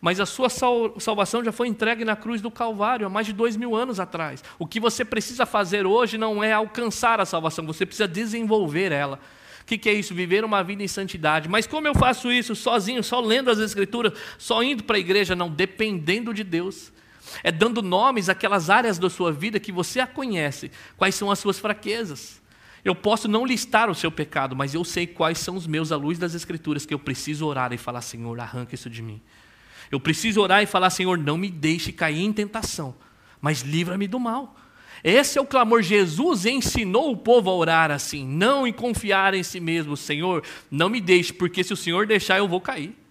Mas 0.01 0.21
a 0.21 0.25
sua 0.25 0.49
salvação 0.49 1.45
já 1.45 1.53
foi 1.53 1.69
entregue 1.69 2.03
na 2.03 2.17
cruz 2.17 2.41
do 2.41 2.51
Calvário 2.51 3.07
há 3.07 3.11
mais 3.11 3.27
de 3.27 3.35
dois 3.35 3.59
mil 3.59 3.77
anos 3.77 4.01
atrás. 4.01 4.43
O 4.59 4.67
que 4.67 4.81
você 4.81 5.05
precisa 5.05 5.45
fazer 5.45 5.85
hoje 5.85 6.17
não 6.17 6.43
é 6.43 6.51
alcançar 6.51 7.21
a 7.21 7.27
salvação, 7.27 7.67
você 7.67 7.85
precisa 7.85 8.09
desenvolver 8.09 8.91
ela. 8.91 9.21
O 9.61 9.67
que, 9.67 9.77
que, 9.77 9.91
é 9.91 9.93
isso? 9.93 10.15
Viver 10.15 10.47
uma 10.47 10.65
vida 10.65 10.83
em 10.83 10.89
santidade. 10.89 11.47
Mas 11.47 11.67
como 11.67 11.87
eu 11.87 11.95
faço 11.95 12.33
isso 12.33 12.57
sozinho, 12.57 13.05
só 13.05 13.21
lendo 13.21 13.51
as 13.51 13.59
Escrituras, 13.59 14.15
só 14.39 14.63
indo 14.63 14.83
para 14.83 14.97
a 14.97 14.99
igreja? 14.99 15.37
Não, 15.37 15.51
dependendo 15.51 16.33
de 16.33 16.43
Deus 16.43 16.91
é 17.43 17.53
dando 17.53 17.83
nomes 17.83 18.29
àquelas 18.29 18.71
áreas 18.71 18.99
da 18.99 19.09
sua 19.09 19.33
vida 19.33 19.61
que 19.61 19.73
você 19.73 20.01
a 20.01 20.07
conhece, 20.07 20.71
quais 20.97 21.15
são 21.15 21.31
as 21.31 21.39
suas 21.39 21.59
fraquezas. 21.59 22.41
Eu 22.85 22.95
posso 22.95 23.29
não 23.29 23.47
listar 23.47 23.89
o 23.89 23.95
seu 23.95 24.11
pecado, 24.11 24.57
mas 24.57 24.75
eu 24.75 24.85
sei 24.85 25.07
quais 25.07 25.39
são 25.39 25.55
os 25.55 25.67
meus 25.67 25.93
à 25.93 25.97
luz 25.97 26.19
das 26.19 26.35
Escrituras 26.35 26.85
que 26.85 26.93
eu 26.93 26.99
preciso 26.99 27.47
orar 27.47 27.73
e 27.73 27.79
falar: 27.79 28.01
Senhor, 28.01 28.39
arranca 28.41 28.75
isso 28.75 28.91
de 28.91 29.03
mim. 29.03 29.21
Eu 29.91 30.01
preciso 30.01 30.41
orar 30.41 30.63
e 30.63 30.67
falar: 30.67 30.91
Senhor, 30.91 31.17
não 31.17 31.39
me 31.39 31.49
deixe 31.49 31.93
cair 31.93 32.23
em 32.23 32.33
tentação, 32.33 32.95
mas 33.41 33.61
livra-me 33.61 34.09
do 34.09 34.19
mal. 34.19 34.57
Esse 35.05 35.39
é 35.39 35.41
o 35.41 35.47
clamor. 35.47 35.83
Jesus 35.83 36.47
ensinou 36.47 37.13
o 37.13 37.17
povo 37.17 37.51
a 37.51 37.55
orar 37.55 37.91
assim, 37.91 38.27
não 38.27 38.67
em 38.67 38.73
confiar 38.73 39.35
em 39.35 39.43
si 39.43 39.61
mesmo. 39.61 39.97
Senhor, 39.97 40.45
não 40.71 40.89
me 40.89 41.01
deixe, 41.01 41.33
porque 41.33 41.63
se 41.63 41.73
o 41.73 41.77
Senhor 41.77 42.07
deixar, 42.07 42.39
eu 42.39 42.49
vou 42.49 42.61
cair 42.61 43.02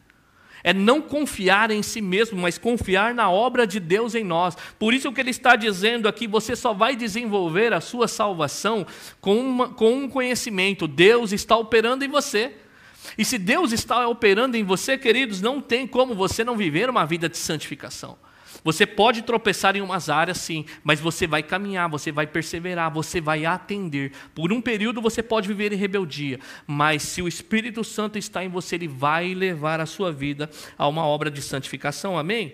é 0.63 0.73
não 0.73 1.01
confiar 1.01 1.71
em 1.71 1.81
si 1.81 2.01
mesmo, 2.01 2.39
mas 2.39 2.57
confiar 2.57 3.13
na 3.13 3.29
obra 3.29 3.65
de 3.65 3.79
Deus 3.79 4.15
em 4.15 4.23
nós. 4.23 4.55
Por 4.77 4.93
isso 4.93 5.11
que 5.11 5.21
ele 5.21 5.31
está 5.31 5.55
dizendo 5.55 6.07
aqui, 6.07 6.27
você 6.27 6.55
só 6.55 6.73
vai 6.73 6.95
desenvolver 6.95 7.73
a 7.73 7.81
sua 7.81 8.07
salvação 8.07 8.85
com, 9.19 9.37
uma, 9.37 9.69
com 9.69 9.93
um 9.93 10.09
conhecimento. 10.09 10.87
Deus 10.87 11.31
está 11.31 11.55
operando 11.57 12.05
em 12.05 12.07
você. 12.07 12.53
E 13.17 13.25
se 13.25 13.37
Deus 13.37 13.71
está 13.71 14.07
operando 14.07 14.55
em 14.55 14.63
você, 14.63 14.97
queridos, 14.97 15.41
não 15.41 15.59
tem 15.59 15.87
como 15.87 16.13
você 16.13 16.43
não 16.43 16.55
viver 16.55 16.89
uma 16.89 17.05
vida 17.05 17.27
de 17.27 17.37
santificação. 17.37 18.17
Você 18.63 18.85
pode 18.85 19.23
tropeçar 19.23 19.75
em 19.75 19.81
umas 19.81 20.07
áreas, 20.09 20.37
sim, 20.37 20.65
mas 20.83 20.99
você 20.99 21.25
vai 21.25 21.41
caminhar, 21.41 21.89
você 21.89 22.11
vai 22.11 22.27
perseverar, 22.27 22.91
você 22.91 23.19
vai 23.19 23.45
atender. 23.45 24.11
Por 24.35 24.53
um 24.53 24.61
período 24.61 25.01
você 25.01 25.23
pode 25.23 25.47
viver 25.47 25.73
em 25.73 25.77
rebeldia, 25.77 26.39
mas 26.67 27.01
se 27.01 27.21
o 27.21 27.27
Espírito 27.27 27.83
Santo 27.83 28.17
está 28.17 28.43
em 28.43 28.49
você, 28.49 28.75
ele 28.75 28.87
vai 28.87 29.33
levar 29.33 29.79
a 29.79 29.85
sua 29.85 30.11
vida 30.11 30.49
a 30.77 30.87
uma 30.87 31.05
obra 31.05 31.31
de 31.31 31.41
santificação. 31.41 32.17
Amém? 32.17 32.53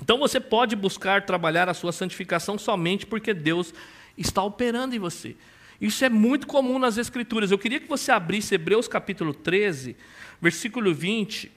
Então 0.00 0.18
você 0.18 0.40
pode 0.40 0.74
buscar 0.74 1.26
trabalhar 1.26 1.68
a 1.68 1.74
sua 1.74 1.92
santificação 1.92 2.58
somente 2.58 3.04
porque 3.04 3.34
Deus 3.34 3.74
está 4.16 4.42
operando 4.42 4.96
em 4.96 4.98
você. 4.98 5.36
Isso 5.78 6.02
é 6.04 6.08
muito 6.08 6.46
comum 6.46 6.78
nas 6.78 6.96
Escrituras. 6.96 7.50
Eu 7.50 7.58
queria 7.58 7.80
que 7.80 7.88
você 7.88 8.10
abrisse 8.10 8.54
Hebreus 8.54 8.88
capítulo 8.88 9.34
13, 9.34 9.94
versículo 10.40 10.94
20 10.94 11.52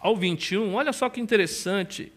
ao 0.00 0.16
21. 0.16 0.74
Olha 0.74 0.92
só 0.92 1.10
que 1.10 1.20
interessante. 1.20 2.10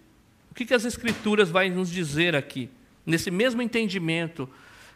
O 0.56 0.58
que, 0.58 0.66
que 0.66 0.74
as 0.74 0.86
Escrituras 0.86 1.50
vai 1.50 1.70
nos 1.70 1.92
dizer 1.92 2.34
aqui? 2.34 2.70
Nesse 3.06 3.30
mesmo 3.30 3.62
entendimento, 3.62 4.50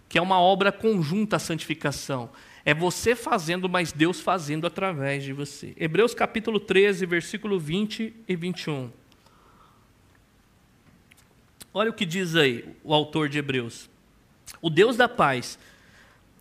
que 0.08 0.18
é 0.18 0.22
uma 0.22 0.40
obra 0.40 0.72
conjunta 0.72 1.36
a 1.36 1.40
santificação. 1.40 2.30
É 2.64 2.74
você 2.74 3.14
fazendo, 3.14 3.68
mas 3.68 3.92
Deus 3.92 4.22
fazendo 4.22 4.66
através 4.66 5.22
de 5.22 5.34
você. 5.34 5.74
Hebreus 5.76 6.14
capítulo 6.14 6.62
13, 6.62 7.06
versículo 7.06 7.60
20 7.60 8.14
e 8.26 8.36
21. 8.38 8.90
Olha 11.74 11.90
o 11.90 11.94
que 11.94 12.06
diz 12.06 12.38
aí 12.38 12.64
o 12.82 12.94
autor 12.94 13.28
de 13.28 13.38
Hebreus. 13.38 13.90
O 14.62 14.70
Deus 14.70 14.96
da 14.96 15.10
paz 15.10 15.60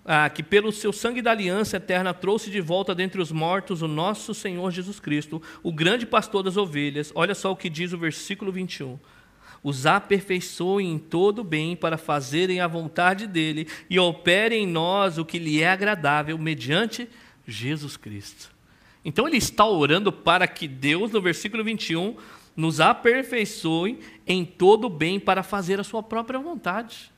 ah, 0.05 0.29
que 0.31 0.43
pelo 0.43 0.73
seu 0.73 0.93
sangue 0.93 1.21
da 1.21 1.31
aliança 1.31 1.77
eterna 1.77 2.15
trouxe 2.15 2.51
de 2.51 2.61
volta 2.61 2.95
dentre 2.95 3.21
os 3.21 3.31
mortos 3.31 3.83
o 3.83 3.89
nosso 3.89 4.33
Senhor 4.35 4.71
Jesus 4.71 4.99
Cristo, 4.99 5.43
o 5.63 5.73
grande 5.73 6.07
pastor 6.07 6.43
das 6.43 6.57
ovelhas. 6.57 7.13
Olha 7.15 7.35
só 7.35 7.53
o 7.53 7.57
que 7.57 7.69
diz 7.69 7.93
o 7.93 7.99
versículo 7.99 8.51
21. 8.51 8.99
Os 9.63 9.87
aperfeiçoe 9.87 10.85
em 10.85 10.99
todo 10.99 11.43
bem 11.43 11.75
para 11.75 11.99
fazerem 11.99 12.61
a 12.61 12.67
vontade 12.67 13.27
dele 13.27 13.67
e 13.91 13.99
operem 13.99 14.65
em 14.65 14.67
nós 14.67 15.19
o 15.19 15.25
que 15.25 15.39
lhe 15.39 15.61
é 15.61 15.69
agradável 15.69 16.39
mediante 16.39 17.09
Jesus 17.47 17.97
Cristo. 17.97 18.51
Então 19.05 19.27
ele 19.27 19.37
está 19.37 19.67
orando 19.67 20.13
para 20.13 20.47
que 20.47 20.69
Deus, 20.69 21.11
no 21.11 21.21
versículo 21.21 21.65
21, 21.65 22.17
nos 22.57 22.81
aperfeiçoe 22.81 24.01
em 24.27 24.45
todo 24.45 24.89
bem 24.89 25.19
para 25.19 25.43
fazer 25.43 25.81
a 25.81 25.85
sua 25.85 26.03
própria 26.03 26.39
vontade. 26.39 27.11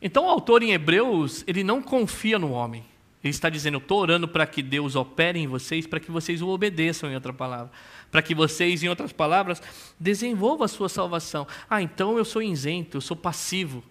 Então 0.00 0.26
o 0.26 0.28
autor 0.28 0.62
em 0.62 0.72
Hebreus, 0.72 1.42
ele 1.46 1.64
não 1.64 1.82
confia 1.82 2.38
no 2.38 2.52
homem. 2.52 2.84
Ele 3.22 3.32
está 3.32 3.48
dizendo, 3.48 3.74
eu 3.74 3.78
estou 3.78 4.00
orando 4.00 4.28
para 4.28 4.46
que 4.46 4.62
Deus 4.62 4.94
opere 4.94 5.40
em 5.40 5.46
vocês, 5.48 5.86
para 5.86 5.98
que 5.98 6.10
vocês 6.10 6.40
o 6.40 6.48
obedeçam, 6.48 7.10
em 7.10 7.14
outra 7.14 7.32
palavra. 7.32 7.70
Para 8.10 8.22
que 8.22 8.34
vocês, 8.34 8.82
em 8.82 8.88
outras 8.88 9.12
palavras, 9.12 9.60
desenvolvam 9.98 10.64
a 10.64 10.68
sua 10.68 10.88
salvação. 10.88 11.46
Ah, 11.68 11.82
então 11.82 12.16
eu 12.16 12.24
sou 12.24 12.40
isento, 12.40 12.96
eu 12.96 13.00
sou 13.00 13.16
passivo. 13.16 13.82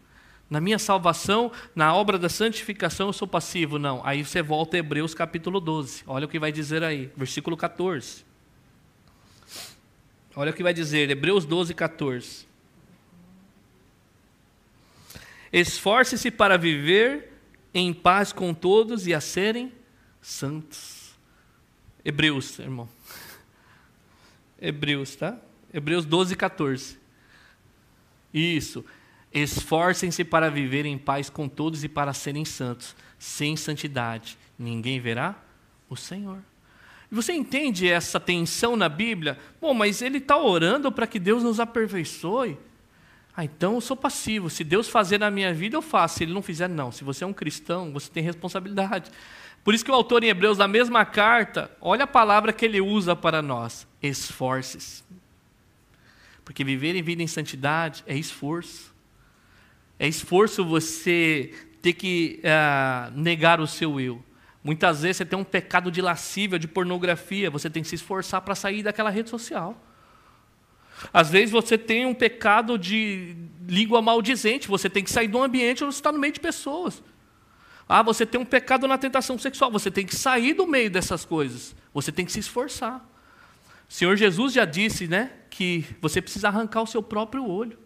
Na 0.49 0.62
minha 0.62 0.80
salvação, 0.80 1.51
na 1.76 1.93
obra 1.93 2.18
da 2.18 2.30
santificação, 2.30 3.08
eu 3.08 3.14
sou 3.14 3.28
passivo. 3.28 3.78
Não. 3.78 4.01
Aí 4.05 4.24
você 4.24 4.41
volta 4.41 4.78
a 4.78 4.80
Hebreus 4.80 5.14
capítulo 5.14 5.60
12. 5.60 6.03
Olha 6.08 6.26
o 6.26 6.30
que 6.30 6.39
vai 6.39 6.51
dizer 6.51 6.82
aí, 6.82 7.12
versículo 7.18 7.58
14. 7.58 8.26
Olha 10.34 10.51
o 10.51 10.53
que 10.53 10.64
vai 10.64 10.74
dizer, 10.74 11.10
Hebreus 11.10 11.45
12, 11.45 11.74
14. 11.74 12.47
Esforce-se 15.60 16.30
para 16.30 16.55
viver 16.55 17.34
em 17.74 17.91
paz 17.91 18.32
com 18.32 18.53
todos 18.53 19.08
e 19.08 19.14
a 19.14 19.20
serem 19.20 19.72
santos. 20.22 21.16
Hebreus, 22.05 22.60
irmão. 22.60 22.88
Hebreus, 24.62 25.16
tá? 25.16 25.36
Hebreus 25.74 26.05
12, 26.05 26.36
14. 26.36 26.99
Isso. 28.32 28.86
Esforcem-se 29.34 30.24
para 30.24 30.51
viver 30.51 30.86
em 30.86 30.95
paz 30.95 31.28
com 31.28 31.49
todos 31.49 31.84
e 31.84 31.89
para 31.89 32.14
serem 32.14 32.45
santos. 32.45 32.95
Sem 33.18 33.58
santidade, 33.58 34.38
ninguém 34.60 34.99
verá 34.99 35.43
o 35.89 35.95
Senhor. 35.95 36.38
E 37.12 37.16
você 37.16 37.34
entende 37.34 37.89
essa 37.89 38.20
tensão 38.20 38.76
na 38.76 38.88
Bíblia? 38.88 39.39
Bom, 39.60 39.74
mas 39.74 40.03
ele 40.03 40.20
está 40.20 40.38
orando 40.38 40.91
para 40.91 41.08
que 41.08 41.18
Deus 41.18 41.41
nos 41.41 41.60
aperfeiçoe. 41.60 42.60
Ah, 43.40 43.46
então 43.46 43.76
eu 43.76 43.82
sou 43.82 43.96
passivo. 43.96 44.50
Se 44.50 44.64
Deus 44.64 44.90
fazer 44.90 45.20
na 45.20 45.30
minha 45.30 45.54
vida, 45.54 45.78
eu 45.78 45.82
faço. 45.84 46.18
Se 46.18 46.24
Ele 46.24 46.34
não 46.34 46.42
fizer, 46.42 46.68
não. 46.68 46.92
Se 46.92 47.04
você 47.04 47.24
é 47.24 47.28
um 47.28 47.32
cristão, 47.34 47.94
você 47.94 48.10
tem 48.10 48.24
responsabilidade. 48.24 49.12
Por 49.64 49.76
isso 49.76 49.86
que 49.86 49.92
o 49.92 49.94
autor 49.94 50.24
em 50.24 50.28
Hebreus, 50.28 50.58
na 50.58 50.68
mesma 50.68 51.06
carta, 51.06 51.70
olha 51.80 52.06
a 52.06 52.08
palavra 52.08 52.52
que 52.52 52.66
ele 52.66 52.82
usa 52.82 53.16
para 53.16 53.42
nós: 53.42 53.88
esforces. 54.02 55.04
Porque 56.44 56.64
viver 56.64 56.96
em 56.96 57.04
vida 57.04 57.22
em 57.22 57.28
santidade 57.28 58.04
é 58.08 58.18
esforço. 58.18 58.92
É 60.00 60.08
esforço 60.08 60.66
você 60.66 61.54
ter 61.80 61.94
que 61.94 62.42
uh, 62.42 63.12
negar 63.20 63.62
o 63.62 63.68
seu 63.68 64.00
eu. 64.00 64.24
Muitas 64.64 65.04
vezes 65.04 65.18
você 65.18 65.26
tem 65.26 65.38
um 65.38 65.44
pecado 65.44 65.92
de 65.92 66.02
lascívia, 66.02 66.58
de 66.58 66.68
pornografia, 66.68 67.52
você 67.52 67.70
tem 67.70 67.84
que 67.84 67.90
se 67.90 67.96
esforçar 67.96 68.42
para 68.42 68.56
sair 68.56 68.82
daquela 68.82 69.12
rede 69.12 69.30
social. 69.30 69.80
Às 71.14 71.30
vezes 71.30 71.52
você 71.52 71.78
tem 71.78 72.06
um 72.06 72.14
pecado 72.14 72.78
de 72.78 73.36
língua 73.68 74.02
maldizente, 74.02 74.68
você 74.68 74.89
tem 74.89 75.04
que 75.04 75.12
sair 75.12 75.28
de 75.28 75.36
um 75.36 75.43
ambiente 75.43 75.84
onde 75.84 75.93
você 75.93 76.00
está 76.00 76.12
no 76.12 76.20
meio 76.20 76.34
de 76.34 76.39
pessoas. 76.39 77.04
Ah, 77.88 78.02
você 78.02 78.26
tem 78.26 78.39
um 78.39 78.45
pecado 78.45 78.88
na 78.88 78.98
tentação 78.98 79.38
sexual, 79.38 79.72
você 79.72 79.89
tem 79.89 80.06
que 80.06 80.16
sair 80.16 80.54
do 80.54 80.68
meio 80.68 80.89
dessas 80.89 81.24
coisas. 81.24 81.76
Você 81.93 82.12
tem 82.12 82.26
que 82.26 82.32
se 82.32 82.39
esforçar. 82.39 83.08
O 83.89 83.93
Senhor 83.93 84.16
Jesus 84.18 84.54
já 84.54 84.66
disse, 84.66 85.08
né, 85.08 85.32
que 85.50 85.86
você 86.02 86.22
precisa 86.22 86.50
arrancar 86.50 86.82
o 86.82 86.88
seu 86.88 87.02
próprio 87.02 87.48
olho, 87.48 87.80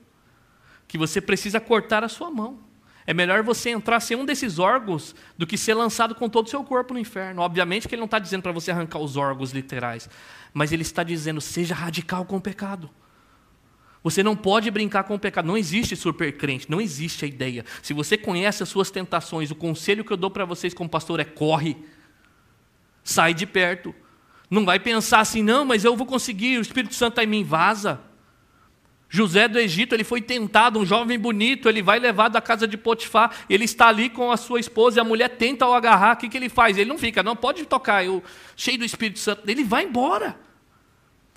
que 0.87 0.97
você 0.97 1.21
precisa 1.21 1.59
cortar 1.59 2.03
a 2.03 2.09
sua 2.09 2.31
mão. 2.31 2.59
É 3.05 3.13
melhor 3.13 3.43
você 3.43 3.69
entrar 3.69 3.99
sem 3.99 4.15
um 4.15 4.25
desses 4.25 4.59
órgãos 4.59 5.15
do 5.37 5.47
que 5.47 5.57
ser 5.57 5.73
lançado 5.73 6.13
com 6.13 6.29
todo 6.29 6.47
o 6.47 6.49
seu 6.49 6.63
corpo 6.63 6.93
no 6.93 6.99
inferno. 6.99 7.41
Obviamente 7.41 7.87
que 7.87 7.95
ele 7.95 7.99
não 7.99 8.05
está 8.05 8.19
dizendo 8.19 8.43
para 8.43 8.51
você 8.51 8.71
arrancar 8.71 8.99
os 8.99 9.17
órgãos 9.17 9.51
literais, 9.51 10.09
mas 10.53 10.71
ele 10.71 10.83
está 10.83 11.03
dizendo: 11.03 11.41
seja 11.41 11.73
radical 11.73 12.25
com 12.25 12.37
o 12.37 12.41
pecado. 12.41 12.89
Você 14.03 14.23
não 14.23 14.35
pode 14.35 14.71
brincar 14.71 15.03
com 15.03 15.15
o 15.15 15.19
pecado. 15.19 15.45
Não 15.45 15.57
existe 15.57 15.95
super 15.95 16.35
crente, 16.35 16.69
não 16.69 16.81
existe 16.81 17.23
a 17.23 17.27
ideia. 17.27 17.63
Se 17.83 17.93
você 17.93 18.17
conhece 18.17 18.63
as 18.63 18.69
suas 18.69 18.89
tentações, 18.89 19.51
o 19.51 19.55
conselho 19.55 20.03
que 20.03 20.11
eu 20.11 20.17
dou 20.17 20.31
para 20.31 20.45
vocês 20.45 20.73
como 20.73 20.89
pastor 20.89 21.19
é 21.19 21.23
corre. 21.23 21.77
Sai 23.03 23.33
de 23.33 23.45
perto. 23.45 23.93
Não 24.49 24.65
vai 24.65 24.79
pensar 24.79 25.19
assim, 25.19 25.41
não, 25.41 25.63
mas 25.63 25.85
eu 25.85 25.95
vou 25.95 26.05
conseguir, 26.05 26.57
o 26.57 26.61
Espírito 26.61 26.93
Santo 26.93 27.13
está 27.13 27.23
em 27.23 27.27
mim, 27.27 27.43
vaza. 27.43 28.01
José 29.13 29.45
do 29.45 29.59
Egito, 29.59 29.93
ele 29.93 30.05
foi 30.05 30.21
tentado, 30.21 30.79
um 30.79 30.85
jovem 30.85 31.19
bonito, 31.19 31.67
ele 31.67 31.81
vai 31.81 31.99
levado 31.99 32.37
à 32.37 32.41
casa 32.41 32.65
de 32.65 32.77
Potifar, 32.77 33.43
ele 33.49 33.65
está 33.65 33.89
ali 33.89 34.09
com 34.09 34.31
a 34.31 34.37
sua 34.37 34.57
esposa 34.57 34.99
e 34.99 35.01
a 35.01 35.03
mulher 35.03 35.27
tenta 35.31 35.67
o 35.67 35.73
agarrar, 35.73 36.15
o 36.15 36.17
que, 36.17 36.29
que 36.29 36.37
ele 36.37 36.47
faz? 36.47 36.77
Ele 36.77 36.89
não 36.89 36.97
fica, 36.97 37.21
não 37.21 37.35
pode 37.35 37.65
tocar, 37.65 38.05
eu, 38.05 38.23
cheio 38.55 38.77
do 38.77 38.85
Espírito 38.85 39.19
Santo, 39.19 39.41
ele 39.49 39.65
vai 39.65 39.83
embora. 39.83 40.39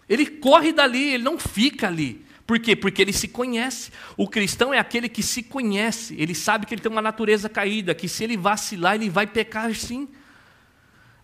Ele 0.09 0.25
corre 0.25 0.73
dali, 0.73 1.15
ele 1.15 1.25
não 1.25 1.37
fica 1.37 1.89
ali. 1.89 2.25
Por 2.47 2.61
quê? 2.61 2.77
Porque 2.77 3.03
ele 3.03 3.13
se 3.13 3.27
conhece. 3.27 3.91
O 4.17 4.29
cristão 4.29 4.73
é 4.73 4.79
aquele 4.79 5.09
que 5.09 5.23
se 5.23 5.43
conhece, 5.43 6.15
ele 6.17 6.35
sabe 6.35 6.67
que 6.67 6.75
ele 6.75 6.81
tem 6.81 6.93
uma 6.93 7.03
natureza 7.03 7.49
caída, 7.49 7.93
que 7.93 8.09
se 8.09 8.23
ele 8.23 8.37
vacilar, 8.37 8.95
ele 8.95 9.11
vai 9.11 9.27
pecar 9.27 9.75
sim. 9.75 10.09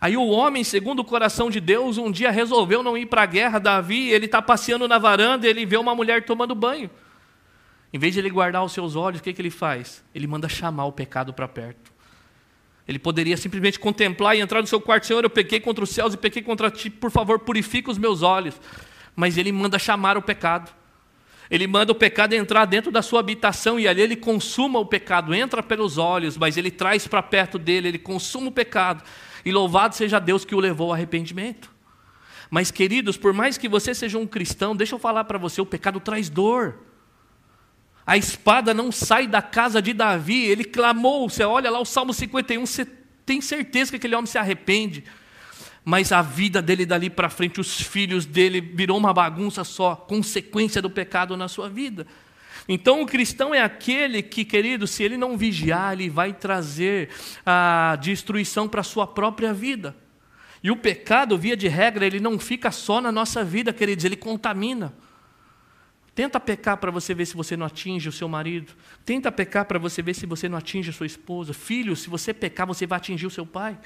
Aí 0.01 0.17
o 0.17 0.27
homem, 0.29 0.65
segundo 0.65 1.01
o 1.01 1.05
coração 1.05 1.51
de 1.51 1.61
Deus, 1.61 1.99
um 1.99 2.11
dia 2.11 2.31
resolveu 2.31 2.83
não 2.83 2.97
ir 2.97 3.07
para 3.07 3.23
a 3.23 3.27
guerra. 3.27 3.59
Davi, 3.59 4.09
ele 4.09 4.25
está 4.25 4.41
passeando 4.41 4.89
na 4.89 4.99
varanda, 4.99 5.47
ele 5.47 5.67
vê 5.67 5.77
uma 5.77 5.95
mulher 5.95 6.25
tomando 6.25 6.55
banho. 6.55 6.89
Em 7.93 7.99
vez 7.99 8.15
de 8.15 8.21
ele 8.21 8.31
guardar 8.31 8.65
os 8.65 8.73
seus 8.73 8.97
olhos, 8.97 9.21
o 9.21 9.23
que, 9.23 9.33
que 9.33 9.43
ele 9.43 9.51
faz? 9.51 10.03
Ele 10.15 10.27
manda 10.27 10.49
chamar 10.49 10.87
o 10.87 10.93
pecado 10.93 11.35
para 11.35 11.47
perto. 11.47 11.93
Ele 12.89 12.99
poderia 12.99 13.37
simplesmente 13.37 13.79
contemplar 13.79 14.37
e 14.37 14.41
entrar 14.41 14.63
no 14.63 14.67
seu 14.67 14.81
quarto, 14.81 15.07
Senhor, 15.07 15.23
eu 15.23 15.31
pequei 15.31 15.61
contra 15.61 15.85
os 15.85 15.91
céus 15.91 16.15
e 16.15 16.17
pequei 16.17 16.43
contra 16.43 16.71
ti, 16.71 16.89
por 16.89 17.11
favor, 17.11 17.39
purifica 17.39 17.91
os 17.91 17.99
meus 17.99 18.23
olhos. 18.23 18.59
Mas 19.15 19.37
ele 19.37 19.53
manda 19.53 19.79
chamar 19.79 20.17
o 20.17 20.23
pecado. 20.23 20.73
Ele 21.51 21.67
manda 21.67 21.93
o 21.93 21.95
pecado 21.95 22.33
entrar 22.33 22.65
dentro 22.65 22.91
da 22.91 23.03
sua 23.03 23.21
habitação 23.21 23.79
e 23.79 23.87
ali 23.87 24.01
ele 24.01 24.17
consuma 24.17 24.79
o 24.79 24.87
pecado, 24.87 25.35
entra 25.35 25.63
pelos 25.63 25.99
olhos, 25.99 26.39
mas 26.39 26.57
ele 26.57 26.71
traz 26.71 27.07
para 27.07 27.23
perto 27.23 27.59
dele, 27.59 27.89
ele 27.89 27.99
consuma 27.99 28.49
o 28.49 28.53
pecado. 28.53 29.05
E 29.45 29.53
louvado 29.53 29.95
seja 29.95 30.19
Deus 30.19 30.45
que 30.45 30.55
o 30.55 30.61
levou 30.61 30.89
ao 30.89 30.95
arrependimento. 30.95 31.71
Mas, 32.51 32.71
queridos, 32.71 33.17
por 33.17 33.33
mais 33.33 33.57
que 33.57 33.69
você 33.69 33.95
seja 33.95 34.19
um 34.19 34.27
cristão, 34.27 34.75
deixa 34.75 34.95
eu 34.95 34.99
falar 34.99 35.25
para 35.25 35.39
você: 35.39 35.61
o 35.61 35.67
pecado 35.67 36.01
traz 36.01 36.29
dor. 36.29 36.79
A 38.07 38.17
espada 38.17 38.75
não 38.75 38.91
sai 38.91 39.27
da 39.27 39.41
casa 39.41 39.81
de 39.81 39.93
Davi, 39.93 40.45
ele 40.45 40.65
clamou. 40.65 41.29
Você 41.29 41.45
olha 41.45 41.71
lá 41.71 41.79
o 41.79 41.85
Salmo 41.85 42.13
51, 42.13 42.67
você 42.67 42.85
tem 43.25 43.41
certeza 43.41 43.93
que 43.93 43.97
aquele 43.97 44.17
homem 44.17 44.27
se 44.27 44.39
arrepende 44.39 45.05
mas 45.85 46.13
a 46.13 46.23
vida 46.23 46.61
dele 46.61 46.85
dali 46.85 47.09
para 47.09 47.31
frente, 47.31 47.61
os 47.61 47.81
filhos 47.81 48.27
dele, 48.27 48.61
virou 48.61 48.99
uma 48.99 49.13
bagunça 49.13 49.65
só, 49.65 49.97
consequência 49.97 50.83
do 50.83 50.91
pecado 50.91 51.37
na 51.37 51.49
sua 51.49 51.69
vida. 51.69 52.07
Então, 52.73 53.03
o 53.03 53.07
cristão 53.07 53.53
é 53.53 53.61
aquele 53.61 54.23
que, 54.23 54.45
querido, 54.45 54.87
se 54.87 55.03
ele 55.03 55.17
não 55.17 55.37
vigiar, 55.37 55.93
ele 55.93 56.09
vai 56.09 56.33
trazer 56.33 57.09
a 57.45 57.99
destruição 58.01 58.69
para 58.69 58.81
a 58.81 58.85
sua 58.85 59.09
própria 59.09 59.53
vida. 59.53 59.97
E 60.63 60.71
o 60.71 60.77
pecado, 60.77 61.37
via 61.37 61.57
de 61.57 61.67
regra, 61.67 62.07
ele 62.07 62.21
não 62.21 62.39
fica 62.39 62.71
só 62.71 63.01
na 63.01 63.11
nossa 63.11 63.43
vida, 63.43 63.73
queridos, 63.73 64.05
ele 64.05 64.15
contamina. 64.15 64.95
Tenta 66.15 66.39
pecar 66.39 66.77
para 66.77 66.93
você 66.93 67.13
ver 67.13 67.27
se 67.27 67.35
você 67.35 67.57
não 67.57 67.67
atinge 67.67 68.09
o 68.09 68.13
seu 68.13 68.29
marido. 68.29 68.73
Tenta 69.05 69.33
pecar 69.33 69.65
para 69.65 69.79
você 69.81 70.01
ver 70.01 70.15
se 70.15 70.25
você 70.25 70.49
não 70.49 70.57
atinge 70.57 70.91
a 70.91 70.93
sua 70.93 71.07
esposa. 71.07 71.53
Filho, 71.53 71.97
se 71.97 72.09
você 72.09 72.33
pecar, 72.33 72.69
você 72.69 72.87
vai 72.87 72.99
atingir 72.99 73.27
o 73.27 73.31
seu 73.31 73.45
pai. 73.45 73.77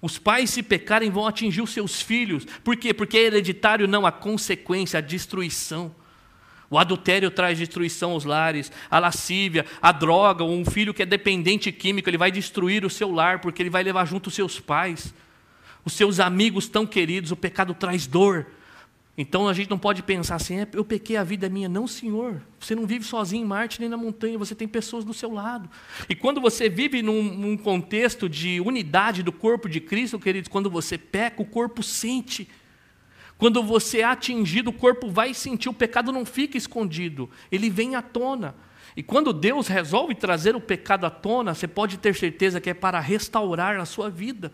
Os 0.00 0.18
pais, 0.18 0.48
se 0.48 0.62
pecarem, 0.62 1.10
vão 1.10 1.26
atingir 1.26 1.60
os 1.60 1.74
seus 1.74 2.00
filhos. 2.00 2.46
Por 2.64 2.74
quê? 2.74 2.94
Porque 2.94 3.18
é 3.18 3.24
hereditário, 3.24 3.86
não 3.86 4.06
a 4.06 4.12
consequência, 4.12 4.96
a 4.96 5.02
destruição. 5.02 5.94
O 6.74 6.78
adultério 6.78 7.30
traz 7.30 7.58
destruição 7.58 8.12
aos 8.12 8.24
lares, 8.24 8.70
a 8.90 8.98
lascívia, 8.98 9.64
a 9.80 9.92
droga, 9.92 10.44
um 10.44 10.64
filho 10.64 10.92
que 10.92 11.02
é 11.02 11.06
dependente 11.06 11.70
químico, 11.70 12.08
ele 12.08 12.18
vai 12.18 12.30
destruir 12.30 12.84
o 12.84 12.90
seu 12.90 13.10
lar, 13.10 13.40
porque 13.40 13.62
ele 13.62 13.70
vai 13.70 13.82
levar 13.82 14.04
junto 14.04 14.26
os 14.26 14.34
seus 14.34 14.60
pais 14.60 15.14
os 15.84 15.92
seus 15.92 16.18
amigos 16.18 16.66
tão 16.66 16.86
queridos, 16.86 17.30
o 17.30 17.36
pecado 17.36 17.74
traz 17.74 18.06
dor. 18.06 18.46
Então 19.16 19.46
a 19.46 19.52
gente 19.52 19.70
não 19.70 19.78
pode 19.78 20.02
pensar 20.02 20.36
assim, 20.36 20.60
é, 20.60 20.68
eu 20.72 20.84
pequei, 20.84 21.16
a 21.16 21.22
vida 21.22 21.46
é 21.46 21.48
minha. 21.48 21.68
Não, 21.68 21.86
Senhor. 21.86 22.42
Você 22.58 22.74
não 22.74 22.86
vive 22.86 23.04
sozinho 23.04 23.44
em 23.44 23.46
Marte 23.46 23.80
nem 23.80 23.88
na 23.88 23.96
montanha, 23.96 24.36
você 24.36 24.54
tem 24.54 24.66
pessoas 24.66 25.04
do 25.04 25.14
seu 25.14 25.32
lado. 25.32 25.70
E 26.08 26.14
quando 26.16 26.40
você 26.40 26.68
vive 26.68 27.00
num, 27.02 27.22
num 27.22 27.56
contexto 27.56 28.28
de 28.28 28.60
unidade 28.60 29.22
do 29.22 29.30
corpo 29.30 29.68
de 29.68 29.80
Cristo, 29.80 30.18
queridos, 30.18 30.48
quando 30.48 30.68
você 30.68 30.98
peca, 30.98 31.40
o 31.40 31.44
corpo 31.44 31.82
sente. 31.82 32.48
Quando 33.36 33.62
você 33.62 34.00
é 34.00 34.04
atingido, 34.04 34.70
o 34.70 34.72
corpo 34.72 35.10
vai 35.10 35.34
sentir, 35.34 35.68
o 35.68 35.74
pecado 35.74 36.12
não 36.12 36.24
fica 36.24 36.56
escondido, 36.56 37.28
ele 37.50 37.68
vem 37.68 37.96
à 37.96 38.02
tona. 38.02 38.54
E 38.96 39.02
quando 39.02 39.32
Deus 39.32 39.66
resolve 39.66 40.14
trazer 40.14 40.54
o 40.54 40.60
pecado 40.60 41.04
à 41.04 41.10
tona, 41.10 41.52
você 41.52 41.66
pode 41.66 41.98
ter 41.98 42.14
certeza 42.14 42.60
que 42.60 42.70
é 42.70 42.74
para 42.74 43.00
restaurar 43.00 43.78
a 43.80 43.84
sua 43.84 44.08
vida. 44.08 44.52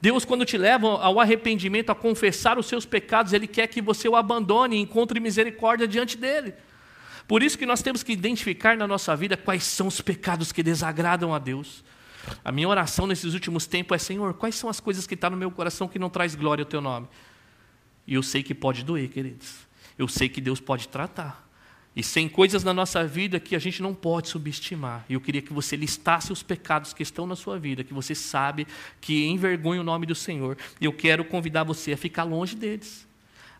Deus, 0.00 0.24
quando 0.24 0.44
te 0.44 0.56
leva 0.56 0.86
ao 0.86 1.20
arrependimento, 1.20 1.90
a 1.90 1.94
confessar 1.94 2.58
os 2.58 2.66
seus 2.66 2.86
pecados, 2.86 3.32
Ele 3.32 3.46
quer 3.46 3.66
que 3.66 3.82
você 3.82 4.08
o 4.08 4.16
abandone 4.16 4.76
e 4.76 4.80
encontre 4.80 5.20
misericórdia 5.20 5.86
diante 5.86 6.16
dEle. 6.16 6.54
Por 7.26 7.42
isso 7.42 7.58
que 7.58 7.66
nós 7.66 7.82
temos 7.82 8.02
que 8.02 8.12
identificar 8.12 8.76
na 8.76 8.86
nossa 8.86 9.16
vida 9.16 9.36
quais 9.36 9.64
são 9.64 9.88
os 9.88 10.00
pecados 10.00 10.52
que 10.52 10.62
desagradam 10.62 11.34
a 11.34 11.38
Deus. 11.38 11.84
A 12.44 12.52
minha 12.52 12.68
oração 12.68 13.06
nesses 13.06 13.34
últimos 13.34 13.66
tempos 13.66 13.96
é: 13.96 13.98
Senhor, 13.98 14.34
quais 14.34 14.54
são 14.54 14.70
as 14.70 14.80
coisas 14.80 15.06
que 15.06 15.14
estão 15.14 15.30
no 15.30 15.36
meu 15.36 15.50
coração 15.50 15.88
que 15.88 15.98
não 15.98 16.10
traz 16.10 16.34
glória 16.34 16.62
ao 16.62 16.68
Teu 16.68 16.80
nome? 16.80 17.08
E 18.06 18.14
eu 18.14 18.22
sei 18.22 18.42
que 18.42 18.54
pode 18.54 18.84
doer, 18.84 19.08
queridos. 19.08 19.66
Eu 19.98 20.06
sei 20.06 20.28
que 20.28 20.40
Deus 20.40 20.60
pode 20.60 20.88
tratar. 20.88 21.46
E 21.96 22.02
sem 22.02 22.28
coisas 22.28 22.62
na 22.62 22.74
nossa 22.74 23.04
vida 23.06 23.40
que 23.40 23.56
a 23.56 23.58
gente 23.58 23.80
não 23.80 23.94
pode 23.94 24.28
subestimar. 24.28 25.06
E 25.08 25.14
eu 25.14 25.20
queria 25.20 25.40
que 25.40 25.52
você 25.52 25.76
listasse 25.76 26.30
os 26.30 26.42
pecados 26.42 26.92
que 26.92 27.02
estão 27.02 27.26
na 27.26 27.34
sua 27.34 27.58
vida, 27.58 27.82
que 27.82 27.94
você 27.94 28.14
sabe 28.14 28.66
que 29.00 29.26
envergonha 29.26 29.80
o 29.80 29.84
nome 29.84 30.04
do 30.04 30.14
Senhor. 30.14 30.58
E 30.78 30.84
eu 30.84 30.92
quero 30.92 31.24
convidar 31.24 31.64
você 31.64 31.94
a 31.94 31.96
ficar 31.96 32.24
longe 32.24 32.54
deles, 32.54 33.08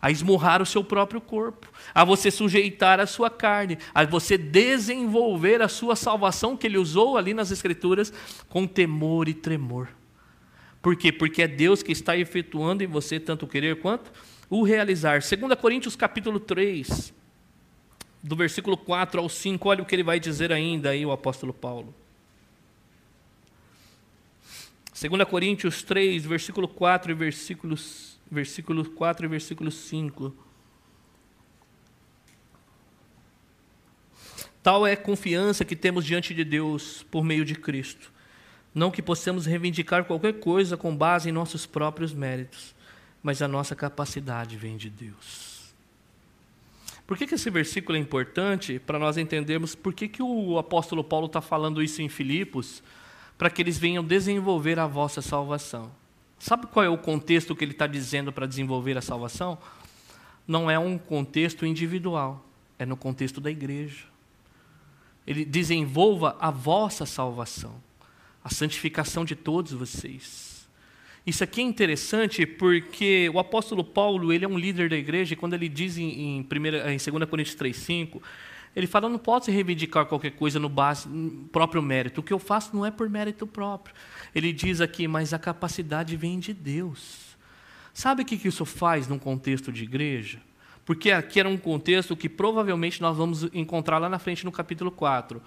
a 0.02 0.10
esmurrar 0.10 0.60
o 0.60 0.66
seu 0.66 0.84
próprio 0.84 1.18
corpo, 1.18 1.72
a 1.94 2.04
você 2.04 2.30
sujeitar 2.30 3.00
a 3.00 3.06
sua 3.06 3.30
carne, 3.30 3.78
a 3.94 4.04
você 4.04 4.36
desenvolver 4.36 5.62
a 5.62 5.68
sua 5.68 5.96
salvação 5.96 6.58
que 6.58 6.66
ele 6.66 6.76
usou 6.76 7.16
ali 7.16 7.32
nas 7.32 7.50
Escrituras 7.50 8.12
com 8.50 8.66
temor 8.66 9.30
e 9.30 9.34
tremor. 9.34 9.88
Por 10.82 10.94
quê? 10.94 11.10
Porque 11.10 11.40
é 11.40 11.48
Deus 11.48 11.82
que 11.82 11.90
está 11.90 12.14
efetuando 12.18 12.84
em 12.84 12.86
você 12.86 13.18
tanto 13.18 13.46
querer 13.46 13.80
quanto 13.80 14.12
o 14.48 14.62
realizar. 14.62 15.20
2 15.20 15.54
Coríntios 15.60 15.96
capítulo 15.96 16.38
3 16.40 17.14
do 18.22 18.34
versículo 18.34 18.76
4 18.76 19.20
ao 19.20 19.28
5, 19.28 19.68
olha 19.68 19.82
o 19.82 19.86
que 19.86 19.94
ele 19.94 20.02
vai 20.02 20.18
dizer 20.18 20.52
ainda 20.52 20.90
aí, 20.90 21.06
o 21.06 21.12
apóstolo 21.12 21.54
Paulo. 21.54 21.94
2 24.98 25.28
Coríntios 25.28 25.82
3, 25.82 26.24
versículo 26.24 26.66
4 26.66 27.12
e 27.12 27.14
versículos, 27.14 28.18
versículo 28.30 28.84
4 28.84 29.26
e 29.26 29.28
versículo 29.28 29.70
5. 29.70 30.34
Tal 34.62 34.84
é 34.84 34.94
a 34.94 34.96
confiança 34.96 35.64
que 35.64 35.76
temos 35.76 36.04
diante 36.04 36.34
de 36.34 36.42
Deus 36.42 37.04
por 37.08 37.22
meio 37.22 37.44
de 37.44 37.54
Cristo. 37.54 38.10
Não 38.74 38.90
que 38.90 39.00
possamos 39.00 39.46
reivindicar 39.46 40.04
qualquer 40.04 40.40
coisa 40.40 40.76
com 40.76 40.96
base 40.96 41.28
em 41.28 41.32
nossos 41.32 41.64
próprios 41.66 42.12
méritos, 42.12 42.74
mas 43.26 43.42
a 43.42 43.48
nossa 43.48 43.74
capacidade 43.74 44.56
vem 44.56 44.76
de 44.76 44.88
Deus. 44.88 45.74
Por 47.04 47.18
que, 47.18 47.26
que 47.26 47.34
esse 47.34 47.50
versículo 47.50 47.98
é 47.98 48.00
importante 48.00 48.78
para 48.78 49.00
nós 49.00 49.16
entendermos 49.16 49.74
por 49.74 49.92
que, 49.92 50.06
que 50.06 50.22
o 50.22 50.56
apóstolo 50.58 51.02
Paulo 51.02 51.26
está 51.26 51.40
falando 51.40 51.82
isso 51.82 52.00
em 52.00 52.08
Filipos? 52.08 52.84
Para 53.36 53.50
que 53.50 53.60
eles 53.60 53.78
venham 53.78 54.04
desenvolver 54.04 54.78
a 54.78 54.86
vossa 54.86 55.20
salvação. 55.20 55.90
Sabe 56.38 56.68
qual 56.68 56.84
é 56.84 56.88
o 56.88 56.96
contexto 56.96 57.56
que 57.56 57.64
ele 57.64 57.72
está 57.72 57.88
dizendo 57.88 58.32
para 58.32 58.46
desenvolver 58.46 58.96
a 58.96 59.02
salvação? 59.02 59.58
Não 60.46 60.70
é 60.70 60.78
um 60.78 60.96
contexto 60.96 61.66
individual, 61.66 62.46
é 62.78 62.86
no 62.86 62.96
contexto 62.96 63.40
da 63.40 63.50
igreja. 63.50 64.04
Ele 65.26 65.44
desenvolva 65.44 66.36
a 66.38 66.52
vossa 66.52 67.04
salvação, 67.04 67.74
a 68.44 68.50
santificação 68.50 69.24
de 69.24 69.34
todos 69.34 69.72
vocês. 69.72 70.55
Isso 71.26 71.42
aqui 71.42 71.60
é 71.60 71.64
interessante 71.64 72.46
porque 72.46 73.28
o 73.34 73.40
apóstolo 73.40 73.82
Paulo 73.82 74.32
ele 74.32 74.44
é 74.44 74.48
um 74.48 74.56
líder 74.56 74.88
da 74.88 74.96
igreja 74.96 75.32
e 75.32 75.36
quando 75.36 75.54
ele 75.54 75.68
diz 75.68 75.98
em, 75.98 76.38
em, 76.38 76.42
primeira, 76.44 76.92
em 76.92 76.98
2 76.98 77.28
Coríntios 77.28 77.56
3,5, 77.56 78.22
ele 78.76 78.86
fala, 78.86 79.08
não 79.08 79.18
pode 79.18 79.50
reivindicar 79.50 80.06
qualquer 80.06 80.32
coisa 80.32 80.60
no 80.60 80.68
base, 80.68 81.08
no 81.08 81.48
próprio 81.48 81.82
mérito. 81.82 82.20
O 82.20 82.22
que 82.22 82.32
eu 82.32 82.38
faço 82.38 82.76
não 82.76 82.86
é 82.86 82.92
por 82.92 83.10
mérito 83.10 83.44
próprio. 83.44 83.92
Ele 84.34 84.52
diz 84.52 84.80
aqui, 84.80 85.08
mas 85.08 85.32
a 85.32 85.38
capacidade 85.38 86.16
vem 86.16 86.38
de 86.38 86.54
Deus. 86.54 87.36
Sabe 87.92 88.22
o 88.22 88.24
que 88.24 88.46
isso 88.46 88.64
faz 88.64 89.08
num 89.08 89.18
contexto 89.18 89.72
de 89.72 89.82
igreja? 89.82 90.38
Porque 90.84 91.10
aqui 91.10 91.40
era 91.40 91.48
um 91.48 91.56
contexto 91.56 92.14
que 92.14 92.28
provavelmente 92.28 93.00
nós 93.00 93.16
vamos 93.16 93.44
encontrar 93.52 93.98
lá 93.98 94.08
na 94.08 94.20
frente 94.20 94.44
no 94.44 94.52
capítulo 94.52 94.92
4. 94.92 95.42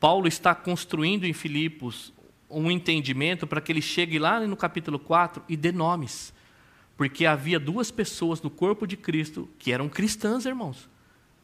Paulo 0.00 0.26
está 0.26 0.54
construindo 0.56 1.24
em 1.24 1.32
Filipos 1.32 2.12
um 2.50 2.70
entendimento 2.70 3.46
para 3.46 3.60
que 3.60 3.70
ele 3.70 3.82
chegue 3.82 4.18
lá 4.18 4.40
no 4.40 4.56
capítulo 4.56 4.98
4 4.98 5.42
e 5.48 5.56
dê 5.56 5.72
nomes. 5.72 6.32
Porque 6.96 7.26
havia 7.26 7.60
duas 7.60 7.90
pessoas 7.90 8.42
no 8.42 8.50
corpo 8.50 8.86
de 8.86 8.96
Cristo 8.96 9.48
que 9.58 9.72
eram 9.72 9.88
cristãs, 9.88 10.46
irmãos, 10.46 10.88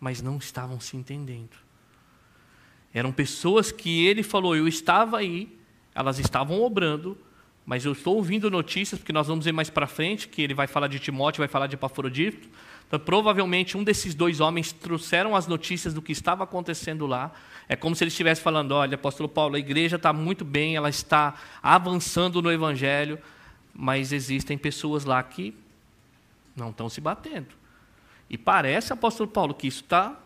mas 0.00 0.20
não 0.20 0.38
estavam 0.38 0.80
se 0.80 0.96
entendendo. 0.96 1.56
Eram 2.92 3.12
pessoas 3.12 3.72
que 3.72 4.06
ele 4.06 4.22
falou, 4.22 4.56
eu 4.56 4.68
estava 4.68 5.18
aí, 5.18 5.58
elas 5.94 6.18
estavam 6.18 6.62
obrando, 6.62 7.16
mas 7.66 7.84
eu 7.84 7.92
estou 7.92 8.16
ouvindo 8.16 8.50
notícias, 8.50 9.00
porque 9.00 9.12
nós 9.12 9.26
vamos 9.26 9.44
ver 9.44 9.52
mais 9.52 9.70
para 9.70 9.86
frente, 9.86 10.28
que 10.28 10.42
ele 10.42 10.54
vai 10.54 10.66
falar 10.66 10.86
de 10.86 10.98
Timóteo, 10.98 11.40
vai 11.40 11.48
falar 11.48 11.66
de 11.66 11.74
Epafrodito. 11.74 12.48
Então, 12.86 12.98
provavelmente, 12.98 13.76
um 13.76 13.84
desses 13.84 14.14
dois 14.14 14.40
homens 14.40 14.72
trouxeram 14.72 15.34
as 15.34 15.46
notícias 15.46 15.94
do 15.94 16.02
que 16.02 16.12
estava 16.12 16.44
acontecendo 16.44 17.06
lá. 17.06 17.32
É 17.68 17.74
como 17.74 17.94
se 17.96 18.04
ele 18.04 18.08
estivesse 18.08 18.40
falando: 18.40 18.72
olha, 18.72 18.94
apóstolo 18.94 19.28
Paulo, 19.28 19.56
a 19.56 19.58
igreja 19.58 19.96
está 19.96 20.12
muito 20.12 20.44
bem, 20.44 20.76
ela 20.76 20.88
está 20.88 21.34
avançando 21.62 22.40
no 22.42 22.52
evangelho, 22.52 23.18
mas 23.74 24.12
existem 24.12 24.56
pessoas 24.56 25.04
lá 25.04 25.22
que 25.22 25.54
não 26.54 26.70
estão 26.70 26.88
se 26.88 27.00
batendo. 27.00 27.48
E 28.28 28.38
parece, 28.38 28.92
apóstolo 28.92 29.28
Paulo, 29.28 29.54
que 29.54 29.66
isso 29.66 29.82
está 29.82 30.16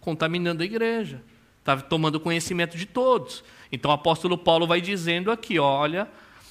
contaminando 0.00 0.62
a 0.62 0.66
igreja, 0.66 1.22
está 1.60 1.76
tomando 1.76 2.20
conhecimento 2.20 2.76
de 2.76 2.86
todos. 2.86 3.44
Então, 3.70 3.90
o 3.90 3.94
apóstolo 3.94 4.38
Paulo 4.38 4.66
vai 4.66 4.80
dizendo 4.80 5.30
aqui: 5.30 5.58
olha 5.58 6.08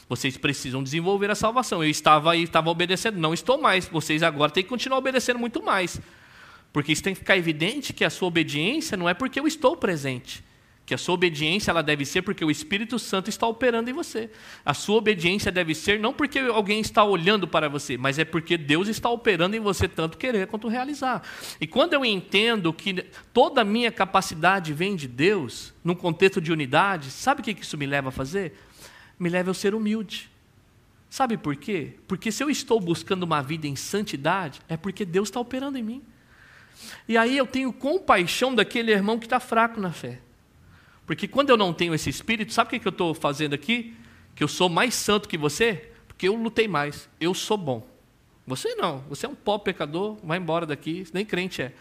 vocês 0.07 0.37
precisam 0.37 0.83
desenvolver 0.83 1.31
a 1.31 1.35
salvação. 1.35 1.83
Eu 1.83 1.89
estava 1.89 2.31
aí, 2.31 2.43
estava 2.43 2.69
obedecendo, 2.69 3.17
não 3.17 3.33
estou 3.33 3.59
mais. 3.59 3.87
Vocês 3.87 4.21
agora 4.23 4.51
têm 4.51 4.63
que 4.63 4.69
continuar 4.69 4.97
obedecendo 4.97 5.39
muito 5.39 5.63
mais. 5.63 5.99
Porque 6.71 6.91
isso 6.91 7.03
tem 7.03 7.13
que 7.13 7.19
ficar 7.19 7.37
evidente 7.37 7.93
que 7.93 8.03
a 8.03 8.09
sua 8.09 8.27
obediência 8.27 8.97
não 8.97 9.07
é 9.07 9.13
porque 9.13 9.39
eu 9.39 9.47
estou 9.47 9.77
presente. 9.77 10.43
Que 10.85 10.93
a 10.93 10.97
sua 10.97 11.13
obediência 11.13 11.71
ela 11.71 11.81
deve 11.81 12.03
ser 12.03 12.23
porque 12.23 12.43
o 12.43 12.51
Espírito 12.51 12.99
Santo 12.99 13.29
está 13.29 13.47
operando 13.47 13.89
em 13.89 13.93
você. 13.93 14.29
A 14.65 14.73
sua 14.73 14.97
obediência 14.97 15.49
deve 15.49 15.73
ser 15.73 15.97
não 15.97 16.11
porque 16.11 16.39
alguém 16.39 16.81
está 16.81 17.05
olhando 17.05 17.47
para 17.47 17.69
você, 17.69 17.95
mas 17.95 18.19
é 18.19 18.25
porque 18.25 18.57
Deus 18.57 18.89
está 18.89 19.09
operando 19.09 19.55
em 19.55 19.61
você 19.61 19.87
tanto 19.87 20.17
querer 20.17 20.47
quanto 20.47 20.67
realizar. 20.67 21.23
E 21.61 21.65
quando 21.65 21.93
eu 21.93 22.03
entendo 22.03 22.73
que 22.73 23.05
toda 23.31 23.61
a 23.61 23.63
minha 23.63 23.91
capacidade 23.93 24.73
vem 24.73 24.95
de 24.95 25.07
Deus, 25.07 25.73
num 25.85 25.95
contexto 25.95 26.41
de 26.41 26.51
unidade, 26.51 27.11
sabe 27.11 27.39
o 27.39 27.43
que 27.43 27.51
isso 27.61 27.77
me 27.77 27.85
leva 27.85 28.09
a 28.09 28.11
fazer? 28.11 28.53
Me 29.19 29.29
leva 29.29 29.51
a 29.51 29.53
ser 29.53 29.73
humilde. 29.73 30.29
Sabe 31.09 31.37
por 31.37 31.55
quê? 31.55 31.93
Porque 32.07 32.31
se 32.31 32.43
eu 32.43 32.49
estou 32.49 32.79
buscando 32.79 33.23
uma 33.23 33.41
vida 33.41 33.67
em 33.67 33.75
santidade, 33.75 34.59
é 34.67 34.75
porque 34.75 35.05
Deus 35.05 35.29
está 35.29 35.39
operando 35.39 35.77
em 35.77 35.83
mim. 35.83 36.01
E 37.07 37.17
aí 37.17 37.37
eu 37.37 37.45
tenho 37.45 37.71
compaixão 37.71 38.53
daquele 38.53 38.91
irmão 38.91 39.19
que 39.19 39.25
está 39.25 39.39
fraco 39.39 39.79
na 39.79 39.91
fé. 39.91 40.19
Porque 41.05 41.27
quando 41.27 41.49
eu 41.49 41.57
não 41.57 41.73
tenho 41.73 41.93
esse 41.93 42.09
espírito, 42.09 42.53
sabe 42.53 42.75
o 42.75 42.79
que 42.79 42.87
eu 42.87 42.91
estou 42.91 43.13
fazendo 43.13 43.53
aqui? 43.53 43.93
Que 44.35 44.43
eu 44.43 44.47
sou 44.47 44.69
mais 44.69 44.95
santo 44.95 45.29
que 45.29 45.37
você? 45.37 45.91
Porque 46.07 46.27
eu 46.27 46.35
lutei 46.35 46.67
mais. 46.67 47.09
Eu 47.19 47.33
sou 47.33 47.57
bom. 47.57 47.87
Você 48.47 48.75
não. 48.75 48.99
Você 49.09 49.25
é 49.25 49.29
um 49.29 49.35
pó 49.35 49.57
pecador, 49.57 50.17
vai 50.23 50.37
embora 50.37 50.65
daqui, 50.65 51.05
nem 51.13 51.25
crente 51.25 51.61
é. 51.61 51.73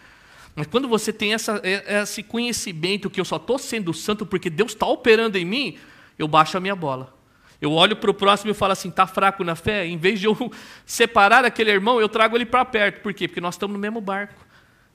Mas 0.55 0.67
quando 0.67 0.87
você 0.87 1.11
tem 1.11 1.33
essa, 1.33 1.61
esse 1.63 2.21
conhecimento 2.21 3.09
que 3.09 3.19
eu 3.19 3.25
só 3.25 3.37
estou 3.37 3.57
sendo 3.57 3.93
santo 3.93 4.25
porque 4.25 4.49
Deus 4.49 4.73
está 4.73 4.85
operando 4.85 5.37
em 5.37 5.45
mim, 5.45 5.77
eu 6.19 6.27
baixo 6.27 6.55
a 6.57 6.59
minha 6.59 6.75
bola. 6.75 7.22
Eu 7.63 7.71
olho 7.71 7.95
para 7.95 8.11
o 8.11 8.13
próximo 8.13 8.51
e 8.51 8.53
falo 8.53 8.73
assim: 8.73 8.89
está 8.89 9.07
fraco 9.07 9.41
na 9.41 9.55
fé? 9.55 9.87
Em 9.87 9.95
vez 9.95 10.19
de 10.19 10.25
eu 10.25 10.35
separar 10.85 11.45
aquele 11.45 11.71
irmão, 11.71 12.01
eu 12.01 12.09
trago 12.09 12.35
ele 12.35 12.45
para 12.45 12.65
perto. 12.65 12.99
Por 12.99 13.13
quê? 13.13 13.25
Porque 13.25 13.39
nós 13.39 13.55
estamos 13.55 13.73
no 13.73 13.79
mesmo 13.79 14.01
barco. 14.01 14.45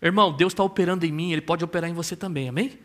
Irmão, 0.03 0.31
Deus 0.31 0.53
está 0.53 0.63
operando 0.63 1.07
em 1.07 1.11
mim, 1.11 1.33
Ele 1.33 1.41
pode 1.41 1.65
operar 1.65 1.89
em 1.89 1.95
você 1.95 2.15
também, 2.15 2.51
amém? 2.51 2.79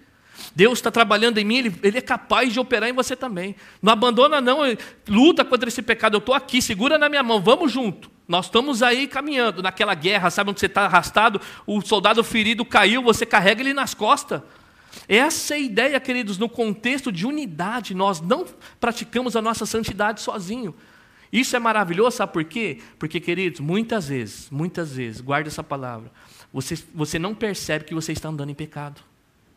Deus 0.55 0.79
está 0.79 0.89
trabalhando 0.89 1.37
em 1.37 1.43
mim, 1.43 1.57
ele, 1.57 1.75
ele, 1.83 1.97
é 1.99 2.01
capaz 2.01 2.51
de 2.51 2.59
operar 2.59 2.89
em 2.89 2.93
você 2.93 3.15
também. 3.15 3.55
Não 3.81 3.93
abandona, 3.93 4.41
não, 4.41 4.59
luta 5.07 5.45
contra 5.45 5.69
esse 5.69 5.81
pecado. 5.81 6.15
Eu 6.15 6.19
estou 6.19 6.33
aqui, 6.33 6.59
segura 6.59 6.97
na 6.97 7.07
minha 7.07 7.21
mão, 7.21 7.39
vamos 7.39 7.71
junto. 7.71 8.09
Nós 8.27 8.45
estamos 8.45 8.81
aí 8.81 9.05
caminhando 9.05 9.61
naquela 9.61 9.93
guerra, 9.93 10.31
sabe 10.31 10.49
onde 10.49 10.59
você 10.59 10.65
está 10.65 10.85
arrastado? 10.85 11.39
O 11.67 11.81
soldado 11.81 12.23
ferido 12.23 12.65
caiu, 12.65 13.03
você 13.03 13.25
carrega 13.27 13.61
ele 13.61 13.73
nas 13.73 13.93
costas. 13.93 14.41
Essa 15.07 15.55
é 15.55 15.57
a 15.57 15.59
ideia, 15.59 15.99
queridos, 15.99 16.37
no 16.37 16.47
contexto 16.47 17.11
de 17.11 17.25
unidade. 17.25 17.93
Nós 17.93 18.21
não 18.21 18.45
praticamos 18.79 19.35
a 19.35 19.41
nossa 19.41 19.65
santidade 19.65 20.21
sozinho. 20.21 20.73
Isso 21.31 21.55
é 21.55 21.59
maravilhoso, 21.59 22.17
sabe 22.17 22.31
por 22.31 22.43
quê? 22.43 22.79
Porque, 22.99 23.19
queridos, 23.19 23.59
muitas 23.59 24.07
vezes, 24.07 24.49
muitas 24.51 24.95
vezes, 24.95 25.19
guarda 25.19 25.49
essa 25.49 25.63
palavra, 25.63 26.11
você, 26.53 26.77
você 26.93 27.17
não 27.17 27.33
percebe 27.33 27.85
que 27.85 27.95
você 27.95 28.11
está 28.11 28.29
andando 28.29 28.51
em 28.51 28.55
pecado. 28.55 29.01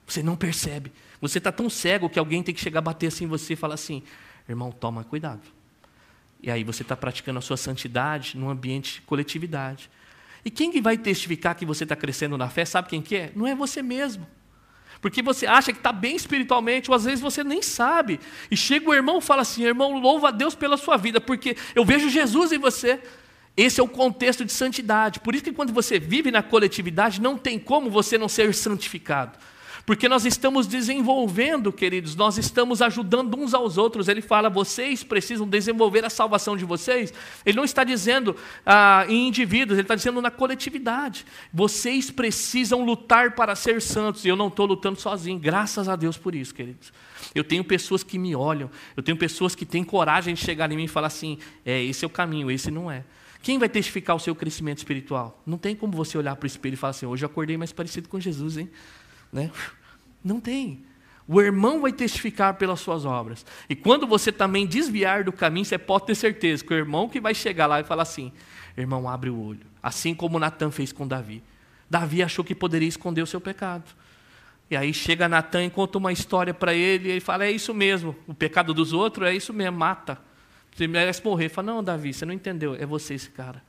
Você 0.06 0.22
não 0.22 0.36
percebe. 0.36 0.92
Você 1.20 1.38
está 1.38 1.52
tão 1.52 1.68
cego 1.68 2.08
que 2.08 2.18
alguém 2.18 2.42
tem 2.42 2.54
que 2.54 2.60
chegar 2.60 2.78
a 2.78 2.82
bater 2.82 3.08
assim 3.08 3.24
em 3.24 3.28
você 3.28 3.52
e 3.52 3.56
falar 3.56 3.74
assim: 3.74 4.02
irmão, 4.48 4.70
toma 4.70 5.04
cuidado. 5.04 5.42
E 6.40 6.50
aí 6.50 6.62
você 6.62 6.82
está 6.82 6.96
praticando 6.96 7.38
a 7.38 7.42
sua 7.42 7.56
santidade 7.56 8.36
num 8.38 8.48
ambiente 8.48 8.94
de 8.94 9.00
coletividade. 9.02 9.90
E 10.44 10.50
quem 10.50 10.80
vai 10.80 10.96
testificar 10.96 11.56
que 11.56 11.66
você 11.66 11.82
está 11.82 11.96
crescendo 11.96 12.38
na 12.38 12.48
fé, 12.48 12.64
sabe 12.64 12.88
quem 12.88 13.02
que 13.02 13.16
é? 13.16 13.32
Não 13.34 13.46
é 13.46 13.54
você 13.54 13.82
mesmo. 13.82 14.26
Porque 15.06 15.22
você 15.22 15.46
acha 15.46 15.72
que 15.72 15.78
está 15.78 15.92
bem 15.92 16.16
espiritualmente, 16.16 16.90
ou 16.90 16.96
às 16.96 17.04
vezes 17.04 17.20
você 17.20 17.44
nem 17.44 17.62
sabe. 17.62 18.18
E 18.50 18.56
chega 18.56 18.90
o 18.90 18.92
irmão 18.92 19.18
e 19.18 19.20
fala 19.20 19.42
assim: 19.42 19.62
irmão, 19.62 20.00
louva 20.00 20.28
a 20.28 20.30
Deus 20.32 20.56
pela 20.56 20.76
sua 20.76 20.96
vida, 20.96 21.20
porque 21.20 21.56
eu 21.76 21.84
vejo 21.84 22.10
Jesus 22.10 22.50
em 22.50 22.58
você. 22.58 22.98
Esse 23.56 23.78
é 23.78 23.84
o 23.84 23.86
contexto 23.86 24.44
de 24.44 24.52
santidade. 24.52 25.20
Por 25.20 25.32
isso 25.32 25.44
que 25.44 25.52
quando 25.52 25.72
você 25.72 26.00
vive 26.00 26.32
na 26.32 26.42
coletividade, 26.42 27.20
não 27.20 27.38
tem 27.38 27.56
como 27.56 27.88
você 27.88 28.18
não 28.18 28.28
ser 28.28 28.52
santificado. 28.52 29.38
Porque 29.86 30.08
nós 30.08 30.26
estamos 30.26 30.66
desenvolvendo, 30.66 31.72
queridos, 31.72 32.16
nós 32.16 32.36
estamos 32.36 32.82
ajudando 32.82 33.38
uns 33.38 33.54
aos 33.54 33.78
outros. 33.78 34.08
Ele 34.08 34.20
fala, 34.20 34.50
vocês 34.50 35.04
precisam 35.04 35.46
desenvolver 35.46 36.04
a 36.04 36.10
salvação 36.10 36.56
de 36.56 36.64
vocês. 36.64 37.14
Ele 37.44 37.56
não 37.56 37.64
está 37.64 37.84
dizendo 37.84 38.34
ah, 38.66 39.06
em 39.08 39.28
indivíduos, 39.28 39.78
ele 39.78 39.84
está 39.84 39.94
dizendo 39.94 40.20
na 40.20 40.28
coletividade. 40.28 41.24
Vocês 41.54 42.10
precisam 42.10 42.84
lutar 42.84 43.36
para 43.36 43.54
ser 43.54 43.80
santos. 43.80 44.24
E 44.24 44.28
eu 44.28 44.34
não 44.34 44.48
estou 44.48 44.66
lutando 44.66 44.98
sozinho, 44.98 45.38
graças 45.38 45.88
a 45.88 45.94
Deus 45.94 46.18
por 46.18 46.34
isso, 46.34 46.52
queridos. 46.52 46.92
Eu 47.32 47.44
tenho 47.44 47.62
pessoas 47.62 48.02
que 48.02 48.18
me 48.18 48.34
olham, 48.34 48.68
eu 48.96 49.04
tenho 49.04 49.16
pessoas 49.16 49.54
que 49.54 49.64
têm 49.64 49.84
coragem 49.84 50.34
de 50.34 50.40
chegar 50.40 50.70
em 50.72 50.76
mim 50.76 50.84
e 50.84 50.88
falar 50.88 51.06
assim: 51.06 51.38
é, 51.64 51.80
esse 51.84 52.04
é 52.04 52.08
o 52.08 52.10
caminho, 52.10 52.50
esse 52.50 52.72
não 52.72 52.90
é. 52.90 53.04
Quem 53.40 53.56
vai 53.56 53.68
testificar 53.68 54.16
o 54.16 54.18
seu 54.18 54.34
crescimento 54.34 54.78
espiritual? 54.78 55.40
Não 55.46 55.56
tem 55.56 55.76
como 55.76 55.92
você 55.92 56.18
olhar 56.18 56.34
para 56.34 56.44
o 56.44 56.48
espelho 56.48 56.74
e 56.74 56.76
falar 56.76 56.90
assim: 56.90 57.06
hoje 57.06 57.24
eu 57.24 57.28
acordei 57.28 57.56
mais 57.56 57.70
parecido 57.70 58.08
com 58.08 58.18
Jesus, 58.18 58.56
hein? 58.56 58.68
Né? 59.36 59.50
Não 60.24 60.40
tem. 60.40 60.82
O 61.28 61.42
irmão 61.42 61.82
vai 61.82 61.92
testificar 61.92 62.54
pelas 62.54 62.80
suas 62.80 63.04
obras. 63.04 63.44
E 63.68 63.76
quando 63.76 64.06
você 64.06 64.32
também 64.32 64.66
desviar 64.66 65.24
do 65.24 65.32
caminho, 65.32 65.66
você 65.66 65.76
pode 65.76 66.06
ter 66.06 66.14
certeza 66.14 66.64
que 66.64 66.72
o 66.72 66.76
irmão 66.76 67.08
que 67.08 67.20
vai 67.20 67.34
chegar 67.34 67.66
lá 67.66 67.80
e 67.80 67.84
falar 67.84 68.04
assim: 68.04 68.32
irmão, 68.76 69.08
abre 69.08 69.28
o 69.28 69.38
olho. 69.38 69.66
Assim 69.82 70.14
como 70.14 70.38
Natan 70.38 70.70
fez 70.70 70.90
com 70.90 71.06
Davi. 71.06 71.42
Davi 71.90 72.22
achou 72.22 72.44
que 72.44 72.54
poderia 72.54 72.88
esconder 72.88 73.22
o 73.22 73.26
seu 73.26 73.40
pecado. 73.40 73.84
E 74.70 74.76
aí 74.76 74.94
chega 74.94 75.28
Natan 75.28 75.64
e 75.64 75.70
conta 75.70 75.98
uma 75.98 76.12
história 76.12 76.54
para 76.54 76.72
ele, 76.72 77.08
e 77.08 77.12
ele 77.12 77.20
fala: 77.20 77.44
É 77.44 77.50
isso 77.50 77.74
mesmo, 77.74 78.16
o 78.26 78.34
pecado 78.34 78.72
dos 78.72 78.92
outros 78.92 79.28
é 79.28 79.34
isso 79.34 79.52
mesmo, 79.52 79.76
mata. 79.76 80.18
Você 80.74 80.86
merece 80.86 81.22
morrer. 81.22 81.44
Ele 81.44 81.54
fala: 81.54 81.72
Não, 81.72 81.84
Davi, 81.84 82.14
você 82.14 82.24
não 82.24 82.32
entendeu, 82.32 82.74
é 82.74 82.86
você 82.86 83.14
esse 83.14 83.30
cara. 83.30 83.62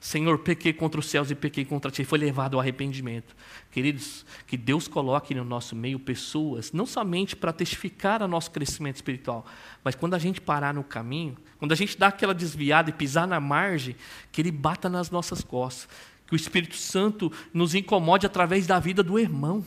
Senhor, 0.00 0.38
pequei 0.38 0.72
contra 0.72 1.00
os 1.00 1.08
céus 1.08 1.30
e 1.30 1.34
pequei 1.34 1.64
contra 1.64 1.90
ti. 1.90 2.04
Foi 2.04 2.18
levado 2.18 2.54
ao 2.54 2.60
arrependimento. 2.60 3.34
Queridos, 3.70 4.24
que 4.46 4.56
Deus 4.56 4.88
coloque 4.88 5.34
no 5.34 5.44
nosso 5.44 5.74
meio 5.74 5.98
pessoas, 5.98 6.72
não 6.72 6.86
somente 6.86 7.34
para 7.34 7.52
testificar 7.52 8.22
o 8.22 8.28
nosso 8.28 8.50
crescimento 8.50 8.96
espiritual, 8.96 9.44
mas 9.82 9.94
quando 9.94 10.14
a 10.14 10.18
gente 10.18 10.40
parar 10.40 10.72
no 10.72 10.84
caminho, 10.84 11.36
quando 11.58 11.72
a 11.72 11.76
gente 11.76 11.98
dá 11.98 12.08
aquela 12.08 12.34
desviada 12.34 12.90
e 12.90 12.92
pisar 12.92 13.26
na 13.26 13.40
margem, 13.40 13.96
que 14.30 14.40
Ele 14.40 14.50
bata 14.50 14.88
nas 14.88 15.10
nossas 15.10 15.42
costas. 15.42 15.88
Que 16.26 16.34
o 16.34 16.36
Espírito 16.36 16.76
Santo 16.76 17.30
nos 17.52 17.74
incomode 17.74 18.24
através 18.24 18.66
da 18.66 18.78
vida 18.78 19.02
do 19.02 19.18
irmão. 19.18 19.64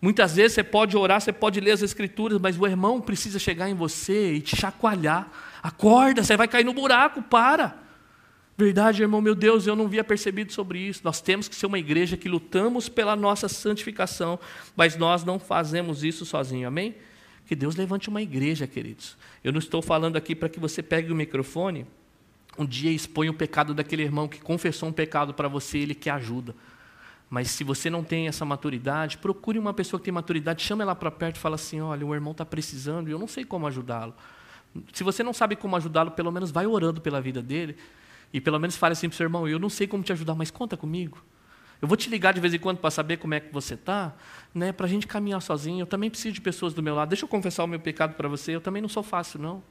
Muitas 0.00 0.36
vezes 0.36 0.54
você 0.54 0.64
pode 0.64 0.96
orar, 0.96 1.20
você 1.20 1.32
pode 1.32 1.60
ler 1.60 1.72
as 1.72 1.82
Escrituras, 1.82 2.38
mas 2.40 2.58
o 2.58 2.66
irmão 2.66 3.00
precisa 3.00 3.38
chegar 3.38 3.68
em 3.68 3.74
você 3.74 4.34
e 4.34 4.40
te 4.40 4.56
chacoalhar. 4.56 5.30
Acorda, 5.62 6.24
você 6.24 6.36
vai 6.36 6.48
cair 6.48 6.64
no 6.64 6.72
buraco, 6.72 7.22
para. 7.22 7.89
Verdade, 8.64 9.02
irmão, 9.02 9.20
meu 9.20 9.34
Deus, 9.34 9.66
eu 9.66 9.74
não 9.74 9.86
havia 9.86 10.04
percebido 10.04 10.52
sobre 10.52 10.78
isso. 10.78 11.00
Nós 11.02 11.20
temos 11.20 11.48
que 11.48 11.54
ser 11.54 11.66
uma 11.66 11.78
igreja 11.78 12.16
que 12.16 12.28
lutamos 12.28 12.88
pela 12.88 13.16
nossa 13.16 13.48
santificação, 13.48 14.38
mas 14.76 14.96
nós 14.96 15.24
não 15.24 15.38
fazemos 15.38 16.04
isso 16.04 16.26
sozinho, 16.26 16.68
amém? 16.68 16.94
Que 17.46 17.56
Deus 17.56 17.74
levante 17.74 18.08
uma 18.08 18.20
igreja, 18.20 18.66
queridos. 18.66 19.16
Eu 19.42 19.50
não 19.50 19.58
estou 19.58 19.80
falando 19.80 20.16
aqui 20.16 20.34
para 20.34 20.48
que 20.48 20.60
você 20.60 20.82
pegue 20.82 21.10
o 21.10 21.16
microfone 21.16 21.86
um 22.58 22.66
dia 22.66 22.90
exponha 22.90 23.30
o 23.30 23.34
pecado 23.34 23.72
daquele 23.72 24.02
irmão 24.02 24.28
que 24.28 24.38
confessou 24.40 24.88
um 24.88 24.92
pecado 24.92 25.32
para 25.32 25.48
você, 25.48 25.78
ele 25.78 25.94
que 25.94 26.10
ajuda. 26.10 26.54
Mas 27.30 27.50
se 27.50 27.64
você 27.64 27.88
não 27.88 28.04
tem 28.04 28.28
essa 28.28 28.44
maturidade, 28.44 29.16
procure 29.16 29.58
uma 29.58 29.72
pessoa 29.72 29.98
que 29.98 30.04
tem 30.04 30.12
maturidade, 30.12 30.62
chame 30.62 30.82
ela 30.82 30.94
para 30.94 31.10
perto 31.10 31.36
e 31.36 31.38
fala 31.38 31.54
assim: 31.54 31.80
olha, 31.80 32.04
o 32.04 32.14
irmão 32.14 32.32
está 32.32 32.44
precisando 32.44 33.08
e 33.08 33.12
eu 33.12 33.18
não 33.18 33.26
sei 33.26 33.44
como 33.44 33.66
ajudá-lo. 33.66 34.14
Se 34.92 35.02
você 35.02 35.22
não 35.22 35.32
sabe 35.32 35.56
como 35.56 35.76
ajudá-lo, 35.76 36.10
pelo 36.10 36.30
menos 36.30 36.50
vai 36.50 36.66
orando 36.66 37.00
pela 37.00 37.20
vida 37.20 37.40
dele, 37.40 37.76
e 38.32 38.40
pelo 38.40 38.58
menos 38.58 38.76
fale 38.76 38.92
assim 38.92 39.08
para 39.08 39.14
o 39.14 39.16
seu 39.16 39.24
irmão: 39.24 39.48
eu 39.48 39.58
não 39.58 39.68
sei 39.68 39.86
como 39.86 40.02
te 40.02 40.12
ajudar, 40.12 40.34
mas 40.34 40.50
conta 40.50 40.76
comigo. 40.76 41.22
Eu 41.80 41.88
vou 41.88 41.96
te 41.96 42.10
ligar 42.10 42.34
de 42.34 42.40
vez 42.40 42.52
em 42.52 42.58
quando 42.58 42.78
para 42.78 42.90
saber 42.90 43.16
como 43.16 43.32
é 43.32 43.40
que 43.40 43.52
você 43.52 43.72
está, 43.72 44.14
né, 44.54 44.70
para 44.70 44.84
a 44.84 44.88
gente 44.88 45.06
caminhar 45.06 45.40
sozinho. 45.40 45.80
Eu 45.80 45.86
também 45.86 46.10
preciso 46.10 46.34
de 46.34 46.40
pessoas 46.40 46.74
do 46.74 46.82
meu 46.82 46.94
lado. 46.94 47.08
Deixa 47.08 47.24
eu 47.24 47.28
confessar 47.28 47.64
o 47.64 47.66
meu 47.66 47.80
pecado 47.80 48.14
para 48.14 48.28
você. 48.28 48.54
Eu 48.54 48.60
também 48.60 48.82
não 48.82 48.88
sou 48.88 49.02
fácil, 49.02 49.40
não. 49.40 49.62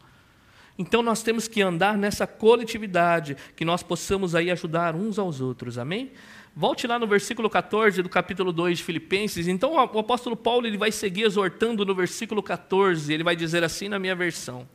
Então 0.78 1.03
nós 1.03 1.22
temos 1.22 1.47
que 1.47 1.62
andar 1.62 1.97
nessa 1.97 2.26
coletividade, 2.26 3.38
que 3.55 3.64
nós 3.64 3.84
possamos 3.84 4.34
aí 4.34 4.49
ajudar 4.49 4.95
uns 4.95 5.20
aos 5.20 5.39
outros. 5.39 5.78
Amém? 5.78 6.12
Volte 6.55 6.88
lá 6.88 6.97
no 6.97 7.05
versículo 7.05 7.49
14 7.49 8.01
do 8.01 8.10
capítulo 8.10 8.51
2 8.51 8.80
de 8.80 8.84
Filipenses. 8.84 9.47
Então 9.47 9.74
o 9.74 9.99
apóstolo 9.99 10.36
Paulo 10.36 10.66
ele 10.66 10.78
vai 10.78 10.91
seguir 10.91 11.24
exortando 11.24 11.86
no 11.86 11.93
versículo 11.93 12.41
14. 12.41 13.14
Ele 13.14 13.24
vai 13.24 13.36
dizer 13.36 13.64
assim 13.64 13.88
na 13.88 13.99
minha 13.99 14.16
versão 14.16 14.68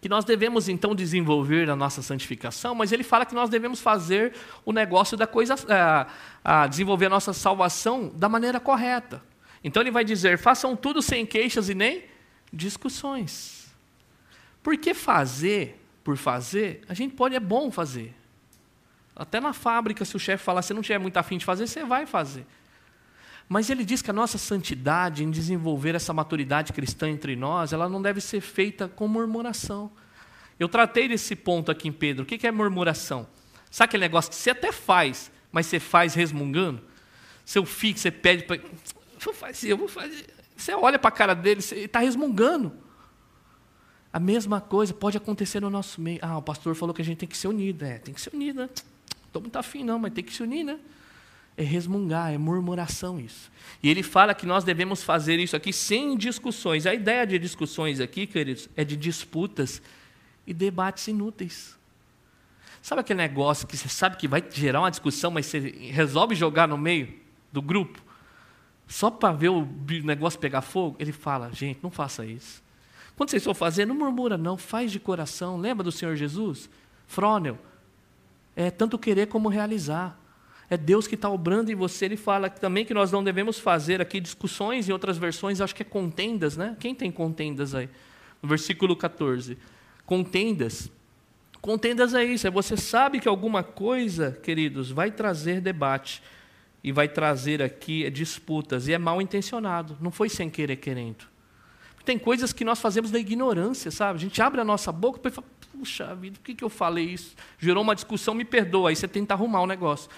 que 0.00 0.08
nós 0.08 0.24
devemos 0.24 0.68
então 0.68 0.94
desenvolver 0.94 1.68
a 1.68 1.76
nossa 1.76 2.00
santificação, 2.00 2.74
mas 2.74 2.90
ele 2.90 3.02
fala 3.02 3.26
que 3.26 3.34
nós 3.34 3.50
devemos 3.50 3.80
fazer 3.80 4.32
o 4.64 4.72
negócio 4.72 5.16
da 5.16 5.26
coisa, 5.26 5.54
a, 5.68 6.06
a 6.62 6.66
desenvolver 6.66 7.06
a 7.06 7.10
nossa 7.10 7.32
salvação 7.32 8.10
da 8.14 8.28
maneira 8.28 8.58
correta. 8.58 9.22
Então 9.62 9.82
ele 9.82 9.90
vai 9.90 10.04
dizer: 10.04 10.38
façam 10.38 10.74
tudo 10.74 11.02
sem 11.02 11.26
queixas 11.26 11.68
e 11.68 11.74
nem 11.74 12.04
discussões. 12.52 13.70
Porque 14.62 14.94
fazer 14.94 15.78
por 16.02 16.16
fazer, 16.16 16.82
a 16.88 16.94
gente 16.94 17.14
pode, 17.14 17.34
é 17.34 17.40
bom 17.40 17.70
fazer. 17.70 18.14
Até 19.14 19.38
na 19.38 19.52
fábrica, 19.52 20.04
se 20.04 20.16
o 20.16 20.18
chefe 20.18 20.42
falar, 20.42 20.62
você 20.62 20.72
não 20.72 20.80
tiver 20.80 20.98
muito 20.98 21.16
afim 21.18 21.36
de 21.36 21.44
fazer, 21.44 21.66
você 21.66 21.84
vai 21.84 22.06
fazer. 22.06 22.46
Mas 23.52 23.68
ele 23.68 23.84
diz 23.84 24.00
que 24.00 24.08
a 24.08 24.12
nossa 24.12 24.38
santidade 24.38 25.24
em 25.24 25.30
desenvolver 25.30 25.96
essa 25.96 26.12
maturidade 26.12 26.72
cristã 26.72 27.10
entre 27.10 27.34
nós, 27.34 27.72
ela 27.72 27.88
não 27.88 28.00
deve 28.00 28.20
ser 28.20 28.40
feita 28.40 28.86
com 28.86 29.08
murmuração. 29.08 29.90
Eu 30.56 30.68
tratei 30.68 31.08
desse 31.08 31.34
ponto 31.34 31.68
aqui 31.68 31.88
em 31.88 31.92
Pedro. 31.92 32.22
O 32.22 32.26
que 32.26 32.46
é 32.46 32.52
murmuração? 32.52 33.26
Sabe 33.68 33.88
aquele 33.88 34.02
negócio 34.02 34.30
que 34.30 34.36
você 34.36 34.50
até 34.50 34.70
faz, 34.70 35.32
mas 35.50 35.66
você 35.66 35.80
faz 35.80 36.14
resmungando? 36.14 36.80
Seu 37.44 37.66
filho, 37.66 37.98
você 37.98 38.12
pede 38.12 38.44
para. 38.44 38.60
Vou 39.18 39.34
fazer, 39.34 39.72
eu 39.72 39.76
vou 39.76 39.88
fazer. 39.88 40.26
Você 40.56 40.72
olha 40.72 40.96
para 40.96 41.08
a 41.08 41.12
cara 41.12 41.34
dele, 41.34 41.60
ele 41.72 41.86
está 41.86 41.98
resmungando. 41.98 42.72
A 44.12 44.20
mesma 44.20 44.60
coisa 44.60 44.94
pode 44.94 45.16
acontecer 45.16 45.58
no 45.58 45.70
nosso 45.70 46.00
meio. 46.00 46.20
Ah, 46.22 46.38
o 46.38 46.42
pastor 46.42 46.76
falou 46.76 46.94
que 46.94 47.02
a 47.02 47.04
gente 47.04 47.18
tem 47.18 47.28
que 47.28 47.36
ser 47.36 47.48
unido. 47.48 47.84
É, 47.84 47.98
tem 47.98 48.14
que 48.14 48.20
ser 48.20 48.32
unido, 48.32 48.60
né? 48.60 48.70
Estou 49.26 49.42
muito 49.42 49.56
afim, 49.56 49.82
não, 49.82 49.98
mas 49.98 50.12
tem 50.12 50.22
que 50.22 50.32
se 50.32 50.40
unir, 50.40 50.62
né? 50.62 50.78
É 51.56 51.62
resmungar, 51.62 52.32
é 52.32 52.38
murmuração 52.38 53.20
isso. 53.20 53.50
E 53.82 53.88
ele 53.88 54.02
fala 54.02 54.34
que 54.34 54.46
nós 54.46 54.64
devemos 54.64 55.02
fazer 55.02 55.38
isso 55.38 55.56
aqui 55.56 55.72
sem 55.72 56.16
discussões. 56.16 56.86
A 56.86 56.94
ideia 56.94 57.26
de 57.26 57.38
discussões 57.38 58.00
aqui, 58.00 58.26
queridos, 58.26 58.68
é 58.76 58.84
de 58.84 58.96
disputas 58.96 59.82
e 60.46 60.54
debates 60.54 61.06
inúteis. 61.08 61.78
Sabe 62.82 63.02
aquele 63.02 63.18
negócio 63.18 63.66
que 63.66 63.76
você 63.76 63.88
sabe 63.88 64.16
que 64.16 64.26
vai 64.26 64.42
gerar 64.50 64.80
uma 64.80 64.90
discussão, 64.90 65.30
mas 65.30 65.46
você 65.46 65.58
resolve 65.90 66.34
jogar 66.34 66.66
no 66.66 66.78
meio 66.78 67.12
do 67.52 67.60
grupo? 67.60 68.02
Só 68.88 69.10
para 69.10 69.32
ver 69.32 69.50
o 69.50 69.68
negócio 70.02 70.40
pegar 70.40 70.62
fogo? 70.62 70.96
Ele 70.98 71.12
fala, 71.12 71.50
gente, 71.52 71.78
não 71.82 71.90
faça 71.90 72.24
isso. 72.24 72.62
Quando 73.16 73.30
vocês 73.30 73.44
for 73.44 73.54
fazer, 73.54 73.84
não 73.84 73.94
murmura 73.94 74.38
não, 74.38 74.56
faz 74.56 74.90
de 74.90 74.98
coração. 74.98 75.58
Lembra 75.58 75.84
do 75.84 75.92
Senhor 75.92 76.16
Jesus? 76.16 76.70
Fronel. 77.06 77.58
É 78.56 78.70
tanto 78.70 78.98
querer 78.98 79.26
como 79.26 79.48
realizar 79.48 80.18
é 80.70 80.76
Deus 80.76 81.06
que 81.06 81.16
está 81.16 81.28
obrando 81.28 81.70
em 81.70 81.74
você. 81.74 82.06
Ele 82.06 82.16
fala 82.16 82.48
também 82.48 82.84
que 82.84 82.94
nós 82.94 83.12
não 83.12 83.22
devemos 83.22 83.58
fazer 83.58 84.00
aqui 84.00 84.20
discussões, 84.20 84.88
em 84.88 84.92
outras 84.92 85.18
versões, 85.18 85.60
acho 85.60 85.74
que 85.74 85.82
é 85.82 85.84
contendas, 85.84 86.56
né? 86.56 86.76
Quem 86.78 86.94
tem 86.94 87.10
contendas 87.10 87.74
aí? 87.74 87.88
no 88.42 88.48
versículo 88.48 88.96
14. 88.96 89.58
Contendas. 90.06 90.90
Contendas 91.60 92.14
é 92.14 92.24
isso, 92.24 92.46
é 92.46 92.50
você 92.50 92.76
sabe 92.76 93.20
que 93.20 93.28
alguma 93.28 93.62
coisa, 93.62 94.32
queridos, 94.42 94.90
vai 94.90 95.10
trazer 95.10 95.60
debate 95.60 96.22
e 96.82 96.90
vai 96.90 97.06
trazer 97.06 97.60
aqui 97.60 98.08
disputas, 98.10 98.88
e 98.88 98.94
é 98.94 98.98
mal 98.98 99.20
intencionado, 99.20 99.98
não 100.00 100.10
foi 100.10 100.30
sem 100.30 100.48
querer 100.48 100.76
querendo. 100.76 101.28
Tem 102.02 102.18
coisas 102.18 102.54
que 102.54 102.64
nós 102.64 102.80
fazemos 102.80 103.10
da 103.10 103.18
ignorância, 103.18 103.90
sabe? 103.90 104.18
A 104.18 104.20
gente 104.20 104.40
abre 104.40 104.62
a 104.62 104.64
nossa 104.64 104.90
boca 104.90 105.20
e 105.28 105.30
fala, 105.30 105.46
puxa 105.70 106.14
vida, 106.14 106.38
por 106.38 106.44
que, 106.44 106.54
que 106.54 106.64
eu 106.64 106.70
falei 106.70 107.04
isso? 107.04 107.36
Gerou 107.58 107.82
uma 107.82 107.94
discussão, 107.94 108.32
me 108.32 108.44
perdoa, 108.46 108.88
aí 108.88 108.96
você 108.96 109.06
tenta 109.06 109.34
arrumar 109.34 109.60
o 109.60 109.66
negócio. 109.66 110.10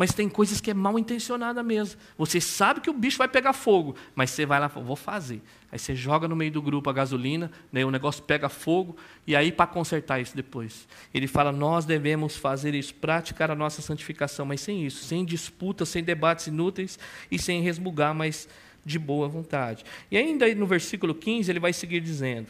Mas 0.00 0.14
tem 0.14 0.30
coisas 0.30 0.62
que 0.62 0.70
é 0.70 0.72
mal 0.72 0.98
intencionada 0.98 1.62
mesmo. 1.62 2.00
Você 2.16 2.40
sabe 2.40 2.80
que 2.80 2.88
o 2.88 2.92
bicho 2.94 3.18
vai 3.18 3.28
pegar 3.28 3.52
fogo, 3.52 3.94
mas 4.14 4.30
você 4.30 4.46
vai 4.46 4.58
lá 4.58 4.64
e 4.64 4.70
fala, 4.70 4.86
vou 4.86 4.96
fazer. 4.96 5.42
Aí 5.70 5.78
você 5.78 5.94
joga 5.94 6.26
no 6.26 6.34
meio 6.34 6.50
do 6.50 6.62
grupo 6.62 6.88
a 6.88 6.92
gasolina, 6.94 7.52
né, 7.70 7.84
o 7.84 7.90
negócio 7.90 8.22
pega 8.22 8.48
fogo, 8.48 8.96
e 9.26 9.36
aí 9.36 9.52
para 9.52 9.66
consertar 9.66 10.18
isso 10.18 10.34
depois. 10.34 10.88
Ele 11.12 11.26
fala, 11.26 11.52
nós 11.52 11.84
devemos 11.84 12.34
fazer 12.34 12.74
isso, 12.74 12.94
praticar 12.94 13.50
a 13.50 13.54
nossa 13.54 13.82
santificação, 13.82 14.46
mas 14.46 14.62
sem 14.62 14.86
isso, 14.86 15.04
sem 15.04 15.22
disputas, 15.22 15.90
sem 15.90 16.02
debates 16.02 16.46
inúteis 16.46 16.98
e 17.30 17.38
sem 17.38 17.60
resmugar, 17.60 18.14
mas 18.14 18.48
de 18.82 18.98
boa 18.98 19.28
vontade. 19.28 19.84
E 20.10 20.16
ainda 20.16 20.54
no 20.54 20.66
versículo 20.66 21.14
15 21.14 21.52
ele 21.52 21.60
vai 21.60 21.74
seguir 21.74 22.00
dizendo 22.00 22.46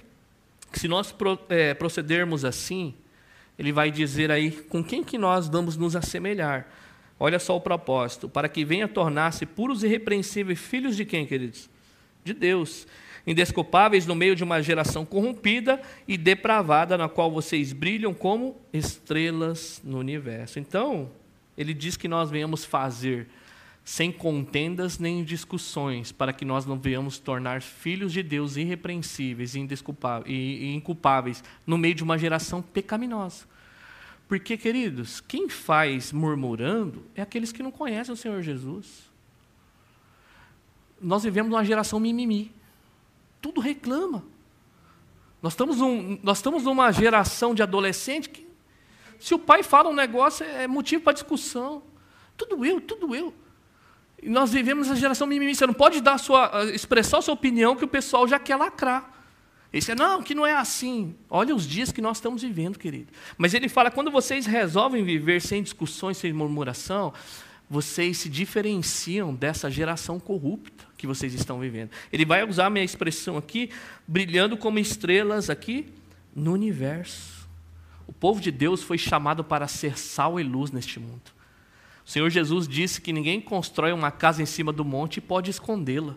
que 0.70 0.78
se 0.78 0.86
nós 0.86 1.12
é, 1.48 1.74
procedermos 1.74 2.44
assim, 2.44 2.94
ele 3.59 3.72
vai 3.72 3.90
dizer 3.90 4.30
aí 4.30 4.53
com 4.53 4.84
quem 4.84 5.03
que 5.03 5.18
nós 5.18 5.48
vamos 5.48 5.76
nos 5.76 5.96
assemelhar. 5.96 6.68
Olha 7.22 7.38
só 7.38 7.54
o 7.54 7.60
propósito: 7.60 8.28
para 8.30 8.48
que 8.48 8.64
venha 8.64 8.88
tornar-se 8.88 9.44
puros 9.44 9.84
e 9.84 9.86
irrepreensíveis 9.86 10.58
filhos 10.58 10.96
de 10.96 11.04
quem, 11.04 11.26
queridos? 11.26 11.68
De 12.24 12.32
Deus. 12.32 12.86
Indesculpáveis 13.26 14.06
no 14.06 14.14
meio 14.14 14.34
de 14.34 14.42
uma 14.42 14.62
geração 14.62 15.04
corrompida 15.04 15.80
e 16.08 16.16
depravada, 16.16 16.96
na 16.96 17.06
qual 17.06 17.30
vocês 17.30 17.74
brilham 17.74 18.14
como 18.14 18.56
estrelas 18.72 19.82
no 19.84 19.98
universo. 19.98 20.58
Então, 20.58 21.10
ele 21.56 21.74
diz 21.74 21.98
que 21.98 22.08
nós 22.08 22.30
venhamos 22.30 22.64
fazer 22.64 23.28
sem 23.84 24.10
contendas 24.10 24.98
nem 24.98 25.22
discussões, 25.22 26.12
para 26.12 26.32
que 26.32 26.44
nós 26.44 26.64
não 26.64 26.78
venhamos 26.78 27.18
tornar 27.18 27.60
filhos 27.60 28.12
de 28.12 28.22
Deus 28.22 28.56
irrepreensíveis 28.56 29.54
e, 29.54 29.66
e 30.26 30.74
inculpáveis 30.74 31.44
no 31.66 31.76
meio 31.76 31.94
de 31.94 32.02
uma 32.02 32.16
geração 32.16 32.62
pecaminosa. 32.62 33.49
Porque, 34.31 34.57
queridos, 34.57 35.20
quem 35.20 35.49
faz 35.49 36.12
murmurando 36.12 37.05
é 37.16 37.20
aqueles 37.20 37.51
que 37.51 37.64
não 37.64 37.72
conhecem 37.72 38.14
o 38.14 38.16
Senhor 38.16 38.41
Jesus. 38.43 39.11
Nós 41.01 41.24
vivemos 41.24 41.51
numa 41.51 41.64
geração 41.64 41.99
mimimi. 41.99 42.55
Tudo 43.43 43.61
reclama. 43.61 44.22
Nós 45.43 45.55
estamos, 45.55 45.81
um, 45.81 46.16
nós 46.22 46.39
estamos 46.39 46.62
numa 46.62 46.93
geração 46.93 47.53
de 47.57 47.61
adolescente 47.61 48.31
que, 48.31 48.47
se 49.18 49.35
o 49.35 49.39
pai 49.41 49.64
fala 49.64 49.89
um 49.89 49.95
negócio, 49.95 50.47
é 50.47 50.68
motivo 50.68 51.03
para 51.03 51.14
discussão. 51.14 51.83
Tudo 52.37 52.64
eu, 52.64 52.81
tudo 52.81 53.12
eu. 53.16 53.35
E 54.22 54.28
nós 54.28 54.53
vivemos 54.53 54.87
essa 54.87 54.95
geração 54.95 55.26
mimimi. 55.26 55.57
Você 55.57 55.66
não 55.66 55.74
pode 55.74 56.01
dar 56.01 56.18
sua, 56.18 56.66
expressar 56.72 57.18
a 57.18 57.22
sua 57.22 57.35
opinião 57.35 57.74
que 57.74 57.85
o 57.85 57.89
pessoal 57.89 58.28
já 58.28 58.39
quer 58.39 58.55
lacrar. 58.55 59.12
Esse 59.72 59.92
é, 59.92 59.94
não, 59.94 60.22
que 60.22 60.34
não 60.34 60.46
é 60.46 60.56
assim. 60.56 61.14
Olha 61.28 61.54
os 61.54 61.66
dias 61.66 61.92
que 61.92 62.00
nós 62.00 62.16
estamos 62.16 62.42
vivendo, 62.42 62.78
querido. 62.78 63.12
Mas 63.38 63.54
ele 63.54 63.68
fala, 63.68 63.90
quando 63.90 64.10
vocês 64.10 64.46
resolvem 64.46 65.04
viver 65.04 65.40
sem 65.40 65.62
discussões, 65.62 66.16
sem 66.16 66.32
murmuração, 66.32 67.12
vocês 67.68 68.18
se 68.18 68.28
diferenciam 68.28 69.32
dessa 69.32 69.70
geração 69.70 70.18
corrupta 70.18 70.84
que 70.96 71.06
vocês 71.06 71.32
estão 71.34 71.60
vivendo. 71.60 71.90
Ele 72.12 72.24
vai 72.24 72.46
usar 72.46 72.66
a 72.66 72.70
minha 72.70 72.84
expressão 72.84 73.36
aqui, 73.36 73.70
brilhando 74.08 74.56
como 74.56 74.80
estrelas 74.80 75.48
aqui 75.48 75.86
no 76.34 76.52
universo. 76.52 77.48
O 78.08 78.12
povo 78.12 78.40
de 78.40 78.50
Deus 78.50 78.82
foi 78.82 78.98
chamado 78.98 79.44
para 79.44 79.68
ser 79.68 79.96
sal 79.96 80.40
e 80.40 80.42
luz 80.42 80.72
neste 80.72 80.98
mundo. 80.98 81.22
O 82.04 82.10
Senhor 82.10 82.28
Jesus 82.28 82.66
disse 82.66 83.00
que 83.00 83.12
ninguém 83.12 83.40
constrói 83.40 83.92
uma 83.92 84.10
casa 84.10 84.42
em 84.42 84.46
cima 84.46 84.72
do 84.72 84.84
monte 84.84 85.18
e 85.18 85.20
pode 85.20 85.48
escondê-la. 85.48 86.16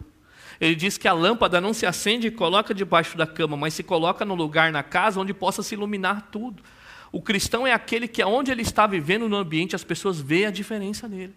Ele 0.64 0.76
diz 0.76 0.98
que 0.98 1.10
a 1.10 1.14
lâmpada 1.14 1.60
não 1.60 1.74
se 1.74 1.86
acende 1.86 2.28
e 2.28 2.32
coloca 2.32 2.74
debaixo 2.74 3.18
da 3.18 3.28
cama, 3.28 3.58
mas 3.58 3.74
se 3.74 3.84
coloca 3.84 4.24
no 4.24 4.34
lugar 4.34 4.72
na 4.72 4.82
casa 4.82 5.20
onde 5.20 5.34
possa 5.34 5.62
se 5.62 5.76
iluminar 5.76 6.30
tudo. 6.32 6.64
O 7.12 7.22
cristão 7.22 7.68
é 7.68 7.74
aquele 7.74 8.08
que, 8.08 8.24
onde 8.24 8.50
ele 8.50 8.62
está 8.62 8.88
vivendo 8.88 9.28
no 9.28 9.36
ambiente, 9.36 9.76
as 9.76 9.84
pessoas 9.84 10.22
veem 10.22 10.46
a 10.46 10.52
diferença 10.52 11.06
nele. 11.06 11.34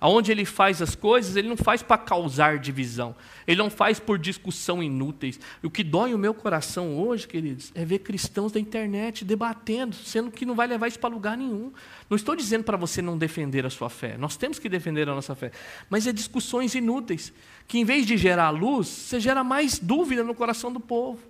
Aonde 0.00 0.32
ele 0.32 0.46
faz 0.46 0.80
as 0.80 0.94
coisas, 0.94 1.36
ele 1.36 1.48
não 1.48 1.58
faz 1.58 1.82
para 1.82 1.98
causar 1.98 2.58
divisão. 2.58 3.14
Ele 3.46 3.58
não 3.58 3.68
faz 3.68 4.00
por 4.00 4.18
discussão 4.18 4.82
inúteis. 4.82 5.38
O 5.62 5.68
que 5.68 5.84
dói 5.84 6.14
o 6.14 6.18
meu 6.18 6.32
coração 6.32 6.98
hoje, 6.98 7.28
queridos, 7.28 7.70
é 7.74 7.84
ver 7.84 7.98
cristãos 7.98 8.50
da 8.50 8.58
internet 8.58 9.24
debatendo, 9.24 9.94
sendo 9.94 10.30
que 10.30 10.46
não 10.46 10.54
vai 10.54 10.66
levar 10.66 10.88
isso 10.88 10.98
para 10.98 11.10
lugar 11.10 11.36
nenhum. 11.36 11.70
Não 12.08 12.16
estou 12.16 12.34
dizendo 12.34 12.64
para 12.64 12.78
você 12.78 13.02
não 13.02 13.18
defender 13.18 13.66
a 13.66 13.70
sua 13.70 13.90
fé. 13.90 14.16
Nós 14.16 14.38
temos 14.38 14.58
que 14.58 14.70
defender 14.70 15.06
a 15.06 15.14
nossa 15.14 15.34
fé. 15.34 15.52
Mas 15.90 16.06
é 16.06 16.12
discussões 16.12 16.74
inúteis, 16.74 17.30
que 17.68 17.78
em 17.78 17.84
vez 17.84 18.06
de 18.06 18.16
gerar 18.16 18.48
luz, 18.50 18.88
você 18.88 19.20
gera 19.20 19.44
mais 19.44 19.78
dúvida 19.78 20.24
no 20.24 20.34
coração 20.34 20.72
do 20.72 20.80
povo. 20.80 21.29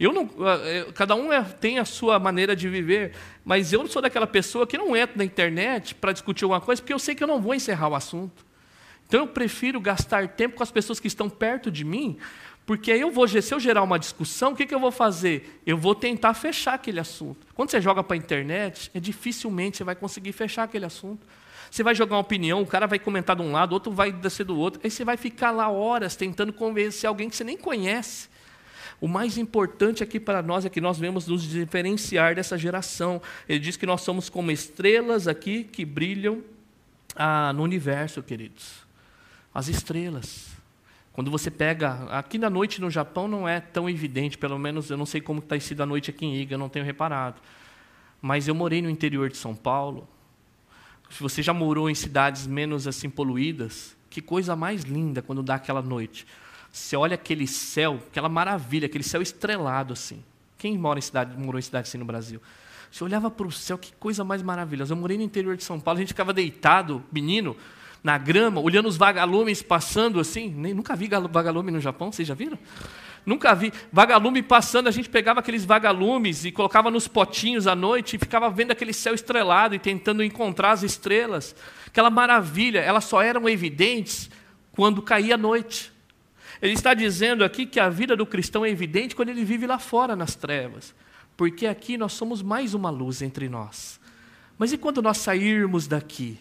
Eu 0.00 0.14
não, 0.14 0.22
eh, 0.22 0.78
eh, 0.88 0.92
cada 0.94 1.14
um 1.14 1.30
é, 1.30 1.42
tem 1.42 1.78
a 1.78 1.84
sua 1.84 2.18
maneira 2.18 2.56
de 2.56 2.66
viver, 2.70 3.12
mas 3.44 3.70
eu 3.70 3.86
sou 3.86 4.00
daquela 4.00 4.26
pessoa 4.26 4.66
que 4.66 4.78
não 4.78 4.96
entra 4.96 5.18
na 5.18 5.24
internet 5.24 5.94
para 5.94 6.10
discutir 6.10 6.44
alguma 6.44 6.60
coisa, 6.60 6.80
porque 6.80 6.94
eu 6.94 6.98
sei 6.98 7.14
que 7.14 7.22
eu 7.22 7.28
não 7.28 7.38
vou 7.38 7.54
encerrar 7.54 7.88
o 7.88 7.94
assunto. 7.94 8.42
Então 9.06 9.20
eu 9.20 9.26
prefiro 9.26 9.78
gastar 9.78 10.26
tempo 10.28 10.56
com 10.56 10.62
as 10.62 10.70
pessoas 10.70 10.98
que 10.98 11.06
estão 11.06 11.28
perto 11.28 11.70
de 11.70 11.84
mim, 11.84 12.16
porque 12.64 12.90
aí 12.90 13.00
eu 13.02 13.10
vou, 13.10 13.28
se 13.28 13.52
eu 13.52 13.60
gerar 13.60 13.82
uma 13.82 13.98
discussão, 13.98 14.52
o 14.52 14.56
que, 14.56 14.64
que 14.64 14.74
eu 14.74 14.80
vou 14.80 14.90
fazer? 14.90 15.60
Eu 15.66 15.76
vou 15.76 15.94
tentar 15.94 16.32
fechar 16.32 16.74
aquele 16.74 16.98
assunto. 16.98 17.46
Quando 17.54 17.70
você 17.70 17.80
joga 17.80 18.02
para 18.02 18.14
a 18.14 18.16
internet, 18.16 18.90
é 18.94 19.00
dificilmente 19.00 19.76
você 19.76 19.84
vai 19.84 19.94
conseguir 19.94 20.32
fechar 20.32 20.62
aquele 20.62 20.86
assunto. 20.86 21.26
Você 21.70 21.82
vai 21.82 21.94
jogar 21.94 22.16
uma 22.16 22.22
opinião, 22.22 22.62
o 22.62 22.66
cara 22.66 22.86
vai 22.86 22.98
comentar 22.98 23.36
de 23.36 23.42
um 23.42 23.52
lado, 23.52 23.72
o 23.72 23.74
outro 23.74 23.92
vai 23.92 24.10
descer 24.10 24.44
do 24.44 24.56
outro, 24.56 24.80
aí 24.82 24.90
você 24.90 25.04
vai 25.04 25.18
ficar 25.18 25.50
lá 25.50 25.68
horas 25.68 26.16
tentando 26.16 26.54
convencer 26.54 27.06
alguém 27.06 27.28
que 27.28 27.36
você 27.36 27.44
nem 27.44 27.58
conhece. 27.58 28.30
O 29.00 29.08
mais 29.08 29.38
importante 29.38 30.02
aqui 30.02 30.20
para 30.20 30.42
nós 30.42 30.64
é 30.66 30.68
que 30.68 30.80
nós 30.80 30.98
vemos 30.98 31.26
nos 31.26 31.42
diferenciar 31.42 32.34
dessa 32.34 32.58
geração. 32.58 33.20
Ele 33.48 33.58
diz 33.58 33.76
que 33.76 33.86
nós 33.86 34.02
somos 34.02 34.28
como 34.28 34.50
estrelas 34.50 35.26
aqui 35.26 35.64
que 35.64 35.86
brilham 35.86 36.42
ah, 37.16 37.52
no 37.54 37.62
universo, 37.62 38.22
queridos. 38.22 38.86
As 39.54 39.68
estrelas. 39.68 40.48
Quando 41.12 41.30
você 41.30 41.50
pega. 41.50 42.04
Aqui 42.10 42.36
na 42.36 42.50
noite 42.50 42.80
no 42.80 42.90
Japão 42.90 43.26
não 43.26 43.48
é 43.48 43.58
tão 43.58 43.88
evidente, 43.88 44.36
pelo 44.36 44.58
menos 44.58 44.90
eu 44.90 44.96
não 44.96 45.06
sei 45.06 45.20
como 45.20 45.40
está 45.40 45.58
sido 45.58 45.82
a 45.82 45.86
noite 45.86 46.10
aqui 46.10 46.26
em 46.26 46.36
Iga, 46.36 46.58
não 46.58 46.68
tenho 46.68 46.84
reparado. 46.84 47.40
Mas 48.20 48.48
eu 48.48 48.54
morei 48.54 48.82
no 48.82 48.90
interior 48.90 49.30
de 49.30 49.36
São 49.36 49.54
Paulo. 49.54 50.06
Se 51.10 51.22
você 51.22 51.42
já 51.42 51.54
morou 51.54 51.90
em 51.90 51.94
cidades 51.94 52.46
menos 52.46 52.86
assim 52.86 53.08
poluídas, 53.08 53.96
que 54.10 54.20
coisa 54.20 54.54
mais 54.54 54.82
linda 54.82 55.22
quando 55.22 55.42
dá 55.42 55.54
aquela 55.54 55.82
noite. 55.82 56.26
Você 56.72 56.96
olha 56.96 57.14
aquele 57.14 57.46
céu, 57.46 58.00
aquela 58.10 58.28
maravilha, 58.28 58.86
aquele 58.86 59.04
céu 59.04 59.20
estrelado 59.20 59.92
assim. 59.92 60.22
Quem 60.56 60.76
mora 60.76 60.98
em 60.98 61.02
cidade, 61.02 61.36
morou 61.38 61.58
em 61.58 61.62
cidade 61.62 61.88
assim 61.88 61.98
no 61.98 62.04
Brasil? 62.04 62.40
Você 62.90 63.04
olhava 63.04 63.30
para 63.30 63.46
o 63.46 63.52
céu, 63.52 63.78
que 63.78 63.92
coisa 63.94 64.24
mais 64.24 64.42
maravilhosa. 64.42 64.92
Eu 64.92 64.96
morei 64.96 65.16
no 65.16 65.22
interior 65.22 65.56
de 65.56 65.64
São 65.64 65.80
Paulo, 65.80 65.98
a 65.98 66.00
gente 66.00 66.08
ficava 66.08 66.32
deitado, 66.32 67.02
menino, 67.12 67.56
na 68.02 68.18
grama, 68.18 68.60
olhando 68.60 68.88
os 68.88 68.96
vagalumes 68.96 69.62
passando 69.62 70.18
assim. 70.20 70.48
Nem, 70.48 70.74
nunca 70.74 70.96
vi 70.96 71.08
vagalume 71.08 71.70
no 71.70 71.80
Japão, 71.80 72.10
vocês 72.10 72.26
já 72.26 72.34
viram? 72.34 72.58
Nunca 73.24 73.54
vi. 73.54 73.72
Vagalume 73.92 74.42
passando, 74.42 74.88
a 74.88 74.90
gente 74.90 75.08
pegava 75.08 75.40
aqueles 75.40 75.64
vagalumes 75.64 76.44
e 76.44 76.52
colocava 76.52 76.90
nos 76.90 77.06
potinhos 77.06 77.66
à 77.66 77.74
noite 77.74 78.16
e 78.16 78.18
ficava 78.18 78.50
vendo 78.50 78.70
aquele 78.72 78.92
céu 78.92 79.14
estrelado 79.14 79.74
e 79.74 79.78
tentando 79.78 80.22
encontrar 80.22 80.72
as 80.72 80.82
estrelas. 80.82 81.54
Aquela 81.86 82.10
maravilha, 82.10 82.80
elas 82.80 83.04
só 83.04 83.22
eram 83.22 83.48
evidentes 83.48 84.30
quando 84.72 85.02
caía 85.02 85.34
a 85.34 85.38
noite. 85.38 85.92
Ele 86.60 86.74
está 86.74 86.92
dizendo 86.92 87.44
aqui 87.44 87.64
que 87.64 87.80
a 87.80 87.88
vida 87.88 88.16
do 88.16 88.26
cristão 88.26 88.64
é 88.64 88.70
evidente 88.70 89.16
quando 89.16 89.30
ele 89.30 89.44
vive 89.44 89.66
lá 89.66 89.78
fora 89.78 90.14
nas 90.14 90.34
trevas, 90.34 90.94
porque 91.36 91.66
aqui 91.66 91.96
nós 91.96 92.12
somos 92.12 92.42
mais 92.42 92.74
uma 92.74 92.90
luz 92.90 93.22
entre 93.22 93.48
nós. 93.48 93.98
Mas 94.58 94.72
e 94.72 94.78
quando 94.78 95.00
nós 95.00 95.18
sairmos 95.18 95.86
daqui? 95.86 96.38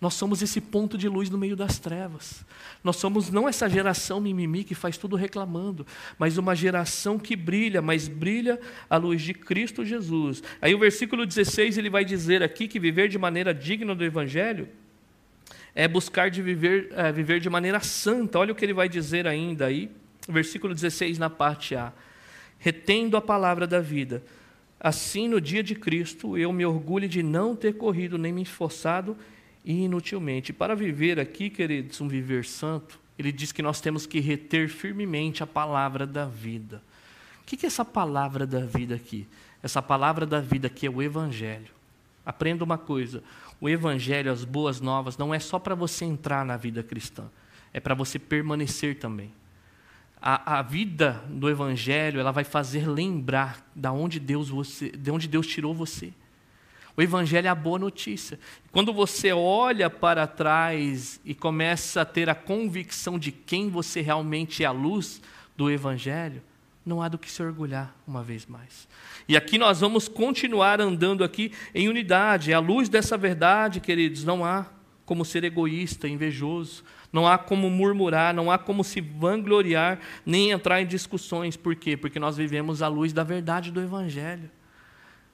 Nós 0.00 0.14
somos 0.14 0.42
esse 0.42 0.60
ponto 0.60 0.96
de 0.96 1.08
luz 1.08 1.28
no 1.28 1.36
meio 1.36 1.56
das 1.56 1.78
trevas. 1.78 2.44
Nós 2.84 2.96
somos 2.96 3.30
não 3.30 3.48
essa 3.48 3.68
geração 3.68 4.20
mimimi 4.20 4.62
que 4.62 4.74
faz 4.74 4.96
tudo 4.96 5.16
reclamando, 5.16 5.84
mas 6.16 6.38
uma 6.38 6.54
geração 6.54 7.18
que 7.18 7.34
brilha, 7.34 7.82
mas 7.82 8.06
brilha 8.06 8.60
a 8.88 8.96
luz 8.96 9.22
de 9.22 9.34
Cristo 9.34 9.84
Jesus. 9.84 10.40
Aí 10.60 10.72
o 10.72 10.78
versículo 10.78 11.26
16 11.26 11.78
ele 11.78 11.90
vai 11.90 12.04
dizer 12.04 12.44
aqui 12.44 12.68
que 12.68 12.78
viver 12.78 13.08
de 13.08 13.18
maneira 13.18 13.52
digna 13.52 13.92
do 13.92 14.04
evangelho 14.04 14.68
é 15.78 15.86
buscar 15.86 16.28
de 16.28 16.42
viver, 16.42 16.88
é, 16.90 17.12
viver 17.12 17.38
de 17.38 17.48
maneira 17.48 17.78
santa. 17.78 18.36
Olha 18.40 18.50
o 18.50 18.54
que 18.56 18.64
ele 18.64 18.74
vai 18.74 18.88
dizer 18.88 19.28
ainda 19.28 19.66
aí, 19.66 19.88
versículo 20.28 20.74
16 20.74 21.20
na 21.20 21.30
parte 21.30 21.76
A. 21.76 21.92
Retendo 22.58 23.16
a 23.16 23.20
palavra 23.20 23.64
da 23.64 23.78
vida. 23.78 24.20
Assim, 24.80 25.28
no 25.28 25.40
dia 25.40 25.62
de 25.62 25.76
Cristo, 25.76 26.36
eu 26.36 26.52
me 26.52 26.66
orgulho 26.66 27.08
de 27.08 27.22
não 27.22 27.54
ter 27.54 27.74
corrido 27.74 28.18
nem 28.18 28.32
me 28.32 28.42
esforçado 28.42 29.16
inutilmente. 29.64 30.52
Para 30.52 30.74
viver 30.74 31.20
aqui, 31.20 31.48
queridos, 31.48 32.00
um 32.00 32.08
viver 32.08 32.44
santo, 32.44 32.98
ele 33.16 33.30
diz 33.30 33.52
que 33.52 33.62
nós 33.62 33.80
temos 33.80 34.04
que 34.04 34.18
reter 34.18 34.68
firmemente 34.68 35.44
a 35.44 35.46
palavra 35.46 36.04
da 36.04 36.24
vida. 36.26 36.82
que 37.46 37.54
é 37.64 37.68
essa 37.68 37.84
palavra 37.84 38.44
da 38.44 38.66
vida 38.66 38.96
aqui? 38.96 39.28
Essa 39.62 39.80
palavra 39.80 40.26
da 40.26 40.40
vida 40.40 40.66
aqui 40.66 40.86
é 40.88 40.90
o 40.90 41.00
Evangelho. 41.00 41.78
Aprenda 42.26 42.62
uma 42.64 42.76
coisa: 42.76 43.22
o 43.60 43.68
Evangelho, 43.68 44.30
as 44.30 44.44
boas 44.44 44.80
novas, 44.80 45.16
não 45.16 45.34
é 45.34 45.38
só 45.38 45.58
para 45.58 45.74
você 45.74 46.04
entrar 46.04 46.44
na 46.44 46.56
vida 46.56 46.82
cristã, 46.82 47.24
é 47.72 47.80
para 47.80 47.94
você 47.94 48.18
permanecer 48.18 48.98
também. 48.98 49.32
A, 50.20 50.58
a, 50.58 50.62
vida 50.62 51.22
do 51.28 51.48
Evangelho 51.48 52.18
ela 52.18 52.32
vai 52.32 52.42
fazer 52.42 52.88
lembrar 52.88 53.64
da 53.74 53.92
onde 53.92 54.18
Deus 54.18 54.48
você, 54.48 54.90
de 54.90 55.10
onde 55.10 55.28
Deus 55.28 55.46
tirou 55.46 55.72
você. 55.72 56.12
O 56.96 57.02
Evangelho 57.02 57.46
é 57.46 57.50
a 57.50 57.54
boa 57.54 57.78
notícia. 57.78 58.40
Quando 58.72 58.92
você 58.92 59.32
olha 59.32 59.88
para 59.88 60.26
trás 60.26 61.20
e 61.24 61.32
começa 61.32 62.00
a 62.00 62.04
ter 62.04 62.28
a 62.28 62.34
convicção 62.34 63.16
de 63.16 63.30
quem 63.30 63.70
você 63.70 64.00
realmente 64.00 64.64
é 64.64 64.66
a 64.66 64.72
luz 64.72 65.22
do 65.56 65.70
Evangelho, 65.70 66.42
não 66.88 67.02
há 67.02 67.08
do 67.08 67.18
que 67.18 67.30
se 67.30 67.42
orgulhar 67.42 67.94
uma 68.06 68.22
vez 68.22 68.46
mais. 68.46 68.88
E 69.28 69.36
aqui 69.36 69.58
nós 69.58 69.80
vamos 69.80 70.08
continuar 70.08 70.80
andando 70.80 71.22
aqui 71.22 71.52
em 71.74 71.88
unidade. 71.88 72.50
É 72.50 72.54
a 72.54 72.58
luz 72.58 72.88
dessa 72.88 73.16
verdade, 73.16 73.78
queridos, 73.78 74.24
não 74.24 74.44
há 74.44 74.66
como 75.04 75.24
ser 75.24 75.44
egoísta, 75.44 76.08
invejoso, 76.08 76.84
não 77.12 77.26
há 77.26 77.38
como 77.38 77.70
murmurar, 77.70 78.34
não 78.34 78.50
há 78.50 78.58
como 78.58 78.82
se 78.82 79.00
vangloriar, 79.00 80.00
nem 80.24 80.50
entrar 80.50 80.82
em 80.82 80.86
discussões. 80.86 81.56
Por 81.56 81.76
quê? 81.76 81.96
Porque 81.96 82.18
nós 82.18 82.36
vivemos 82.36 82.82
a 82.82 82.88
luz 82.88 83.12
da 83.12 83.22
verdade 83.22 83.70
do 83.70 83.80
Evangelho. 83.80 84.50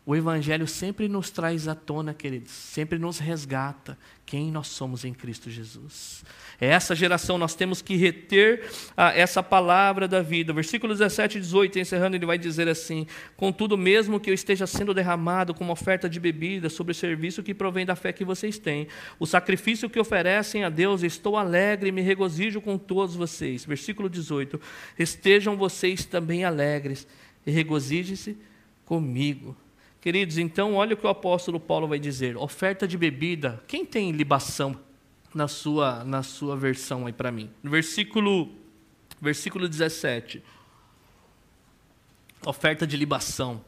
O 0.07 0.15
Evangelho 0.15 0.67
sempre 0.67 1.09
nos 1.09 1.31
traz 1.31 1.67
à 1.67 1.75
tona, 1.75 2.13
queridos, 2.13 2.51
sempre 2.51 2.99
nos 2.99 3.19
resgata 3.19 3.97
quem 4.27 4.51
nós 4.51 4.67
somos 4.67 5.03
em 5.03 5.15
Cristo 5.15 5.49
Jesus. 5.49 6.23
É 6.61 6.67
essa 6.67 6.95
geração, 6.95 7.39
nós 7.39 7.55
temos 7.55 7.81
que 7.81 7.97
reter 7.97 8.69
ah, 8.95 9.17
essa 9.17 9.43
palavra 9.43 10.07
da 10.07 10.21
vida. 10.21 10.53
Versículo 10.53 10.93
17 10.93 11.39
e 11.39 11.41
18, 11.41 11.79
encerrando, 11.79 12.17
ele 12.17 12.27
vai 12.27 12.37
dizer 12.37 12.69
assim: 12.69 13.07
Contudo, 13.35 13.79
mesmo 13.79 14.21
que 14.21 14.29
eu 14.29 14.35
esteja 14.35 14.67
sendo 14.67 14.93
derramado 14.93 15.55
como 15.55 15.73
oferta 15.73 16.07
de 16.07 16.21
bebida 16.21 16.69
sobre 16.69 16.93
o 16.93 16.95
serviço 16.95 17.43
que 17.43 17.55
provém 17.55 17.87
da 17.87 17.97
fé 17.97 18.13
que 18.13 18.27
vocês 18.27 18.59
têm, 18.59 18.87
o 19.19 19.25
sacrifício 19.25 19.89
que 19.89 19.99
oferecem 19.99 20.65
a 20.65 20.69
Deus, 20.69 21.03
estou 21.03 21.35
alegre 21.35 21.89
e 21.89 21.93
me 21.93 22.03
regozijo 22.03 22.61
com 22.61 22.77
todos 22.77 23.17
vocês. 23.17 23.65
Versículo 23.65 24.11
18: 24.11 24.61
Estejam 24.99 25.57
vocês 25.57 26.05
também 26.05 26.45
alegres 26.45 27.07
e 27.47 27.51
regozijem-se 27.51 28.37
comigo. 28.85 29.57
Queridos, 30.05 30.37
então 30.37 30.75
olha 30.75 30.93
o 30.93 30.99
que 30.99 31.07
o 31.07 31.09
apóstolo 31.09 31.59
Paulo 31.59 31.89
vai 31.89 31.99
dizer: 31.99 32.37
oferta 32.37 32.87
de 32.87 32.99
bebida. 32.99 33.65
Quem 33.67 33.87
tem 33.87 34.11
libação 34.11 34.79
na 35.35 35.49
sua, 35.49 36.05
na 36.05 36.23
sua 36.23 36.55
versão 36.55 37.07
aí 37.07 37.13
para 37.15 37.33
mim? 37.33 37.51
No 37.63 37.71
versículo, 37.71 38.55
versículo 39.19 39.67
17. 39.67 40.43
Oferta 42.45 42.87
de 42.87 42.99
libação. 42.99 43.65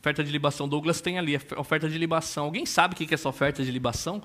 Oferta 0.00 0.24
de 0.24 0.32
libação. 0.32 0.68
Douglas 0.68 1.00
tem 1.00 1.20
ali, 1.20 1.40
oferta 1.56 1.88
de 1.88 1.98
libação. 1.98 2.46
Alguém 2.46 2.66
sabe 2.66 2.94
o 2.94 2.96
que 2.96 3.04
é 3.04 3.14
essa 3.14 3.28
oferta 3.28 3.64
de 3.64 3.70
libação? 3.70 4.20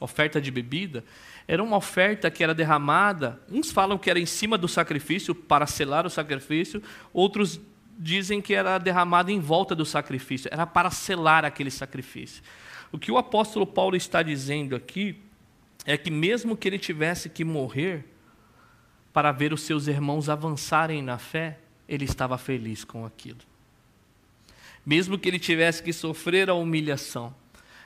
Oferta 0.00 0.40
de 0.40 0.50
bebida? 0.50 1.04
Era 1.46 1.62
uma 1.62 1.76
oferta 1.76 2.30
que 2.30 2.42
era 2.42 2.54
derramada. 2.54 3.38
Uns 3.50 3.70
falam 3.70 3.98
que 3.98 4.08
era 4.08 4.18
em 4.18 4.24
cima 4.24 4.56
do 4.56 4.66
sacrifício, 4.66 5.34
para 5.34 5.66
selar 5.66 6.06
o 6.06 6.10
sacrifício. 6.10 6.82
Outros 7.12 7.60
dizem 8.02 8.42
que 8.42 8.52
era 8.52 8.78
derramado 8.78 9.30
em 9.30 9.38
volta 9.38 9.74
do 9.74 9.84
sacrifício, 9.84 10.48
era 10.52 10.66
para 10.66 10.90
selar 10.90 11.44
aquele 11.44 11.70
sacrifício. 11.70 12.42
O 12.90 12.98
que 12.98 13.12
o 13.12 13.16
apóstolo 13.16 13.66
Paulo 13.66 13.96
está 13.96 14.22
dizendo 14.22 14.74
aqui 14.74 15.16
é 15.86 15.96
que, 15.96 16.10
mesmo 16.10 16.56
que 16.56 16.68
ele 16.68 16.78
tivesse 16.78 17.28
que 17.28 17.44
morrer 17.44 18.04
para 19.12 19.30
ver 19.30 19.52
os 19.52 19.62
seus 19.62 19.86
irmãos 19.86 20.28
avançarem 20.28 21.00
na 21.00 21.16
fé, 21.16 21.58
ele 21.88 22.04
estava 22.04 22.36
feliz 22.36 22.84
com 22.84 23.06
aquilo. 23.06 23.40
Mesmo 24.84 25.16
que 25.16 25.28
ele 25.28 25.38
tivesse 25.38 25.82
que 25.82 25.92
sofrer 25.92 26.50
a 26.50 26.54
humilhação, 26.54 27.34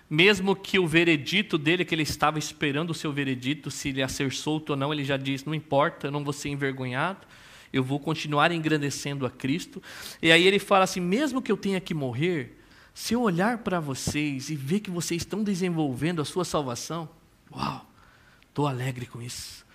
mesmo 0.09 0.57
que 0.57 0.79
o 0.79 0.87
veredito 0.87 1.59
dele, 1.59 1.85
que 1.85 1.95
ele 1.95 2.05
estava 2.05 2.39
esperando 2.39 2.91
o 2.91 2.95
seu 2.95 3.12
veredito, 3.12 3.71
se 3.71 3.91
ele 3.91 3.99
ia 3.99 4.09
ser 4.09 4.33
solto 4.33 4.71
ou 4.71 4.77
não, 4.77 4.93
ele 4.93 5.05
já 5.05 5.17
disse: 5.17 5.47
não 5.47 5.55
importa, 5.55 6.07
eu 6.07 6.11
não 6.11 6.25
vou 6.25 6.33
ser 6.33 6.49
envergonhado 6.49 7.27
eu 7.73 7.83
vou 7.83 7.99
continuar 8.01 8.53
engrandecendo 8.53 9.27
a 9.27 9.31
Cristo. 9.31 9.83
E 10.23 10.31
aí 10.33 10.47
ele 10.47 10.59
fala 10.59 10.85
assim: 10.85 11.01
mesmo 11.01 11.43
que 11.43 11.51
eu 11.51 11.57
tenha 11.57 11.81
que 11.81 11.95
morrer, 11.95 12.59
se 12.95 13.14
eu 13.14 13.23
olhar 13.23 13.59
para 13.59 13.79
vocês 13.79 14.49
e 14.49 14.57
ver 14.57 14.81
que 14.81 14.91
vocês 14.91 15.23
estão 15.23 15.45
desenvolvendo 15.45 16.23
a 16.23 16.25
sua 16.25 16.45
salvação, 16.45 17.09
uau, 17.53 17.87
estou 18.49 18.67
alegre 18.67 19.07
com 19.07 19.21
isso. 19.21 19.67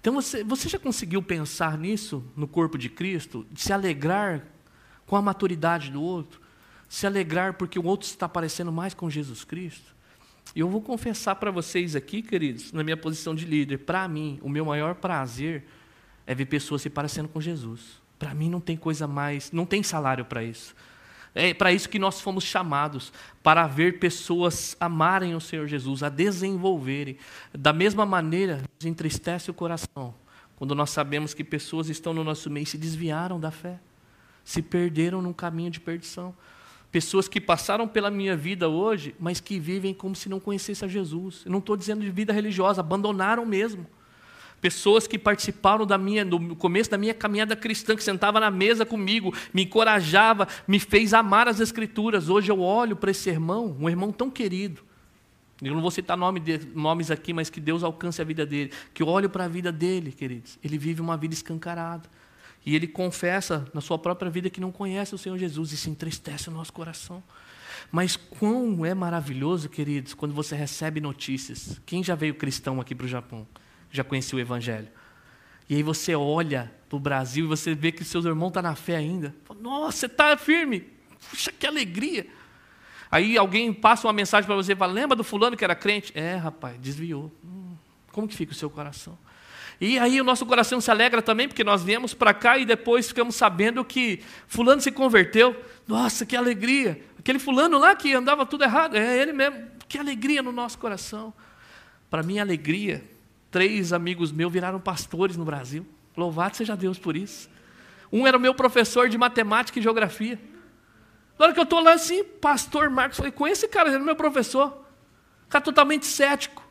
Então 0.00 0.14
você, 0.14 0.42
você 0.42 0.68
já 0.68 0.78
conseguiu 0.78 1.22
pensar 1.22 1.76
nisso 1.76 2.24
no 2.36 2.48
corpo 2.48 2.78
de 2.78 2.88
Cristo? 2.88 3.46
De 3.50 3.60
se 3.60 3.72
alegrar 3.72 4.46
com 5.06 5.16
a 5.16 5.22
maturidade 5.22 5.90
do 5.90 6.02
outro? 6.02 6.40
Se 6.88 7.06
alegrar 7.06 7.54
porque 7.54 7.78
o 7.78 7.84
outro 7.84 8.06
está 8.06 8.28
parecendo 8.28 8.72
mais 8.72 8.94
com 8.94 9.10
Jesus 9.10 9.44
Cristo? 9.44 9.94
E 10.54 10.60
eu 10.60 10.68
vou 10.68 10.80
confessar 10.80 11.36
para 11.36 11.50
vocês 11.50 11.94
aqui, 11.94 12.22
queridos, 12.22 12.72
na 12.72 12.82
minha 12.82 12.96
posição 12.96 13.34
de 13.34 13.44
líder, 13.44 13.78
para 13.78 14.08
mim, 14.08 14.38
o 14.42 14.48
meu 14.48 14.64
maior 14.64 14.96
prazer 14.96 15.64
é 16.30 16.34
ver 16.34 16.46
pessoas 16.46 16.82
se 16.82 16.88
parecendo 16.88 17.28
com 17.28 17.40
Jesus. 17.40 18.00
Para 18.16 18.32
mim 18.32 18.48
não 18.48 18.60
tem 18.60 18.76
coisa 18.76 19.04
mais, 19.04 19.50
não 19.50 19.66
tem 19.66 19.82
salário 19.82 20.24
para 20.24 20.44
isso. 20.44 20.76
É 21.34 21.52
para 21.52 21.72
isso 21.72 21.88
que 21.88 21.98
nós 21.98 22.20
fomos 22.20 22.44
chamados, 22.44 23.12
para 23.42 23.66
ver 23.66 23.98
pessoas 23.98 24.76
amarem 24.78 25.34
o 25.34 25.40
Senhor 25.40 25.66
Jesus, 25.66 26.04
a 26.04 26.08
desenvolverem. 26.08 27.16
Da 27.52 27.72
mesma 27.72 28.06
maneira, 28.06 28.62
nos 28.78 28.86
entristece 28.86 29.50
o 29.50 29.54
coração 29.54 30.14
quando 30.54 30.72
nós 30.72 30.90
sabemos 30.90 31.34
que 31.34 31.42
pessoas 31.42 31.88
estão 31.88 32.14
no 32.14 32.22
nosso 32.22 32.48
meio 32.48 32.62
e 32.62 32.66
se 32.66 32.78
desviaram 32.78 33.40
da 33.40 33.50
fé, 33.50 33.80
se 34.44 34.62
perderam 34.62 35.20
num 35.20 35.32
caminho 35.32 35.70
de 35.72 35.80
perdição. 35.80 36.32
Pessoas 36.92 37.26
que 37.26 37.40
passaram 37.40 37.88
pela 37.88 38.08
minha 38.08 38.36
vida 38.36 38.68
hoje, 38.68 39.16
mas 39.18 39.40
que 39.40 39.58
vivem 39.58 39.92
como 39.92 40.14
se 40.14 40.28
não 40.28 40.38
conhecessem 40.38 40.86
a 40.86 40.88
Jesus. 40.88 41.42
Eu 41.44 41.50
não 41.50 41.58
estou 41.58 41.76
dizendo 41.76 42.02
de 42.02 42.10
vida 42.12 42.32
religiosa, 42.32 42.82
abandonaram 42.82 43.44
mesmo. 43.44 43.84
Pessoas 44.60 45.06
que 45.06 45.18
participaram 45.18 45.86
da 45.86 45.96
minha, 45.96 46.24
do 46.24 46.54
começo 46.54 46.90
da 46.90 46.98
minha 46.98 47.14
caminhada 47.14 47.56
cristã, 47.56 47.96
que 47.96 48.04
sentava 48.04 48.38
na 48.38 48.50
mesa 48.50 48.84
comigo, 48.84 49.34
me 49.54 49.62
encorajava, 49.62 50.46
me 50.68 50.78
fez 50.78 51.14
amar 51.14 51.48
as 51.48 51.60
Escrituras. 51.60 52.28
Hoje 52.28 52.52
eu 52.52 52.60
olho 52.60 52.94
para 52.94 53.10
esse 53.10 53.30
irmão, 53.30 53.76
um 53.80 53.88
irmão 53.88 54.12
tão 54.12 54.30
querido. 54.30 54.82
Eu 55.62 55.74
não 55.74 55.80
vou 55.80 55.90
citar 55.90 56.16
nome 56.16 56.40
de, 56.40 56.58
nomes 56.74 57.10
aqui, 57.10 57.32
mas 57.32 57.50
que 57.50 57.60
Deus 57.60 57.82
alcance 57.82 58.20
a 58.20 58.24
vida 58.24 58.46
dele. 58.46 58.72
Que 58.94 59.02
eu 59.02 59.08
olho 59.08 59.28
para 59.28 59.44
a 59.44 59.48
vida 59.48 59.70
dele, 59.70 60.12
queridos. 60.12 60.58
Ele 60.64 60.78
vive 60.78 61.00
uma 61.00 61.16
vida 61.16 61.34
escancarada. 61.34 62.08
E 62.64 62.74
ele 62.74 62.86
confessa 62.86 63.66
na 63.72 63.80
sua 63.80 63.98
própria 63.98 64.30
vida 64.30 64.50
que 64.50 64.60
não 64.60 64.70
conhece 64.70 65.14
o 65.14 65.18
Senhor 65.18 65.38
Jesus 65.38 65.70
se 65.70 65.88
entristece 65.88 66.48
o 66.48 66.52
nosso 66.52 66.72
coração. 66.72 67.22
Mas 67.90 68.16
quão 68.16 68.84
é 68.84 68.94
maravilhoso, 68.94 69.68
queridos, 69.68 70.14
quando 70.14 70.34
você 70.34 70.54
recebe 70.54 71.00
notícias. 71.00 71.80
Quem 71.86 72.04
já 72.04 72.14
veio 72.14 72.34
cristão 72.34 72.80
aqui 72.80 72.94
para 72.94 73.06
o 73.06 73.08
Japão? 73.08 73.46
Já 73.90 74.04
conhecia 74.04 74.36
o 74.36 74.40
Evangelho. 74.40 74.88
E 75.68 75.76
aí 75.76 75.82
você 75.82 76.14
olha 76.14 76.70
para 76.88 76.96
o 76.96 77.00
Brasil 77.00 77.44
e 77.44 77.48
você 77.48 77.74
vê 77.74 77.92
que 77.92 78.04
seus 78.04 78.24
irmãos 78.24 78.48
estão 78.48 78.62
tá 78.62 78.68
na 78.68 78.74
fé 78.74 78.96
ainda. 78.96 79.34
Nossa, 79.60 79.98
você 79.98 80.06
está 80.06 80.36
firme. 80.36 80.84
Puxa, 81.30 81.52
que 81.52 81.66
alegria. 81.66 82.26
Aí 83.10 83.36
alguém 83.36 83.72
passa 83.72 84.06
uma 84.06 84.12
mensagem 84.12 84.46
para 84.46 84.56
você 84.56 84.72
e 84.72 84.76
fala, 84.76 84.92
lembra 84.92 85.16
do 85.16 85.24
fulano 85.24 85.56
que 85.56 85.64
era 85.64 85.74
crente? 85.74 86.12
É, 86.16 86.36
rapaz, 86.36 86.78
desviou. 86.78 87.30
Hum, 87.44 87.74
como 88.12 88.26
que 88.26 88.36
fica 88.36 88.52
o 88.52 88.54
seu 88.54 88.70
coração? 88.70 89.18
E 89.80 89.98
aí 89.98 90.20
o 90.20 90.24
nosso 90.24 90.44
coração 90.44 90.80
se 90.80 90.90
alegra 90.90 91.22
também, 91.22 91.48
porque 91.48 91.64
nós 91.64 91.82
viemos 91.82 92.12
para 92.12 92.34
cá 92.34 92.58
e 92.58 92.66
depois 92.66 93.08
ficamos 93.08 93.34
sabendo 93.34 93.84
que 93.84 94.20
fulano 94.46 94.80
se 94.80 94.92
converteu. 94.92 95.56
Nossa, 95.88 96.26
que 96.26 96.36
alegria. 96.36 97.00
Aquele 97.18 97.38
fulano 97.38 97.78
lá 97.78 97.96
que 97.96 98.12
andava 98.12 98.44
tudo 98.44 98.64
errado, 98.64 98.96
é 98.96 99.18
ele 99.18 99.32
mesmo. 99.32 99.68
Que 99.88 99.98
alegria 99.98 100.42
no 100.42 100.52
nosso 100.52 100.78
coração. 100.78 101.32
Para 102.10 102.22
mim, 102.22 102.38
alegria 102.38 103.02
Três 103.50 103.92
amigos 103.92 104.30
meus 104.30 104.52
viraram 104.52 104.80
pastores 104.80 105.36
no 105.36 105.44
Brasil. 105.44 105.86
Louvado 106.16 106.56
seja 106.56 106.76
Deus 106.76 106.98
por 106.98 107.16
isso. 107.16 107.48
Um 108.12 108.26
era 108.26 108.36
o 108.36 108.40
meu 108.40 108.54
professor 108.54 109.08
de 109.08 109.18
matemática 109.18 109.78
e 109.78 109.82
geografia. 109.82 110.38
Na 111.38 111.46
hora 111.46 111.54
que 111.54 111.60
eu 111.60 111.64
estou 111.64 111.80
lá 111.80 111.94
assim, 111.94 112.22
pastor 112.22 112.90
Marcos, 112.90 113.16
falei, 113.16 113.32
com 113.32 113.46
esse 113.46 113.66
cara, 113.66 113.88
ele 113.88 113.96
era 113.96 114.04
meu 114.04 114.16
professor. 114.16 114.68
O 115.46 115.48
cara 115.48 115.64
totalmente 115.64 116.06
cético. 116.06 116.62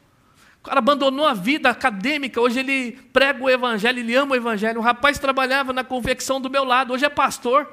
O 0.61 0.63
cara 0.63 0.79
abandonou 0.79 1.25
a 1.25 1.33
vida 1.33 1.69
acadêmica, 1.69 2.39
hoje 2.39 2.59
ele 2.59 2.91
prega 3.13 3.43
o 3.43 3.49
evangelho, 3.49 3.99
ele 3.99 4.13
ama 4.15 4.33
o 4.33 4.35
evangelho. 4.35 4.79
Um 4.79 4.83
rapaz 4.83 5.17
trabalhava 5.17 5.71
na 5.73 5.83
confecção 5.83 6.39
do 6.39 6.49
meu 6.49 6.63
lado, 6.63 6.93
hoje 6.93 7.05
é 7.05 7.09
pastor 7.09 7.67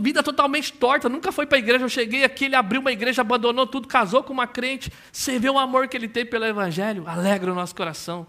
vida 0.00 0.22
totalmente 0.22 0.72
torta, 0.72 1.08
nunca 1.08 1.30
foi 1.30 1.46
para 1.46 1.56
a 1.56 1.60
igreja. 1.60 1.84
Eu 1.84 1.88
cheguei 1.88 2.24
aqui, 2.24 2.46
ele 2.46 2.56
abriu 2.56 2.80
uma 2.80 2.92
igreja, 2.92 3.22
abandonou 3.22 3.66
tudo, 3.66 3.86
casou 3.86 4.22
com 4.22 4.32
uma 4.32 4.46
crente. 4.46 4.92
Você 5.12 5.38
vê 5.38 5.48
o 5.48 5.58
amor 5.58 5.88
que 5.88 5.96
ele 5.96 6.08
tem 6.08 6.26
pelo 6.26 6.44
Evangelho, 6.44 7.04
alegra 7.06 7.52
o 7.52 7.54
nosso 7.54 7.74
coração. 7.74 8.26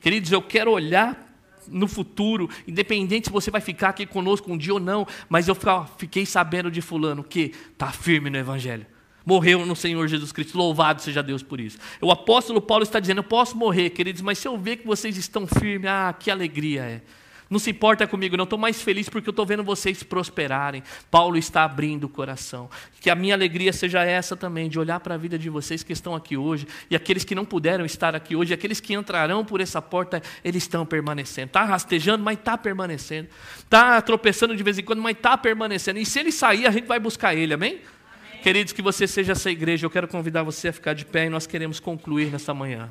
Queridos, 0.00 0.30
eu 0.30 0.40
quero 0.40 0.70
olhar 0.70 1.34
no 1.66 1.88
futuro, 1.88 2.48
independente 2.68 3.26
se 3.26 3.32
você 3.32 3.50
vai 3.50 3.60
ficar 3.60 3.88
aqui 3.88 4.06
conosco 4.06 4.52
um 4.52 4.58
dia 4.58 4.74
ou 4.74 4.80
não, 4.80 5.06
mas 5.28 5.48
eu 5.48 5.56
fiquei 5.96 6.26
sabendo 6.26 6.70
de 6.70 6.80
Fulano 6.80 7.24
que 7.24 7.52
está 7.72 7.90
firme 7.90 8.30
no 8.30 8.36
Evangelho. 8.36 8.86
Morreu 9.26 9.64
no 9.64 9.74
Senhor 9.74 10.06
Jesus 10.06 10.30
Cristo, 10.32 10.58
louvado 10.58 11.00
seja 11.00 11.22
Deus 11.22 11.42
por 11.42 11.58
isso. 11.58 11.78
O 12.00 12.12
apóstolo 12.12 12.60
Paulo 12.60 12.82
está 12.82 13.00
dizendo: 13.00 13.18
Eu 13.18 13.24
posso 13.24 13.56
morrer, 13.56 13.90
queridos, 13.90 14.20
mas 14.20 14.38
se 14.38 14.46
eu 14.46 14.58
ver 14.58 14.76
que 14.76 14.86
vocês 14.86 15.16
estão 15.16 15.46
firmes, 15.46 15.90
ah, 15.90 16.14
que 16.18 16.30
alegria 16.30 16.82
é. 16.82 17.02
Não 17.48 17.58
se 17.58 17.70
importa 17.70 18.06
comigo, 18.06 18.36
não. 18.36 18.44
Estou 18.44 18.58
mais 18.58 18.80
feliz 18.80 19.08
porque 19.08 19.28
eu 19.28 19.32
estou 19.32 19.44
vendo 19.44 19.62
vocês 19.62 20.02
prosperarem. 20.02 20.82
Paulo 21.10 21.36
está 21.36 21.64
abrindo 21.64 22.04
o 22.04 22.08
coração. 22.08 22.70
Que 23.00 23.10
a 23.10 23.14
minha 23.14 23.34
alegria 23.34 23.72
seja 23.72 24.02
essa 24.02 24.36
também, 24.36 24.68
de 24.68 24.78
olhar 24.78 24.98
para 25.00 25.14
a 25.14 25.18
vida 25.18 25.38
de 25.38 25.50
vocês 25.50 25.82
que 25.82 25.92
estão 25.92 26.14
aqui 26.14 26.36
hoje, 26.36 26.66
e 26.90 26.96
aqueles 26.96 27.24
que 27.24 27.34
não 27.34 27.44
puderam 27.44 27.84
estar 27.84 28.14
aqui 28.14 28.34
hoje, 28.34 28.54
aqueles 28.54 28.80
que 28.80 28.94
entrarão 28.94 29.44
por 29.44 29.60
essa 29.60 29.80
porta, 29.82 30.22
eles 30.42 30.62
estão 30.62 30.86
permanecendo. 30.86 31.48
Está 31.48 31.64
rastejando, 31.64 32.24
mas 32.24 32.38
está 32.38 32.56
permanecendo. 32.56 33.28
Está 33.58 34.00
tropeçando 34.00 34.56
de 34.56 34.62
vez 34.62 34.78
em 34.78 34.82
quando, 34.82 35.02
mas 35.02 35.16
está 35.16 35.36
permanecendo. 35.36 35.98
E 35.98 36.06
se 36.06 36.18
ele 36.18 36.32
sair, 36.32 36.66
a 36.66 36.70
gente 36.70 36.86
vai 36.86 36.98
buscar 36.98 37.34
ele, 37.34 37.52
amém? 37.52 37.72
amém? 37.72 38.42
Queridos, 38.42 38.72
que 38.72 38.82
você 38.82 39.06
seja 39.06 39.32
essa 39.32 39.50
igreja. 39.50 39.86
Eu 39.86 39.90
quero 39.90 40.08
convidar 40.08 40.42
você 40.42 40.68
a 40.68 40.72
ficar 40.72 40.94
de 40.94 41.04
pé 41.04 41.26
e 41.26 41.28
nós 41.28 41.46
queremos 41.46 41.78
concluir 41.78 42.30
nessa 42.30 42.54
manhã. 42.54 42.90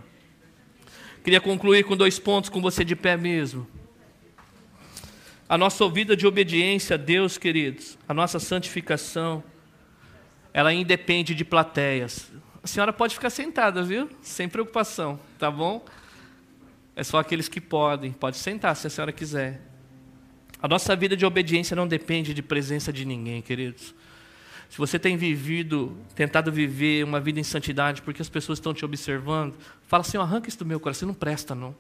Queria 1.24 1.40
concluir 1.40 1.84
com 1.86 1.96
dois 1.96 2.20
pontos 2.20 2.50
com 2.50 2.62
você 2.62 2.84
de 2.84 2.96
pé 2.96 3.16
mesmo. 3.16 3.66
A 5.54 5.58
nossa 5.58 5.88
vida 5.88 6.18
de 6.18 6.26
obediência 6.26 6.96
a 6.96 6.98
Deus, 6.98 7.38
queridos, 7.38 7.96
a 8.08 8.14
nossa 8.16 8.40
santificação, 8.40 9.44
ela 10.52 10.74
independe 10.74 11.36
de 11.36 11.46
plateias. 11.46 12.32
A 12.64 12.66
senhora 12.66 12.92
pode 12.92 13.14
ficar 13.14 13.30
sentada, 13.30 13.84
viu? 13.84 14.10
Sem 14.20 14.50
preocupação, 14.50 15.20
tá 15.38 15.52
bom? 15.52 15.86
É 16.96 17.04
só 17.04 17.20
aqueles 17.20 17.48
que 17.48 17.62
podem. 17.62 18.12
Pode 18.12 18.38
sentar 18.38 18.76
se 18.76 18.88
a 18.88 18.90
senhora 18.90 19.12
quiser. 19.12 19.62
A 20.60 20.68
nossa 20.68 20.96
vida 20.96 21.16
de 21.16 21.24
obediência 21.24 21.76
não 21.76 21.88
depende 21.88 22.34
de 22.34 22.42
presença 22.42 22.92
de 22.92 23.06
ninguém, 23.06 23.40
queridos. 23.40 23.94
Se 24.72 24.80
você 24.80 24.98
tem 24.98 25.18
vivido, 25.18 25.96
tentado 26.16 26.52
viver 26.52 27.04
uma 27.04 27.20
vida 27.20 27.40
em 27.40 27.44
santidade 27.44 28.02
porque 28.02 28.24
as 28.24 28.28
pessoas 28.28 28.58
estão 28.58 28.74
te 28.74 28.84
observando, 28.84 29.54
fala 29.86 30.02
assim: 30.02 30.18
arranca 30.18 30.50
isso 30.50 30.58
do 30.58 30.66
meu 30.66 30.80
coração, 30.80 31.10
não 31.10 31.14
presta 31.14 31.54
não. 31.54 31.76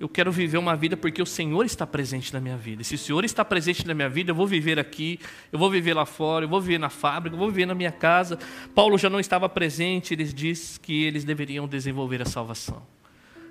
Eu 0.00 0.08
quero 0.08 0.32
viver 0.32 0.56
uma 0.56 0.74
vida 0.74 0.96
porque 0.96 1.20
o 1.20 1.26
Senhor 1.26 1.62
está 1.66 1.86
presente 1.86 2.32
na 2.32 2.40
minha 2.40 2.56
vida. 2.56 2.80
E 2.80 2.84
se 2.86 2.94
o 2.94 2.98
Senhor 2.98 3.22
está 3.22 3.44
presente 3.44 3.86
na 3.86 3.92
minha 3.92 4.08
vida, 4.08 4.30
eu 4.30 4.34
vou 4.34 4.46
viver 4.46 4.78
aqui, 4.78 5.20
eu 5.52 5.58
vou 5.58 5.70
viver 5.70 5.92
lá 5.92 6.06
fora, 6.06 6.46
eu 6.46 6.48
vou 6.48 6.58
viver 6.58 6.78
na 6.78 6.88
fábrica, 6.88 7.36
eu 7.36 7.38
vou 7.38 7.50
viver 7.50 7.66
na 7.66 7.74
minha 7.74 7.92
casa. 7.92 8.38
Paulo 8.74 8.96
já 8.96 9.10
não 9.10 9.20
estava 9.20 9.46
presente, 9.46 10.14
ele 10.14 10.24
diz 10.24 10.78
que 10.78 11.04
eles 11.04 11.22
deveriam 11.22 11.68
desenvolver 11.68 12.22
a 12.22 12.24
salvação. 12.24 12.82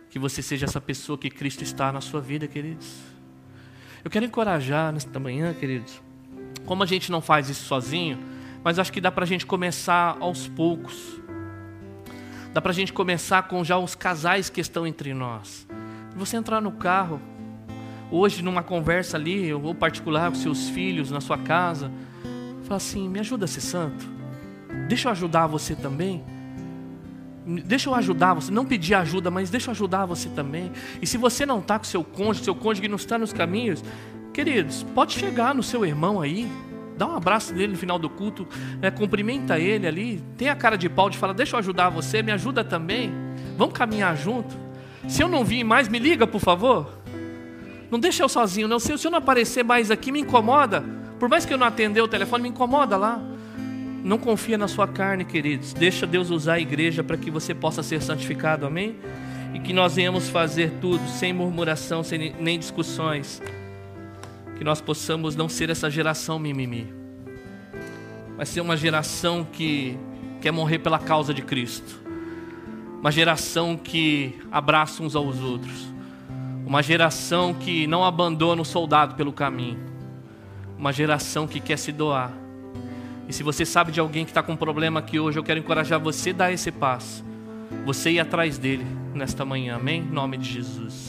Que 0.09 0.17
você 0.17 0.41
seja 0.41 0.65
essa 0.65 0.81
pessoa 0.81 1.19
que 1.19 1.29
Cristo 1.29 1.63
está 1.63 1.91
na 1.91 2.01
sua 2.01 2.19
vida, 2.19 2.47
queridos. 2.47 2.95
Eu 4.03 4.09
quero 4.09 4.25
encorajar 4.25 4.91
nesta 4.91 5.19
manhã, 5.19 5.53
queridos, 5.53 6.01
como 6.65 6.81
a 6.81 6.87
gente 6.87 7.11
não 7.11 7.21
faz 7.21 7.47
isso 7.47 7.65
sozinho, 7.65 8.17
mas 8.63 8.79
acho 8.79 8.91
que 8.91 8.99
dá 8.99 9.11
para 9.11 9.23
a 9.23 9.27
gente 9.27 9.45
começar 9.45 10.17
aos 10.19 10.47
poucos. 10.47 11.21
Dá 12.51 12.59
para 12.59 12.71
a 12.71 12.75
gente 12.75 12.91
começar 12.91 13.43
com 13.43 13.63
já 13.63 13.77
os 13.77 13.93
casais 13.93 14.49
que 14.49 14.59
estão 14.59 14.87
entre 14.87 15.13
nós. 15.13 15.68
Você 16.15 16.37
entrar 16.37 16.61
no 16.61 16.71
carro, 16.71 17.21
hoje 18.11 18.43
numa 18.43 18.63
conversa 18.63 19.17
ali, 19.17 19.53
ou 19.53 19.73
particular 19.73 20.29
com 20.29 20.35
seus 20.35 20.69
filhos, 20.69 21.11
na 21.11 21.21
sua 21.21 21.37
casa, 21.37 21.91
falar 22.63 22.77
assim: 22.77 23.07
me 23.07 23.19
ajuda 23.19 23.45
a 23.45 23.47
ser 23.47 23.61
santo. 23.61 24.05
Deixa 24.87 25.07
eu 25.07 25.11
ajudar 25.11 25.47
você 25.47 25.75
também. 25.75 26.23
Deixa 27.65 27.89
eu 27.89 27.95
ajudar 27.95 28.35
você, 28.35 28.51
não 28.51 28.65
pedir 28.65 28.93
ajuda, 28.93 29.31
mas 29.31 29.49
deixa 29.49 29.69
eu 29.69 29.71
ajudar 29.71 30.05
você 30.05 30.29
também. 30.29 30.71
E 31.01 31.07
se 31.07 31.17
você 31.17 31.45
não 31.47 31.59
está 31.59 31.79
com 31.79 31.85
seu 31.85 32.03
cônjuge, 32.03 32.43
seu 32.43 32.53
cônjuge 32.53 32.87
não 32.87 32.97
está 32.97 33.17
nos 33.17 33.33
caminhos, 33.33 33.83
Queridos, 34.33 34.83
pode 34.95 35.13
chegar 35.13 35.55
no 35.55 35.63
seu 35.63 35.85
irmão 35.85 36.21
aí, 36.21 36.49
dá 36.97 37.07
um 37.07 37.15
abraço 37.15 37.53
nele 37.53 37.73
no 37.73 37.77
final 37.77 37.97
do 37.97 38.09
culto, 38.09 38.47
né, 38.79 38.91
cumprimenta 38.91 39.59
ele 39.59 39.87
ali, 39.87 40.23
tem 40.37 40.49
a 40.49 40.55
cara 40.55 40.77
de 40.77 40.87
pau 40.87 41.09
de 41.09 41.17
falar, 41.17 41.33
deixa 41.33 41.55
eu 41.55 41.59
ajudar 41.59 41.89
você, 41.89 42.21
me 42.21 42.31
ajuda 42.31 42.63
também, 42.63 43.11
vamos 43.57 43.73
caminhar 43.73 44.15
junto. 44.15 44.55
Se 45.07 45.23
eu 45.23 45.27
não 45.27 45.43
vir 45.43 45.63
mais, 45.63 45.87
me 45.87 45.99
liga, 45.99 46.27
por 46.27 46.41
favor. 46.41 46.99
Não 47.89 47.99
deixa 47.99 48.23
eu 48.23 48.29
sozinho, 48.29 48.67
não. 48.67 48.79
Se 48.79 48.91
eu 48.91 49.11
não 49.11 49.17
aparecer 49.17 49.63
mais 49.63 49.89
aqui, 49.89 50.11
me 50.11 50.19
incomoda. 50.19 50.83
Por 51.19 51.27
mais 51.27 51.45
que 51.45 51.53
eu 51.53 51.57
não 51.57 51.65
atender 51.65 52.01
o 52.01 52.07
telefone, 52.07 52.43
me 52.43 52.49
incomoda 52.49 52.97
lá. 52.97 53.21
Não 54.03 54.17
confia 54.17 54.57
na 54.57 54.67
sua 54.67 54.87
carne, 54.87 55.25
queridos. 55.25 55.73
Deixa 55.73 56.05
Deus 56.05 56.29
usar 56.29 56.53
a 56.53 56.59
igreja 56.59 57.03
para 57.03 57.17
que 57.17 57.29
você 57.31 57.53
possa 57.53 57.83
ser 57.83 58.01
santificado, 58.01 58.65
amém? 58.65 58.95
E 59.53 59.59
que 59.59 59.73
nós 59.73 59.95
venhamos 59.95 60.29
fazer 60.29 60.73
tudo 60.79 61.05
sem 61.07 61.33
murmuração, 61.33 62.03
sem 62.03 62.35
nem 62.39 62.57
discussões 62.59 63.41
que 64.59 64.63
nós 64.65 64.81
possamos 64.81 65.37
não 65.37 65.47
ser 65.47 65.69
essa 65.69 65.89
geração 65.89 66.37
mimimi, 66.37 66.93
mas 68.37 68.49
ser 68.49 68.59
uma 68.59 68.75
geração 68.75 69.47
que 69.49 69.97
quer 70.41 70.51
morrer 70.51 70.79
pela 70.79 70.99
causa 70.99 71.33
de 71.33 71.41
Cristo, 71.41 71.97
uma 72.99 73.11
geração 73.11 73.77
que 73.77 74.37
abraça 74.51 75.01
uns 75.01 75.15
aos 75.15 75.39
outros, 75.39 75.87
uma 76.65 76.83
geração 76.83 77.53
que 77.53 77.87
não 77.87 78.03
abandona 78.03 78.61
o 78.61 78.65
soldado 78.65 79.15
pelo 79.15 79.31
caminho, 79.31 79.79
uma 80.77 80.91
geração 80.91 81.47
que 81.47 81.59
quer 81.59 81.77
se 81.77 81.91
doar. 81.91 82.31
E 83.27 83.33
se 83.33 83.41
você 83.41 83.65
sabe 83.65 83.91
de 83.91 83.99
alguém 83.99 84.25
que 84.25 84.31
está 84.31 84.43
com 84.43 84.51
um 84.51 84.57
problema 84.57 84.99
aqui 84.99 85.19
hoje, 85.19 85.39
eu 85.39 85.43
quero 85.43 85.59
encorajar 85.59 85.99
você 85.99 86.31
a 86.31 86.33
dar 86.33 86.51
esse 86.51 86.71
passo, 86.71 87.23
você 87.85 88.11
ir 88.11 88.19
atrás 88.19 88.57
dele 88.57 88.85
nesta 89.13 89.45
manhã, 89.45 89.75
amém? 89.77 90.01
Em 90.01 90.11
nome 90.11 90.37
de 90.37 90.49
Jesus. 90.49 91.08